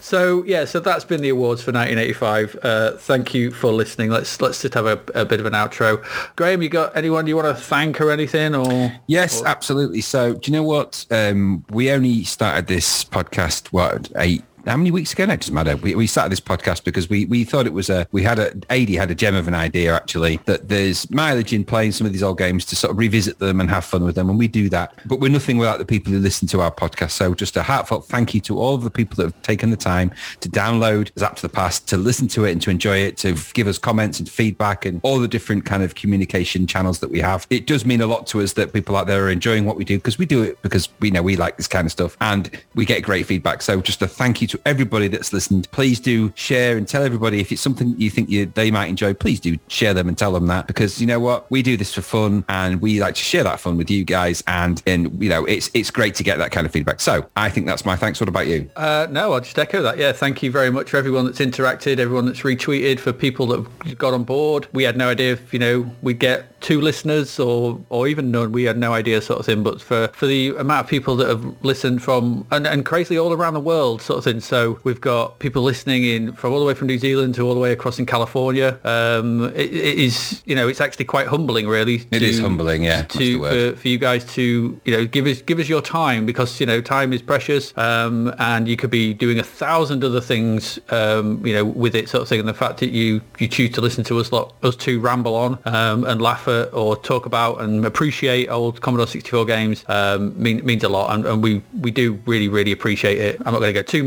[0.09, 2.57] So yeah, so that's been the awards for 1985.
[2.63, 4.09] Uh, thank you for listening.
[4.09, 6.03] Let's let's just have a, a bit of an outro.
[6.35, 8.55] Graham, you got anyone you want to thank or anything?
[8.55, 10.01] Or Yes, absolutely.
[10.01, 11.05] So, do you know what?
[11.11, 14.43] Um, we only started this podcast what eight.
[14.65, 15.25] How many weeks ago?
[15.25, 15.77] No, it doesn't matter.
[15.77, 18.51] We, we started this podcast because we, we thought it was a, we had a,
[18.69, 22.13] AD had a gem of an idea actually, that there's mileage in playing some of
[22.13, 24.29] these old games to sort of revisit them and have fun with them.
[24.29, 27.11] And we do that, but we're nothing without the people who listen to our podcast.
[27.11, 29.77] So just a heartfelt thank you to all of the people that have taken the
[29.77, 30.11] time
[30.41, 33.35] to download Zap to the Past, to listen to it and to enjoy it, to
[33.53, 37.19] give us comments and feedback and all the different kind of communication channels that we
[37.19, 37.47] have.
[37.49, 39.85] It does mean a lot to us that people out there are enjoying what we
[39.85, 42.51] do because we do it because we know we like this kind of stuff and
[42.75, 43.61] we get great feedback.
[43.61, 45.69] So just a thank you to everybody that's listened.
[45.71, 49.13] Please do share and tell everybody if it's something you think you, they might enjoy,
[49.13, 51.49] please do share them and tell them that because you know what?
[51.49, 54.43] We do this for fun and we like to share that fun with you guys.
[54.47, 56.99] And, and you know, it's, it's great to get that kind of feedback.
[56.99, 58.19] So I think that's my thanks.
[58.19, 58.69] What about you?
[58.75, 59.97] Uh, no, I'll just echo that.
[59.97, 63.97] Yeah, thank you very much for everyone that's interacted, everyone that's retweeted, for people that
[63.97, 64.67] got on board.
[64.73, 68.51] We had no idea if, you know, we'd get two listeners or or even none.
[68.51, 69.63] We had no idea sort of thing.
[69.63, 73.33] But for, for the amount of people that have listened from, and, and crazily all
[73.33, 74.38] around the world sort of thing.
[74.41, 77.53] So we've got people listening in from all the way from New Zealand to all
[77.53, 78.79] the way across in California.
[78.83, 82.07] Um, it, it is, you know, it's actually quite humbling really.
[82.11, 85.59] It is humbling, yeah, To, for, for you guys to you know give us give
[85.59, 89.39] us your time because you know time is precious um, and you could be doing
[89.39, 92.79] a thousand other things um, you know with it sort of thing and the fact
[92.79, 96.21] that you you choose to listen to us lot us two ramble on um, and
[96.21, 100.89] laugh at or talk about and appreciate old Commodore 64 games um, mean, means a
[100.89, 103.41] lot, and, and, we we do really really appreciate it.
[103.45, 104.03] I'm not going to go too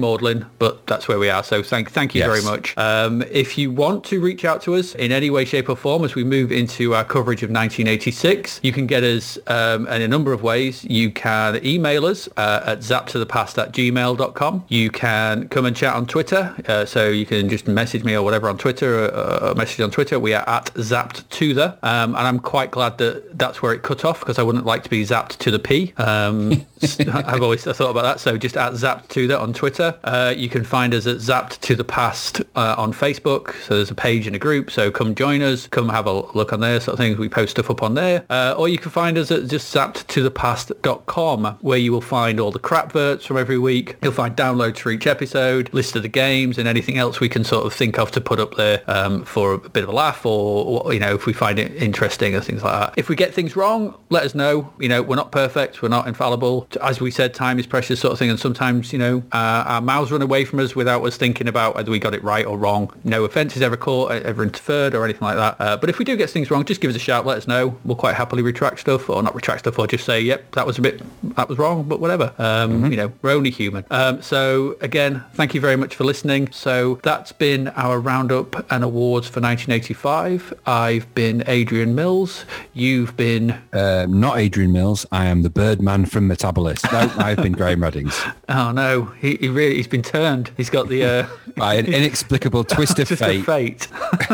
[0.58, 1.42] but that's where we are.
[1.42, 2.28] So thank thank you yes.
[2.28, 2.76] very much.
[2.78, 6.04] Um, if you want to reach out to us in any way, shape or form
[6.04, 10.08] as we move into our coverage of 1986, you can get us um, in a
[10.08, 10.84] number of ways.
[10.84, 14.64] You can email us uh, at zaptothepast at gmail.com.
[14.68, 16.54] You can come and chat on Twitter.
[16.66, 19.90] Uh, so you can just message me or whatever on Twitter, uh, or message on
[19.90, 20.18] Twitter.
[20.18, 23.82] We are at zapped to the, um, and I'm quite glad that that's where it
[23.82, 25.92] cut off because I wouldn't like to be zapped to the P.
[25.96, 26.64] Um,
[27.12, 28.20] I've always thought about that.
[28.20, 29.98] So just at zapped to the on Twitter.
[30.12, 33.55] Uh, you can find us at zapped to the past uh, on Facebook.
[33.62, 34.70] So there's a page and a group.
[34.70, 35.68] So come join us.
[35.68, 36.78] Come have a look on there.
[36.80, 37.16] Sort of things.
[37.16, 38.26] We post stuff up on there.
[38.28, 42.02] Uh, or you can find us at just zapped to the past.com where you will
[42.02, 43.97] find all the crap verts from every week.
[44.02, 47.43] You'll find downloads for each episode, list of the games and anything else we can
[47.43, 50.26] sort of think of to put up there um, for a bit of a laugh
[50.26, 52.94] or, you know, if we find it interesting or things like that.
[52.98, 54.74] If we get things wrong, let us know.
[54.78, 55.80] You know, we're not perfect.
[55.80, 56.68] We're not infallible.
[56.82, 58.28] As we said, time is precious sort of thing.
[58.28, 59.80] And sometimes, you know, uh, our
[60.10, 62.92] run away from us without us thinking about whether we got it right or wrong.
[63.04, 65.56] No offence is ever caught, ever interfered or anything like that.
[65.58, 67.26] Uh, but if we do get things wrong, just give us a shout.
[67.26, 67.78] Let us know.
[67.84, 70.78] We'll quite happily retract stuff or not retract stuff or just say, yep, that was
[70.78, 71.02] a bit,
[71.36, 72.34] that was wrong, but whatever.
[72.38, 72.90] Um, mm-hmm.
[72.90, 73.84] You know, we're only human.
[73.90, 76.50] Um, so again, thank you very much for listening.
[76.52, 80.54] So that's been our roundup and awards for 1985.
[80.66, 82.44] I've been Adrian Mills.
[82.72, 83.58] You've been...
[83.72, 85.06] Uh, not Adrian Mills.
[85.12, 86.90] I am the Birdman from Metabolis.
[86.92, 88.12] No, I've been Graham Reddings.
[88.48, 90.51] Oh no, he, he really he's been turned.
[90.56, 93.44] He's got the uh, by an inexplicable twist of fate.
[93.44, 93.86] Fate.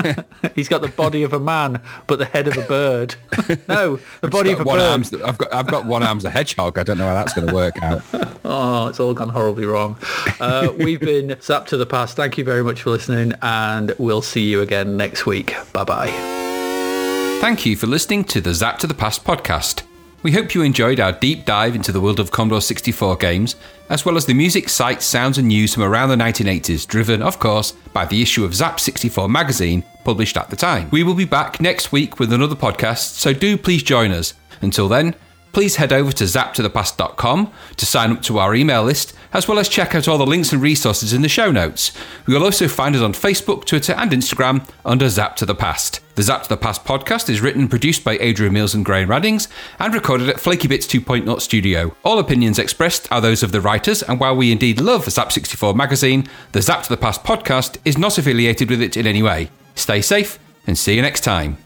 [0.54, 3.16] he's got the body of a man, but the head of a bird.
[3.68, 4.90] no, the body of a one bird.
[4.90, 6.78] Arm's, I've got I've got one arm's a hedgehog.
[6.78, 8.02] I don't know how that's going to work out.
[8.44, 9.98] oh, it's all gone horribly wrong.
[10.40, 12.16] Uh, we've been Zap to the Past.
[12.16, 15.54] Thank you very much for listening, and we'll see you again next week.
[15.74, 16.10] Bye bye.
[17.40, 19.87] Thank you for listening to the Zap to the Past podcast.
[20.20, 23.54] We hope you enjoyed our deep dive into the world of Commodore 64 games,
[23.88, 27.38] as well as the music, sights, sounds, and news from around the 1980s, driven, of
[27.38, 30.88] course, by the issue of Zap 64 magazine published at the time.
[30.90, 34.34] We will be back next week with another podcast, so do please join us.
[34.60, 35.14] Until then,
[35.52, 39.68] please head over to zaptothepast.com to sign up to our email list, as well as
[39.68, 41.92] check out all the links and resources in the show notes.
[42.26, 46.00] You will also find us on Facebook, Twitter, and Instagram under Zap to the Past.
[46.14, 49.08] The Zap to the Past podcast is written and produced by Adrian Mills and Graham
[49.08, 49.48] Reddings
[49.78, 51.94] and recorded at Flaky Bits 2.0 studio.
[52.04, 55.74] All opinions expressed are those of the writers, and while we indeed love Zzap 64
[55.74, 59.50] magazine, the Zap to the Past podcast is not affiliated with it in any way.
[59.74, 61.56] Stay safe and see you next time.